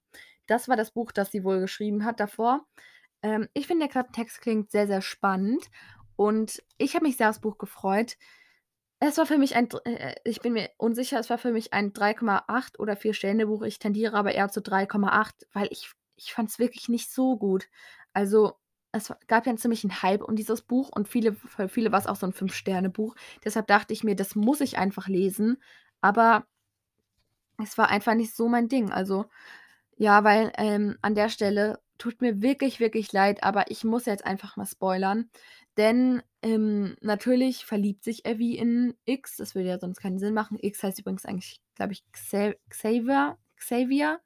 Das 0.47 0.67
war 0.69 0.75
das 0.75 0.91
Buch, 0.91 1.11
das 1.11 1.31
sie 1.31 1.43
wohl 1.43 1.59
geschrieben 1.59 2.05
hat 2.05 2.19
davor. 2.19 2.67
Ähm, 3.23 3.47
ich 3.53 3.67
finde, 3.67 3.85
der 3.85 3.91
Klappentext 3.91 4.41
klingt 4.41 4.71
sehr, 4.71 4.87
sehr 4.87 5.01
spannend 5.01 5.65
und 6.15 6.61
ich 6.77 6.95
habe 6.95 7.05
mich 7.05 7.17
sehr 7.17 7.29
aufs 7.29 7.41
Buch 7.41 7.57
gefreut. 7.57 8.17
Es 9.01 9.17
war 9.17 9.25
für 9.25 9.37
mich 9.37 9.55
ein 9.55 9.67
äh, 9.85 9.91
äh, 10.11 10.15
ich 10.23 10.39
bin 10.41 10.53
mir 10.53 10.69
unsicher, 10.77 11.19
es 11.19 11.29
war 11.29 11.37
für 11.37 11.51
mich 11.51 11.73
ein 11.73 11.91
3,8 11.93 12.79
oder 12.79 12.95
4 12.95 13.13
Sterne 13.13 13.45
Buch. 13.47 13.61
Ich 13.63 13.79
tendiere 13.79 14.15
aber 14.17 14.33
eher 14.33 14.49
zu 14.49 14.61
3,8, 14.61 15.45
weil 15.53 15.67
ich 15.71 15.91
ich 16.17 16.33
fand 16.33 16.49
es 16.49 16.59
wirklich 16.59 16.87
nicht 16.87 17.11
so 17.11 17.35
gut. 17.37 17.67
Also, 18.13 18.53
es 18.93 19.13
gab 19.27 19.45
ja 19.45 19.51
'n 19.51 19.57
ziemlichen 19.57 20.01
Hype 20.01 20.21
um 20.23 20.35
dieses 20.37 20.61
Buch 20.61 20.89
und 20.95 21.09
viele 21.09 21.33
für 21.33 21.67
viele 21.67 21.91
war's 21.91 22.07
auch 22.07 22.15
so 22.15 22.25
'n 22.25 22.31
5-Sterne-Buch. 22.33 23.15
Deshalb 23.43 23.67
dachte 23.67 23.91
ich 23.93 24.03
mir, 24.05 24.15
das 24.15 24.35
muss 24.35 24.61
ich 24.61 24.77
einfach 24.77 25.07
lesen, 25.09 25.57
aber 26.01 26.45
es 27.63 27.77
war 27.77 27.89
einfach 27.89 28.13
nicht 28.15 28.35
so 28.35 28.47
mein 28.49 28.67
Ding. 28.67 28.91
Also, 28.91 29.25
ja, 29.97 30.23
weil, 30.23 30.51
ähm, 30.57 30.97
an 31.01 31.15
der 31.15 31.29
Stelle 31.29 31.79
tut 31.97 32.21
mir 32.21 32.41
wirklich, 32.41 32.79
wirklich 32.79 33.13
leid, 33.13 33.43
aber 33.43 33.71
ich 33.71 33.83
muss 33.83 34.05
jetzt 34.05 34.25
einfach 34.25 34.57
mal 34.57 34.65
spoilern, 34.67 35.29
denn, 35.77 36.21
ähm, 36.41 36.95
natürlich 37.01 37.65
verliebt 37.65 38.03
sich 38.03 38.25
Evie 38.25 38.57
in 38.57 38.95
X. 39.05 39.37
Das 39.37 39.55
würde 39.55 39.69
ja 39.69 39.79
sonst 39.79 39.99
keinen 40.01 40.19
Sinn 40.19 40.33
machen. 40.33 40.57
X 40.61 40.83
heißt 40.83 40.99
übrigens 40.99 41.25
eigentlich, 41.25 41.61
glaube 41.75 41.93
ich, 41.93 42.03
Xa 42.11 42.53
Xaver 42.69 43.37
Xavier, 43.57 44.19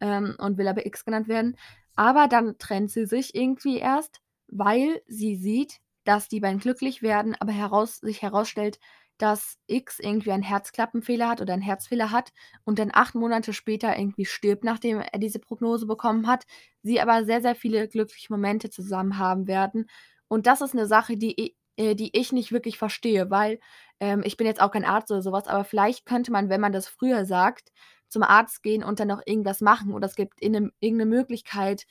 ähm, 0.00 0.34
und 0.38 0.58
will 0.58 0.68
aber 0.68 0.86
X 0.86 1.04
genannt 1.04 1.28
werden. 1.28 1.56
Aber 1.96 2.28
dann 2.28 2.58
trennt 2.58 2.90
sie 2.90 3.06
sich 3.06 3.34
irgendwie 3.34 3.78
erst, 3.78 4.20
weil 4.48 5.02
sie 5.06 5.36
sieht, 5.36 5.80
dass 6.04 6.28
die 6.28 6.40
beiden 6.40 6.58
glücklich 6.60 7.02
werden, 7.02 7.36
aber 7.40 7.52
heraus 7.52 7.98
sich 7.98 8.22
herausstellt, 8.22 8.78
dass 9.18 9.58
X 9.68 10.00
irgendwie 10.00 10.32
einen 10.32 10.42
Herzklappenfehler 10.42 11.28
hat 11.28 11.40
oder 11.40 11.54
'n 11.54 11.60
Herzfehler 11.60 12.10
hat 12.10 12.32
und 12.64 12.78
dann 12.80 12.90
8 12.92 13.14
Monate 13.14 13.52
später 13.52 13.96
irgendwie 13.96 14.24
stirbt, 14.24 14.64
nachdem 14.64 14.98
er 15.00 15.18
diese 15.20 15.38
Prognose 15.38 15.86
bekommen 15.86 16.26
hat. 16.26 16.44
Sie 16.82 17.00
aber 17.00 17.24
sehr, 17.24 17.40
sehr 17.42 17.54
viele 17.54 17.86
glückliche 17.88 18.32
Momente 18.32 18.70
zusammen 18.70 19.18
haben 19.18 19.46
werden. 19.46 19.86
Und 20.32 20.46
das 20.46 20.62
ist 20.62 20.74
'ne 20.74 20.86
Sache, 20.86 21.16
die 21.18 21.56
äh, 21.76 21.94
die 21.94 22.16
ich 22.18 22.32
nicht 22.32 22.52
wirklich 22.52 22.78
verstehe, 22.78 23.30
weil, 23.30 23.60
ähm, 24.00 24.22
ich 24.24 24.36
bin 24.38 24.46
jetzt 24.46 24.62
auch 24.62 24.70
kein 24.72 24.84
Arzt 24.86 25.10
oder 25.12 25.22
so 25.22 25.32
was, 25.32 25.46
aber 25.48 25.64
vielleicht 25.64 26.06
könnte 26.06 26.32
man, 26.32 26.48
wenn 26.50 26.60
man 26.62 26.72
das 26.72 26.88
früher 26.88 27.26
sagt, 27.26 27.70
zum 28.08 28.22
Arzt 28.22 28.62
gehen 28.62 28.82
und 28.84 28.98
dann 29.00 29.08
noch 29.08 29.22
irgendwas 29.26 29.60
machen 29.60 29.92
oder 29.94 30.06
es 30.06 30.14
gibt 30.16 30.40
in 30.40 30.52
'nem 30.52 30.72
irgend 30.80 30.98
'ne 31.00 31.06
Möglichkeit, 31.06 31.86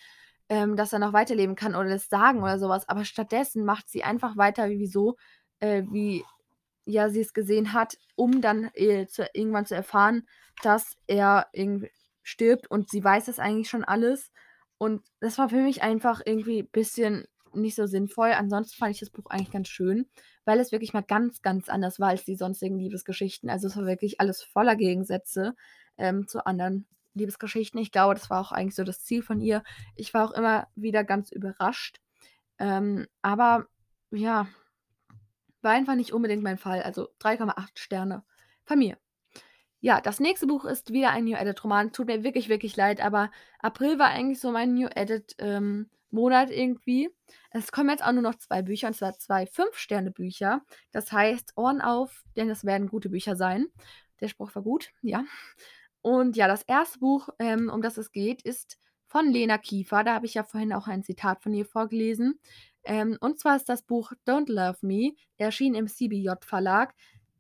ähm, 0.49 0.75
dass 0.75 0.93
er 0.93 0.99
noch 0.99 1.13
weiterleben 1.13 1.55
kann 1.55 1.75
oder 1.75 1.89
das 1.89 2.09
sagen 2.09 2.41
oder 2.43 2.59
so 2.59 2.67
was. 2.69 2.89
Aber 2.89 3.05
stattdessen 3.05 3.63
macht 3.65 3.89
sie 3.89 4.03
einfach 4.03 4.37
weiter 4.37 4.69
wie 4.69 4.87
so, 4.87 5.17
äh, 5.59 5.83
wie, 5.91 6.25
ja, 6.85 7.09
sie 7.09 7.21
es 7.21 7.33
gesehen 7.33 7.73
hat, 7.73 7.97
um 8.15 8.41
dann, 8.41 8.71
äh, 8.75 9.07
zu 9.07 9.27
irgendwann 9.33 9.65
zu 9.67 9.75
erfahren, 9.75 10.27
dass 10.63 10.97
er 11.07 11.47
irgendwie 11.53 11.91
stirbt 12.23 12.69
und 12.71 12.89
sie 12.91 13.03
weiß 13.03 13.25
das 13.27 13.39
eigentlich 13.39 13.69
schon 13.69 13.83
alles. 13.85 14.31
Und 14.79 15.03
das 15.21 15.37
war 15.39 15.49
für 15.49 15.57
mich 15.63 15.83
einfach 15.83 16.21
irgendwie 16.25 16.63
bisschen 16.63 17.27
nicht 17.53 17.75
so 17.75 17.85
sinnvoll. 17.85 18.31
Ansonsten 18.31 18.77
fand 18.77 18.91
ich 18.91 18.99
das 18.99 19.09
Buch 19.09 19.25
eigentlich 19.29 19.51
ganz 19.51 19.67
schön, 19.67 20.07
weil 20.45 20.59
es 20.59 20.71
wirklich 20.71 20.93
mal 20.93 21.03
ganz, 21.03 21.41
ganz 21.41 21.69
anders 21.69 21.99
war 21.99 22.09
als 22.09 22.25
die 22.25 22.35
sonstigen 22.35 22.79
Liebesgeschichten. 22.79 23.49
Also, 23.49 23.67
es 23.67 23.77
war 23.77 23.85
wirklich 23.85 24.19
alles 24.19 24.43
voller 24.43 24.75
Gegensätze, 24.75 25.55
ähm, 25.97 26.27
zu 26.27 26.45
anderen 26.45 26.87
Liebesgeschichten. 27.13 27.79
Ich 27.79 27.91
glaube, 27.91 28.15
das 28.15 28.29
war 28.29 28.41
auch 28.41 28.51
eigentlich 28.51 28.75
so 28.75 28.83
das 28.83 29.03
Ziel 29.03 29.21
von 29.21 29.41
ihr. 29.41 29.63
Ich 29.95 30.13
war 30.13 30.25
auch 30.25 30.31
immer 30.31 30.67
wieder 30.75 31.03
ganz 31.03 31.31
überrascht. 31.31 31.99
Ähm, 32.59 33.07
aber 33.21 33.67
ja 34.11 34.47
war 35.61 35.71
einfach 35.71 35.95
nicht 35.95 36.13
unbedingt 36.13 36.43
mein 36.43 36.57
Fall. 36.57 36.81
Also 36.81 37.09
3,8 37.19 37.79
Sterne 37.79 38.23
von 38.63 38.79
mir. 38.79 38.97
Ja, 39.79 39.99
das 39.99 40.19
nächste 40.19 40.47
Buch 40.47 40.65
ist 40.65 40.93
wieder 40.93 41.09
ein 41.09 41.25
New 41.25 41.35
Adult 41.35 41.63
Roman. 41.63 41.91
Tut 41.91 42.07
mir 42.07 42.23
wirklich, 42.23 42.49
wirklich 42.49 42.75
leid, 42.75 43.01
aber 43.01 43.31
April 43.59 43.97
war 43.97 44.09
eigentlich 44.09 44.39
so 44.39 44.51
mein 44.51 44.73
New 44.73 44.87
Adult, 44.95 45.35
ähm, 45.39 45.89
Monat 46.11 46.49
irgendwie. 46.51 47.09
Es 47.51 47.71
kommen 47.71 47.89
jetzt 47.89 48.03
auch 48.03 48.11
nur 48.13 48.21
noch 48.23 48.35
2 48.35 48.61
Bücher, 48.61 48.87
und 48.87 48.95
zwar 48.95 49.13
2 49.17 49.45
5-Sterne-Bücher. 49.47 50.61
Das 50.91 51.11
heißt: 51.11 51.53
„Ohren 51.57 51.81
auf, 51.81 52.23
denn 52.35 52.49
es 52.49 52.65
werden 52.65 52.87
gute 52.89 53.09
Bücher 53.09 53.35
sein.“ 53.35 53.67
Der 54.21 54.27
Spruch 54.29 54.53
war 54.55 54.63
gut, 54.63 54.91
ja. 55.01 55.23
Und 56.01 56.35
ja, 56.37 56.47
das 56.47 56.63
erste 56.63 56.99
Buch, 56.99 57.29
ähm, 57.39 57.69
um 57.73 57.81
das 57.81 57.97
es 57.97 58.11
geht, 58.11 58.41
ist 58.43 58.77
von 59.07 59.27
Lena 59.31 59.57
Kiefer. 59.57 60.03
Da 60.03 60.15
habe 60.15 60.25
ich 60.25 60.33
ja 60.35 60.43
vorhin 60.43 60.73
auch 60.73 60.87
ein 60.87 61.03
Zitat 61.03 61.43
von 61.43 61.53
ihr 61.53 61.65
vorgelesen. 61.65 62.39
Ähm, 62.83 63.17
und 63.21 63.39
zwar 63.39 63.55
ist 63.57 63.69
das 63.69 63.83
Buch 63.83 64.11
„Don't 64.27 64.51
Love 64.51 64.79
Me“, 64.81 65.13
erschienen 65.37 65.75
im 65.75 65.87
CBJ-Verlag. 65.87 66.93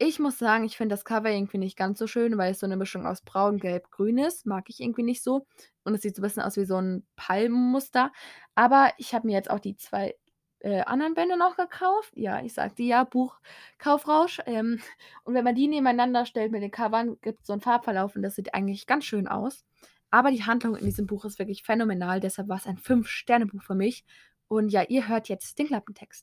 Ich 0.03 0.17
muss 0.17 0.39
sagen, 0.39 0.63
ich 0.65 0.77
finde 0.77 0.93
das 0.95 1.05
Cover 1.05 1.29
irgendwie 1.29 1.59
nicht 1.59 1.77
ganz 1.77 1.99
so 1.99 2.07
schön, 2.07 2.35
weil 2.39 2.53
es 2.53 2.59
so 2.59 2.65
'ne 2.65 2.75
Mischung 2.75 3.05
aus 3.05 3.21
Braun, 3.21 3.59
Gelb, 3.59 3.91
Grün 3.91 4.17
ist. 4.17 4.47
Mag 4.47 4.67
ich 4.67 4.79
irgendwie 4.81 5.03
nicht 5.03 5.21
so. 5.21 5.45
Und 5.83 5.93
es 5.93 6.01
sieht 6.01 6.15
so 6.15 6.21
'n 6.21 6.23
bisschen 6.23 6.41
aus 6.41 6.57
wie 6.57 6.65
so 6.65 6.77
'n 6.77 7.05
Palmenmuster. 7.15 8.11
Aber 8.55 8.91
ich 8.97 9.13
habe 9.13 9.27
mir 9.27 9.33
jetzt 9.33 9.51
auch 9.51 9.59
die 9.59 9.75
2, 9.77 10.15
äh, 10.61 10.81
anderen 10.81 11.13
Bände 11.13 11.37
noch 11.37 11.55
gekauft. 11.55 12.13
Ja, 12.15 12.41
ich 12.43 12.53
sagte 12.55 12.81
ja, 12.81 13.03
Buchkaufrausch. 13.03 14.39
Ähm, 14.47 14.79
und 15.23 15.35
wenn 15.35 15.43
man 15.43 15.53
die 15.53 15.67
nebeneinander 15.67 16.25
stellt 16.25 16.51
mit 16.51 16.63
den 16.63 16.71
Covern, 16.71 17.17
gibt's 17.21 17.45
so 17.45 17.53
'n 17.53 17.61
Farbverlauf 17.61 18.15
und 18.15 18.23
das 18.23 18.33
sieht 18.35 18.55
eigentlich 18.55 18.87
ganz 18.87 19.05
schön 19.05 19.27
aus. 19.27 19.63
Aber 20.09 20.31
die 20.31 20.43
Handlung 20.45 20.75
in 20.77 20.85
diesem 20.85 21.05
Buch 21.05 21.25
ist 21.25 21.37
wirklich 21.37 21.61
phänomenal, 21.63 22.19
deshalb 22.19 22.47
war's 22.49 22.65
ein 22.65 22.77
5-Sterne-Buch 22.79 23.61
für 23.61 23.75
mich. 23.75 24.03
Und 24.47 24.69
ja, 24.69 24.81
ihr 24.81 25.07
hört 25.07 25.29
jetzt 25.29 25.59
den 25.59 25.67
Klappentext. 25.67 26.21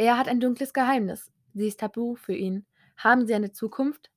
Er 0.00 0.16
hat 0.18 0.26
ein 0.28 0.40
dunkles 0.40 0.72
Geheimnis. 0.72 1.30
Sie 1.54 1.68
ist 1.68 1.80
tabu 1.80 2.16
für 2.16 2.34
ihn. 2.34 2.66
Haben 2.96 3.26
sie 3.26 3.34
eine 3.34 3.52
Zukunft? 3.52 4.10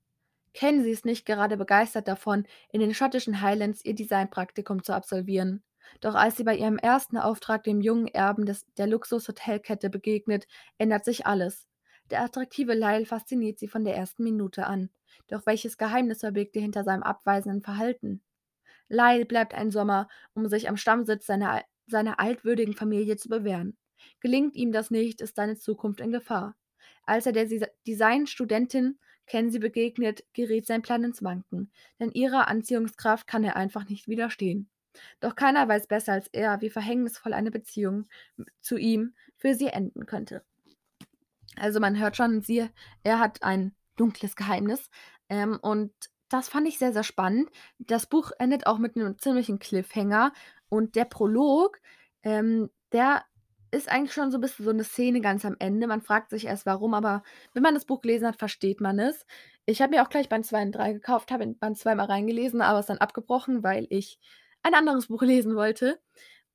Kenzie 0.54 0.92
ist 0.92 1.06
nicht 1.06 1.26
gerade 1.26 1.56
begeistert 1.58 2.08
davon, 2.08 2.46
in 2.72 2.80
den 2.82 2.94
schottischen 2.94 3.42
Highlands 3.42 3.86
ihr 3.86 3.96
Designpraktikum 3.96 4.84
zu 4.84 4.94
absolvieren. 4.94 5.64
Doch 6.02 6.16
als 6.16 6.38
sie 6.38 6.44
bei 6.44 6.56
ihrem 6.56 6.78
ersten 6.78 7.18
Auftrag 7.18 7.64
dem 7.64 7.80
jungen 7.80 8.08
Erben 8.08 8.46
des 8.46 8.66
der 8.74 8.88
Luxus-Hotelkette 8.88 9.90
begegnet, 9.90 10.48
ändert 10.78 11.06
sich 11.06 11.26
alles. 11.26 11.68
Der 12.10 12.22
attraktive 12.22 12.74
Lyle 12.74 13.06
fasziniert 13.06 13.60
sie 13.60 13.68
von 13.68 13.84
der 13.84 13.96
ersten 13.96 14.24
Minute 14.24 14.66
an. 14.66 14.90
Doch 15.28 15.46
welches 15.46 15.78
Geheimnis 15.78 16.20
verbirgt 16.22 16.56
er 16.56 16.62
hinter 16.64 16.84
seinem 16.84 17.04
abweisenden 17.04 17.62
Verhalten? 17.62 18.22
Lyle 18.90 19.26
bleibt 19.26 19.54
einen 19.54 19.72
Sommer, 19.72 20.08
um 20.34 20.48
sich 20.48 20.70
am 20.70 20.78
Stammsitz 20.78 21.26
seiner 21.26 21.64
seiner 21.88 22.20
altwürdigen 22.20 22.74
Familie 22.74 23.18
zu 23.18 23.30
bewähren. 23.30 23.78
Gelingt 24.20 24.56
ihm 24.56 24.72
das 24.72 24.92
nicht, 24.92 25.22
ist 25.22 25.36
seine 25.36 25.58
Zukunft 25.58 26.02
in 26.02 26.12
Gefahr. 26.12 26.56
Als 27.08 27.26
er 27.26 27.32
der 27.32 27.46
Desi 27.46 27.66
Designstudentin 27.88 29.00
Kenzie 29.26 29.60
begegnet, 29.60 30.24
gerät 30.34 30.68
sein 30.68 30.82
Plan 30.82 31.04
ins 31.04 31.24
Wanken, 31.24 31.72
denn 32.00 32.12
ihrer 32.12 32.48
Anziehungskraft 32.48 33.28
kann 33.28 33.44
er 33.44 33.56
einfach 33.56 33.90
nicht 33.90 34.08
widerstehen. 34.08 34.70
Doch 35.20 35.36
keiner 35.36 35.68
weiß 35.68 35.88
besser 35.88 36.14
als 36.14 36.28
er, 36.32 36.62
wie 36.62 36.70
verhängnisvoll 36.70 37.34
eine 37.34 37.52
Beziehung 37.52 38.08
zu 38.62 38.78
ihm 38.78 39.14
für 39.36 39.54
sie 39.54 39.68
enden 39.68 40.06
könnte. 40.06 40.44
Also 41.56 41.80
man 41.80 42.00
hört 42.00 42.16
schon, 42.16 42.42
sie, 42.42 42.70
er 43.04 43.20
hat 43.20 43.44
ein 43.44 43.76
dunkles 43.96 44.36
Geheimnis. 44.36 44.90
Ähm, 45.30 45.60
und 45.62 45.92
das 46.30 46.50
fand 46.50 46.68
ich 46.68 46.78
sehr, 46.78 46.94
sehr 46.94 47.04
spannend. 47.04 47.50
Das 47.80 48.06
Buch 48.06 48.32
endet 48.40 48.68
auch 48.68 48.78
mit 48.78 48.96
einem 48.96 49.18
ziemlichen 49.18 49.60
Cliffhanger. 49.60 50.34
Und 50.70 50.96
der 50.96 51.06
Prolog, 51.06 51.80
ähm, 52.24 52.70
der 52.92 53.24
ist 53.72 53.90
eigentlich 53.90 54.14
schon 54.14 54.32
so 54.32 54.38
ein 54.38 54.42
bisschen 54.42 54.66
so 54.66 54.72
eine 54.72 54.84
Szene 54.84 55.22
ganz 55.22 55.46
am 55.46 55.56
Ende. 55.60 55.88
Man 55.88 56.02
fragt 56.02 56.30
sich 56.30 56.46
erst 56.46 56.66
warum, 56.66 56.94
aber 56.94 57.24
wenn 57.54 57.64
man 57.64 57.74
das 57.74 57.86
Buch 57.86 58.02
gelesen 58.02 58.28
hat, 58.28 58.38
versteht 58.38 58.82
man 58.82 59.00
es. 59.00 59.26
Ich 59.66 59.82
habe 59.82 59.96
mir 59.96 60.04
auch 60.04 60.10
gleich 60.10 60.30
Band 60.30 60.46
2 60.46 60.62
und 60.64 60.72
3 60.74 60.94
gekauft, 60.94 61.32
habe 61.32 61.44
in 61.44 61.58
Band 61.58 61.78
2 61.78 61.96
mal 61.96 62.06
reingelesen, 62.06 62.62
aber 62.62 62.80
es 62.80 62.86
dann 62.88 62.98
abgebrochen, 63.00 63.64
weil 63.64 63.88
ich 63.90 64.20
ein 64.64 64.74
anderes 64.74 65.08
Buch 65.08 65.22
lesen 65.22 65.56
wollte. 65.56 66.00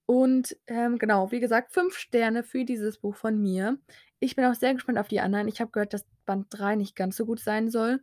Und, 0.07 0.57
ähm, 0.67 0.99
genau, 0.99 1.31
wie 1.33 1.41
gesagt, 1.41 1.73
5 1.73 1.97
Sterne 1.97 2.43
für 2.43 2.65
dieses 2.65 2.99
Buch 2.99 3.17
von 3.17 3.41
mir. 3.41 3.79
Ich 4.21 4.37
bin 4.37 4.45
auch 4.45 4.55
sehr 4.55 4.75
gespannt 4.75 4.99
auf 4.99 5.09
die 5.09 5.21
anderen. 5.21 5.49
Ich 5.49 5.61
habe 5.61 5.71
gehört, 5.71 5.95
dass 5.95 6.07
Band 6.27 6.47
3 6.51 6.77
nicht 6.77 6.97
ganz 6.97 7.17
so 7.17 7.27
gut 7.27 7.41
sein 7.41 7.71
soll 7.71 8.03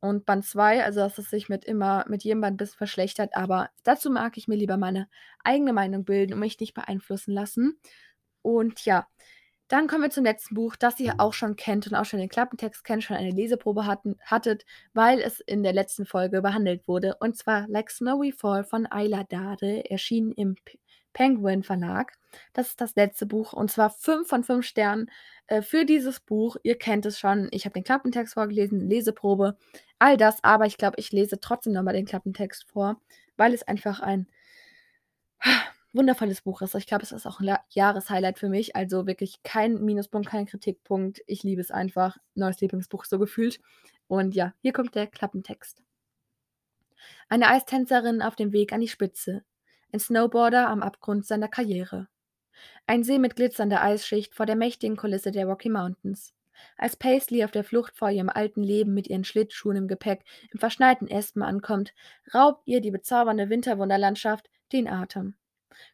und 0.00 0.26
Band 0.26 0.44
2, 0.44 0.84
also 0.84 1.00
dass 1.00 1.18
es 1.18 1.30
sich 1.30 1.48
mit 1.48 1.64
immer 1.64 2.04
mit 2.08 2.24
jedem 2.24 2.40
Band 2.42 2.54
'n 2.56 2.58
bisschen 2.58 2.78
verschlechtert, 2.78 3.36
aber 3.36 3.70
dazu 3.84 4.10
mag 4.10 4.36
ich 4.36 4.48
mir 4.48 4.56
lieber 4.56 4.76
meine 4.76 5.08
eigene 5.44 5.72
Meinung 5.72 6.04
bilden 6.04 6.34
und 6.34 6.40
mich 6.40 6.60
nicht 6.60 6.74
beeinflussen 6.74 7.32
lassen. 7.32 7.78
Und 8.46 8.84
ja, 8.84 9.08
dann 9.66 9.88
kommen 9.88 10.02
wir 10.04 10.10
zum 10.10 10.22
letzten 10.22 10.54
Buch, 10.54 10.76
das 10.76 11.00
ihr 11.00 11.14
auch 11.18 11.32
schon 11.32 11.56
kennt 11.56 11.88
und 11.88 11.96
auch 11.96 12.04
schon 12.04 12.20
den 12.20 12.28
Klappentext 12.28 12.84
kennt, 12.84 13.02
schon 13.02 13.16
eine 13.16 13.32
Leseprobe 13.32 13.86
hatten 13.86 14.16
hattet, 14.22 14.64
weil 14.94 15.18
es 15.20 15.40
in 15.40 15.64
der 15.64 15.72
letzten 15.72 16.06
Folge 16.06 16.42
behandelt 16.42 16.86
wurde, 16.86 17.16
und 17.18 17.36
zwar 17.36 17.66
Like 17.66 17.90
Snowy 17.90 18.30
Fall 18.30 18.62
von 18.62 18.86
Ayla 18.86 19.24
Dade, 19.24 19.90
erschienen 19.90 20.30
im 20.32 20.54
P 20.64 20.78
Penguin 21.12 21.62
Verlag. 21.64 22.12
Das 22.52 22.68
ist 22.68 22.80
das 22.80 22.94
letzte 22.94 23.26
Buch 23.26 23.52
und 23.52 23.70
zwar 23.70 23.90
5 23.90 24.28
von 24.28 24.44
5 24.44 24.64
Sternen, 24.64 25.10
äh, 25.48 25.62
für 25.62 25.84
dieses 25.84 26.20
Buch. 26.20 26.56
Ihr 26.62 26.78
kennt 26.78 27.06
es 27.06 27.18
schon, 27.18 27.48
ich 27.50 27.64
habe 27.64 27.72
den 27.72 27.84
Klappentext 27.84 28.34
vorgelesen, 28.34 28.88
Leseprobe, 28.88 29.56
all 29.98 30.16
das, 30.18 30.44
aber 30.44 30.66
ich 30.66 30.76
glaube, 30.78 31.00
ich 31.00 31.10
lese 31.10 31.40
trotzdem 31.40 31.72
noch 31.72 31.82
mal 31.82 31.94
den 31.94 32.06
Klappentext 32.06 32.66
vor, 32.70 33.00
weil 33.36 33.54
es 33.54 33.64
einfach 33.64 34.00
ein 34.00 34.28
wundervolles 35.96 36.42
Buch 36.42 36.62
ist. 36.62 36.74
Ich 36.74 36.86
glaube, 36.86 37.02
es 37.02 37.12
ist 37.12 37.26
auch 37.26 37.40
'n 37.40 37.46
La 37.46 37.60
Jahreshighlight 37.70 38.38
für 38.38 38.48
mich, 38.48 38.76
also 38.76 39.06
wirklich 39.06 39.42
kein 39.42 39.84
Minuspunkt, 39.84 40.28
kein 40.28 40.46
Kritikpunkt. 40.46 41.22
Ich 41.26 41.42
liebe 41.42 41.60
es 41.60 41.70
einfach. 41.70 42.18
Neues 42.34 42.60
Lieblingsbuch 42.60 43.04
so 43.04 43.18
gefühlt. 43.18 43.60
Und 44.08 44.34
ja, 44.34 44.54
hier 44.62 44.72
kommt 44.72 44.94
der 44.94 45.06
Klappentext. 45.06 45.82
Eine 47.28 47.48
Eistänzerin 47.48 48.22
auf 48.22 48.36
dem 48.36 48.52
Weg 48.52 48.72
an 48.72 48.80
die 48.80 48.88
Spitze. 48.88 49.44
Ein 49.92 50.00
Snowboarder 50.00 50.68
am 50.68 50.82
Abgrund 50.82 51.26
seiner 51.26 51.48
Karriere. 51.48 52.08
Ein 52.86 53.04
See 53.04 53.18
mit 53.18 53.36
glitzernder 53.36 53.82
Eisschicht 53.82 54.34
vor 54.34 54.46
der 54.46 54.56
mächtigen 54.56 54.96
Kulisse 54.96 55.30
der 55.30 55.46
Rocky 55.46 55.68
Mountains. 55.68 56.34
Als 56.78 56.96
Paisley 56.96 57.44
auf 57.44 57.50
der 57.50 57.64
Flucht 57.64 57.96
vor 57.96 58.10
ihrem 58.10 58.30
alten 58.30 58.62
Leben 58.62 58.94
mit 58.94 59.08
ihren 59.08 59.24
Schlittschuhen 59.24 59.76
im 59.76 59.88
Gepäck 59.88 60.24
im 60.52 60.58
verschneiten 60.58 61.08
Espen 61.08 61.42
ankommt, 61.42 61.94
raubt 62.32 62.62
ihr 62.66 62.80
die 62.80 62.90
bezaubernde 62.90 63.50
Winterwunderlandschaft 63.50 64.48
den 64.72 64.88
Atem. 64.88 65.34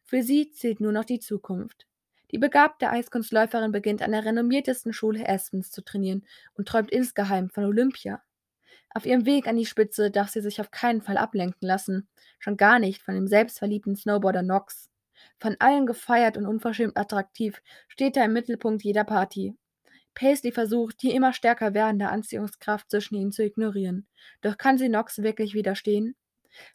Für 0.03 0.23
sie 0.23 0.51
zählt 0.51 0.79
nur 0.79 0.91
noch 0.91 1.05
die 1.05 1.19
Zukunft. 1.19 1.87
Die 2.31 2.39
begabte 2.39 2.89
Eiskunstläuferin 2.89 3.71
beginnt 3.71 4.01
an 4.01 4.11
der 4.11 4.25
renommiertesten 4.25 4.91
Schule 4.91 5.27
Aspens 5.27 5.71
zu 5.71 5.83
trainieren 5.83 6.25
und 6.55 6.67
träumt 6.67 6.91
insgeheim 6.91 7.49
von 7.49 7.65
Olympia. 7.65 8.23
Auf 8.89 9.05
ihrem 9.05 9.25
Weg 9.25 9.47
an 9.47 9.55
die 9.55 9.65
Spitze 9.65 10.11
darf 10.11 10.29
sie 10.29 10.41
sich 10.41 10.59
auf 10.61 10.71
keinen 10.71 11.01
Fall 11.01 11.17
ablenken 11.17 11.67
lassen, 11.67 12.07
schon 12.39 12.57
gar 12.57 12.79
nicht 12.79 13.01
von 13.01 13.15
dem 13.15 13.27
selbstverliebten 13.27 13.95
Snowboarder 13.95 14.43
Knox. 14.43 14.89
Von 15.39 15.55
allen 15.59 15.85
gefeiert 15.85 16.37
und 16.37 16.45
unverschämt 16.45 16.97
attraktiv, 16.97 17.61
steht 17.87 18.17
er 18.17 18.25
im 18.25 18.33
Mittelpunkt 18.33 18.83
jeder 18.83 19.03
Party. 19.03 19.55
Paisley 20.15 20.51
versucht, 20.51 21.01
die 21.01 21.11
immer 21.15 21.33
stärker 21.33 21.73
werdende 21.73 22.09
Anziehungskraft 22.09 22.89
zwischen 22.89 23.15
ihnen 23.15 23.31
zu 23.31 23.43
ignorieren. 23.43 24.07
Doch 24.41 24.57
kann 24.57 24.77
sie 24.77 24.87
Knox 24.87 25.19
wirklich 25.19 25.53
widerstehen? 25.53 26.15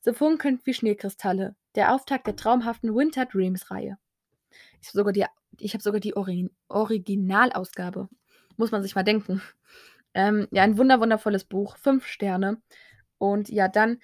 So 0.00 0.12
funkelnd 0.12 0.64
wie 0.66 0.74
Schneekristalle, 0.74 1.54
der 1.74 1.94
Auftakt 1.94 2.26
der 2.26 2.36
traumhaften 2.36 2.94
Winter 2.94 3.26
Dreams 3.26 3.70
Reihe. 3.70 3.98
Ich 4.80 4.88
habe 4.88 4.98
sogar 4.98 5.12
die, 5.12 5.24
ich 5.58 5.74
hab 5.74 5.82
sogar 5.82 6.00
die 6.00 6.16
Ori 6.16 6.50
Originalausgabe. 6.68 8.08
Muss 8.56 8.70
man 8.70 8.82
sich 8.82 8.94
mal 8.94 9.04
denken. 9.04 9.42
Ähm, 10.14 10.48
ja, 10.50 10.62
ein 10.62 10.78
wunder 10.78 11.00
wundervolles 11.00 11.44
Buch, 11.44 11.76
fünf 11.76 12.06
Sterne. 12.06 12.60
Und 13.18 13.48
ja, 13.48 13.68
dann 13.68 13.98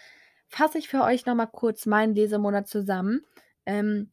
fasse 0.48 0.78
ich 0.78 0.88
für 0.88 1.02
euch 1.02 1.26
nochmal 1.26 1.48
kurz 1.50 1.86
meinen 1.86 2.14
Lesemonat 2.14 2.68
zusammen. 2.68 3.22
Ähm, 3.66 4.10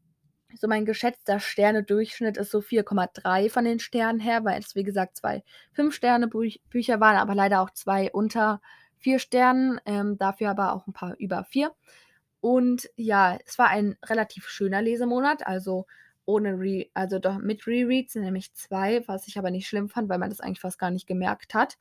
so 0.56 0.68
mein 0.68 0.86
geschätzter 0.86 1.40
Sterne-Durchschnitt 1.40 2.38
ist 2.38 2.52
so 2.52 2.60
4,3 2.60 3.50
von 3.50 3.66
den 3.66 3.80
Sternen 3.80 4.20
her, 4.20 4.44
weil 4.44 4.60
es 4.60 4.76
wie 4.76 4.84
gesagt 4.84 5.18
zwei 5.18 5.44
5-Sterne-Bücher 5.76 7.00
waren, 7.00 7.18
aber 7.18 7.36
leider 7.36 7.62
auch 7.62 7.70
zwei 7.72 8.12
unter 8.12 8.62
4 9.02 9.20
Sternen, 9.20 9.80
ähm, 9.86 10.18
dafür 10.18 10.50
aber 10.52 10.74
auch 10.74 10.88
ein 10.88 10.94
paar 10.94 11.16
über 11.18 11.44
4. 11.44 11.72
Und 12.42 12.90
ja, 12.96 13.38
es 13.46 13.60
war 13.60 13.70
ein 13.70 13.98
relativ 14.06 14.48
schöner 14.48 14.82
Lesemonat, 14.82 15.46
also 15.46 15.86
ohne 16.26 16.60
Re 16.60 16.88
also 16.94 17.20
doch 17.20 17.38
mit 17.40 17.68
Rereads, 17.68 18.16
nämlich 18.16 18.54
zwei, 18.54 19.04
was 19.08 19.28
ich 19.28 19.38
aber 19.38 19.52
nicht 19.52 19.68
schlimm 19.68 19.90
fand, 19.90 20.10
weil 20.10 20.20
man 20.20 20.30
das 20.30 20.40
eigentlich 20.40 20.62
fast 20.62 20.80
gar 20.80 20.92
nicht 20.92 21.08
gemerkt 21.08 21.54
hat. 21.54 21.78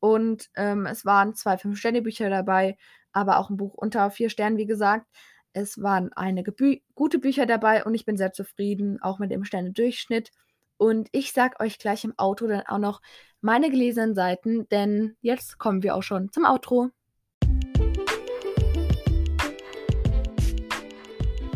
Und 0.00 0.50
ähm, 0.56 0.86
es 0.86 1.04
waren 1.04 1.34
zwei 1.34 1.56
5-Sterne-Bücher 1.56 2.30
dabei, 2.30 2.76
aber 3.12 3.38
auch 3.38 3.50
ein 3.50 3.56
Buch 3.56 3.74
unter 3.74 4.10
4 4.10 4.30
Sternen, 4.30 4.58
wie 4.58 4.66
gesagt. 4.66 5.06
Es 5.52 5.80
waren 5.82 6.12
einige 6.12 6.52
Bü 6.52 6.78
gute 6.94 7.18
Bücher 7.18 7.46
dabei 7.46 7.84
und 7.84 7.94
ich 7.94 8.04
bin 8.04 8.16
sehr 8.18 8.32
zufrieden, 8.32 9.00
auch 9.02 9.18
mit 9.18 9.30
dem 9.30 9.44
Sterne-Durchschnitt. 9.44 10.30
Und 10.78 11.08
ich 11.12 11.32
sag 11.32 11.60
euch 11.60 11.78
gleich 11.78 12.04
im 12.04 12.14
Outro 12.16 12.46
dann 12.46 12.66
auch 12.66 12.78
noch 12.78 13.00
meine 13.40 13.70
gelesenen 13.70 14.14
Seiten, 14.14 14.68
denn 14.68 15.16
jetzt 15.20 15.58
kommen 15.58 15.82
wir 15.82 15.94
auch 15.94 16.02
schon 16.02 16.30
zum 16.32 16.44
Outro. 16.44 16.90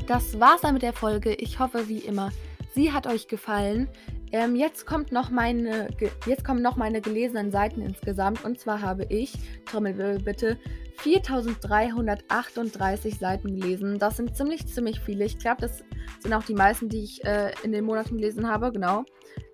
Das 0.06 0.40
war's 0.40 0.62
dann 0.62 0.74
mit 0.74 0.82
der 0.82 0.92
Folge. 0.92 1.34
Ich 1.34 1.58
hoffe, 1.58 1.88
wie 1.88 1.98
immer, 1.98 2.32
sie 2.74 2.92
hat 2.92 3.06
euch 3.06 3.28
gefallen. 3.28 3.88
Ähm, 4.32 4.54
jetzt, 4.54 4.86
kommt 4.86 5.10
noch 5.12 5.30
meine, 5.30 5.88
jetzt 6.26 6.44
kommen 6.44 6.60
noch 6.62 6.76
meine 6.76 7.00
gelesenen 7.00 7.50
Seiten 7.50 7.82
insgesamt. 7.82 8.44
Und 8.44 8.60
zwar 8.60 8.80
habe 8.80 9.04
ich, 9.08 9.32
Trommelwirbel 9.66 10.20
bitte, 10.20 10.56
4338 10.98 13.18
Seiten 13.18 13.58
gelesen. 13.58 13.98
Das 13.98 14.16
sind 14.16 14.36
ziemlich, 14.36 14.64
ziemlich 14.66 15.00
viele. 15.00 15.24
Ich 15.24 15.38
glaube, 15.38 15.62
das 15.62 15.82
sind 16.20 16.32
auch 16.34 16.44
die 16.44 16.54
meisten, 16.54 16.88
die 16.88 17.02
ich 17.02 17.24
äh, 17.24 17.50
in 17.62 17.72
den 17.72 17.84
Monaten 17.84 18.18
gelesen 18.18 18.48
habe. 18.48 18.70
Genau. 18.70 19.04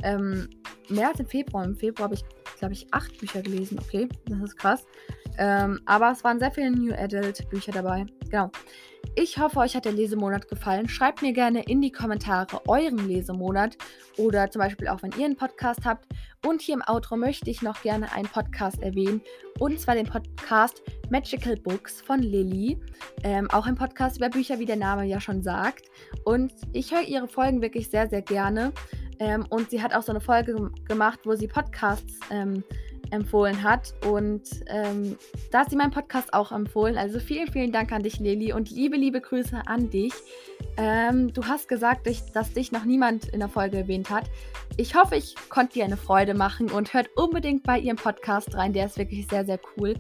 Ähm, 0.03 0.51
mehr 0.89 1.09
als 1.09 1.21
im 1.21 1.27
Februar. 1.27 1.65
Im 1.65 1.77
Februar 1.77 2.11
habe 2.11 2.15
ich, 2.15 2.25
glaube 2.59 2.75
ich, 2.75 2.93
acht 2.93 3.17
Bücher 3.19 3.41
gelesen. 3.43 3.79
Okay, 3.79 4.09
das 4.27 4.41
ist 4.41 4.57
krass. 4.57 4.85
Ähm, 5.39 5.81
aber 5.87 6.11
es 6.13 6.25
waren 6.25 6.39
sehr 6.39 6.51
viele 6.51 6.71
New 6.71 6.95
Adult 6.95 7.49
Bücher 7.51 7.73
dabei. 7.73 8.07
Genau. 8.31 8.51
Ich 9.15 9.39
hoffe, 9.39 9.61
euch 9.61 9.75
hat 9.77 9.85
der 9.85 9.93
Lesemonat 9.93 10.49
gefallen. 10.49 10.89
Schreibt 10.89 11.23
mir 11.23 11.33
gerne 11.33 11.63
in 11.63 11.81
die 11.81 11.93
Kommentare 11.93 12.61
euren 12.67 13.09
Lesemonat 13.09 13.77
oder 14.19 14.51
zum 14.51 14.61
Beispiel 14.61 14.89
auch, 14.89 15.03
wenn 15.03 15.13
ihr 15.13 15.25
einen 15.25 15.37
Podcast 15.37 15.85
habt. 15.85 16.07
Und 16.45 16.61
hier 16.61 16.75
im 16.75 16.83
Outro 16.87 17.17
möchte 17.17 17.49
ich 17.49 17.63
noch 17.63 17.81
gerne 17.83 18.13
einen 18.13 18.29
Podcast 18.29 18.83
erwähnen. 18.83 19.23
Und 19.59 19.81
zwar 19.81 19.95
den 19.95 20.07
Podcast 20.07 20.83
Magical 21.09 21.57
Books 21.57 22.03
von 22.03 22.21
Lilly. 22.21 22.79
Ähm, 23.23 23.51
auch 23.51 23.67
ein 23.67 23.77
Podcast 23.77 24.19
über 24.19 24.29
Bücher, 24.29 24.59
wie 24.59 24.67
der 24.67 24.77
Name 24.77 25.05
ja 25.05 25.21
schon 25.21 25.43
sagt. 25.43 25.87
Und 26.25 26.53
ich 26.73 26.93
höre 26.93 27.03
ihre 27.03 27.29
Folgen 27.29 27.63
wirklich 27.63 27.89
sehr, 27.89 28.09
sehr 28.09 28.23
gerne. 28.23 28.73
Ähm, 29.19 29.47
und 29.49 29.71
sie 29.71 29.83
hat 29.83 29.95
auch 29.95 30.03
so 30.03 30.13
eine 30.13 30.21
Folge 30.21 30.71
gemacht, 30.87 31.21
wo 31.25 31.35
sie 31.35 31.49
Podcasts 31.49 32.21
ähm, 32.31 32.63
empfohlen 33.11 33.63
hat. 33.63 33.95
Und 34.07 34.43
ähm, 34.67 35.17
da 35.51 35.61
hat 35.61 35.71
sie 35.71 35.77
meinen 35.77 35.91
Podcast 35.91 36.33
auch 36.35 36.53
empfohlen. 36.53 36.97
Also 36.97 37.21
vielen, 37.21 37.51
vielen 37.51 37.73
Dank 37.73 37.93
an 37.93 38.03
dich, 38.03 38.19
Lili. 38.19 38.53
Und 38.53 38.71
liebe, 38.71 38.97
liebe 38.97 39.21
Grüße 39.21 39.63
an 39.67 39.91
dich. 39.91 40.13
Ähm, 40.77 41.33
du 41.33 41.45
hast 41.45 41.69
gesagt, 41.69 42.07
dass 42.35 42.53
dich 42.53 42.73
noch 42.73 42.85
niemand 42.85 43.29
in 43.29 43.41
der 43.41 43.49
Folge 43.49 43.79
erwähnt 43.79 44.11
hat. 44.11 44.25
Ich 44.77 44.95
hoffe, 44.95 45.17
ich 45.17 45.35
konnte 45.49 45.75
dir 45.75 45.85
eine 45.85 45.97
Freude 45.97 46.35
machen 46.35 46.71
und 46.71 46.93
hört 46.93 47.09
unbedingt 47.17 47.63
bei 47.63 47.79
ihrem 47.79 47.97
Podcast 47.97 48.55
rein. 48.55 48.73
Der 48.73 48.87
ist 48.87 48.99
wirklich 48.99 49.27
sehr, 49.29 49.45
sehr 49.45 49.61
cool. 49.77 49.95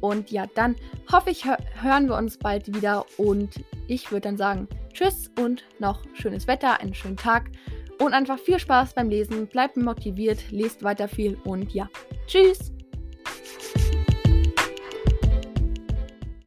Und 0.00 0.30
ja, 0.30 0.46
dann 0.54 0.76
hoffe 1.10 1.30
ich, 1.30 1.44
hör 1.44 1.58
hören 1.80 2.08
wir 2.08 2.16
uns 2.16 2.38
bald 2.38 2.74
wieder. 2.74 3.06
Und 3.18 3.64
ich 3.86 4.10
würde 4.10 4.28
dann 4.28 4.36
sagen, 4.36 4.68
tschüss 4.92 5.30
und 5.38 5.64
noch 5.78 6.02
schönes 6.14 6.46
Wetter, 6.46 6.80
einen 6.80 6.94
schönen 6.94 7.16
Tag. 7.16 7.50
Und 7.98 8.12
einfach 8.12 8.38
viel 8.38 8.58
Spaß 8.58 8.94
beim 8.94 9.08
Lesen, 9.08 9.46
bleibt 9.46 9.76
motiviert, 9.76 10.50
lest 10.50 10.82
weiter 10.82 11.08
viel 11.08 11.38
und 11.44 11.72
ja, 11.72 11.88
tschüss! 12.26 12.72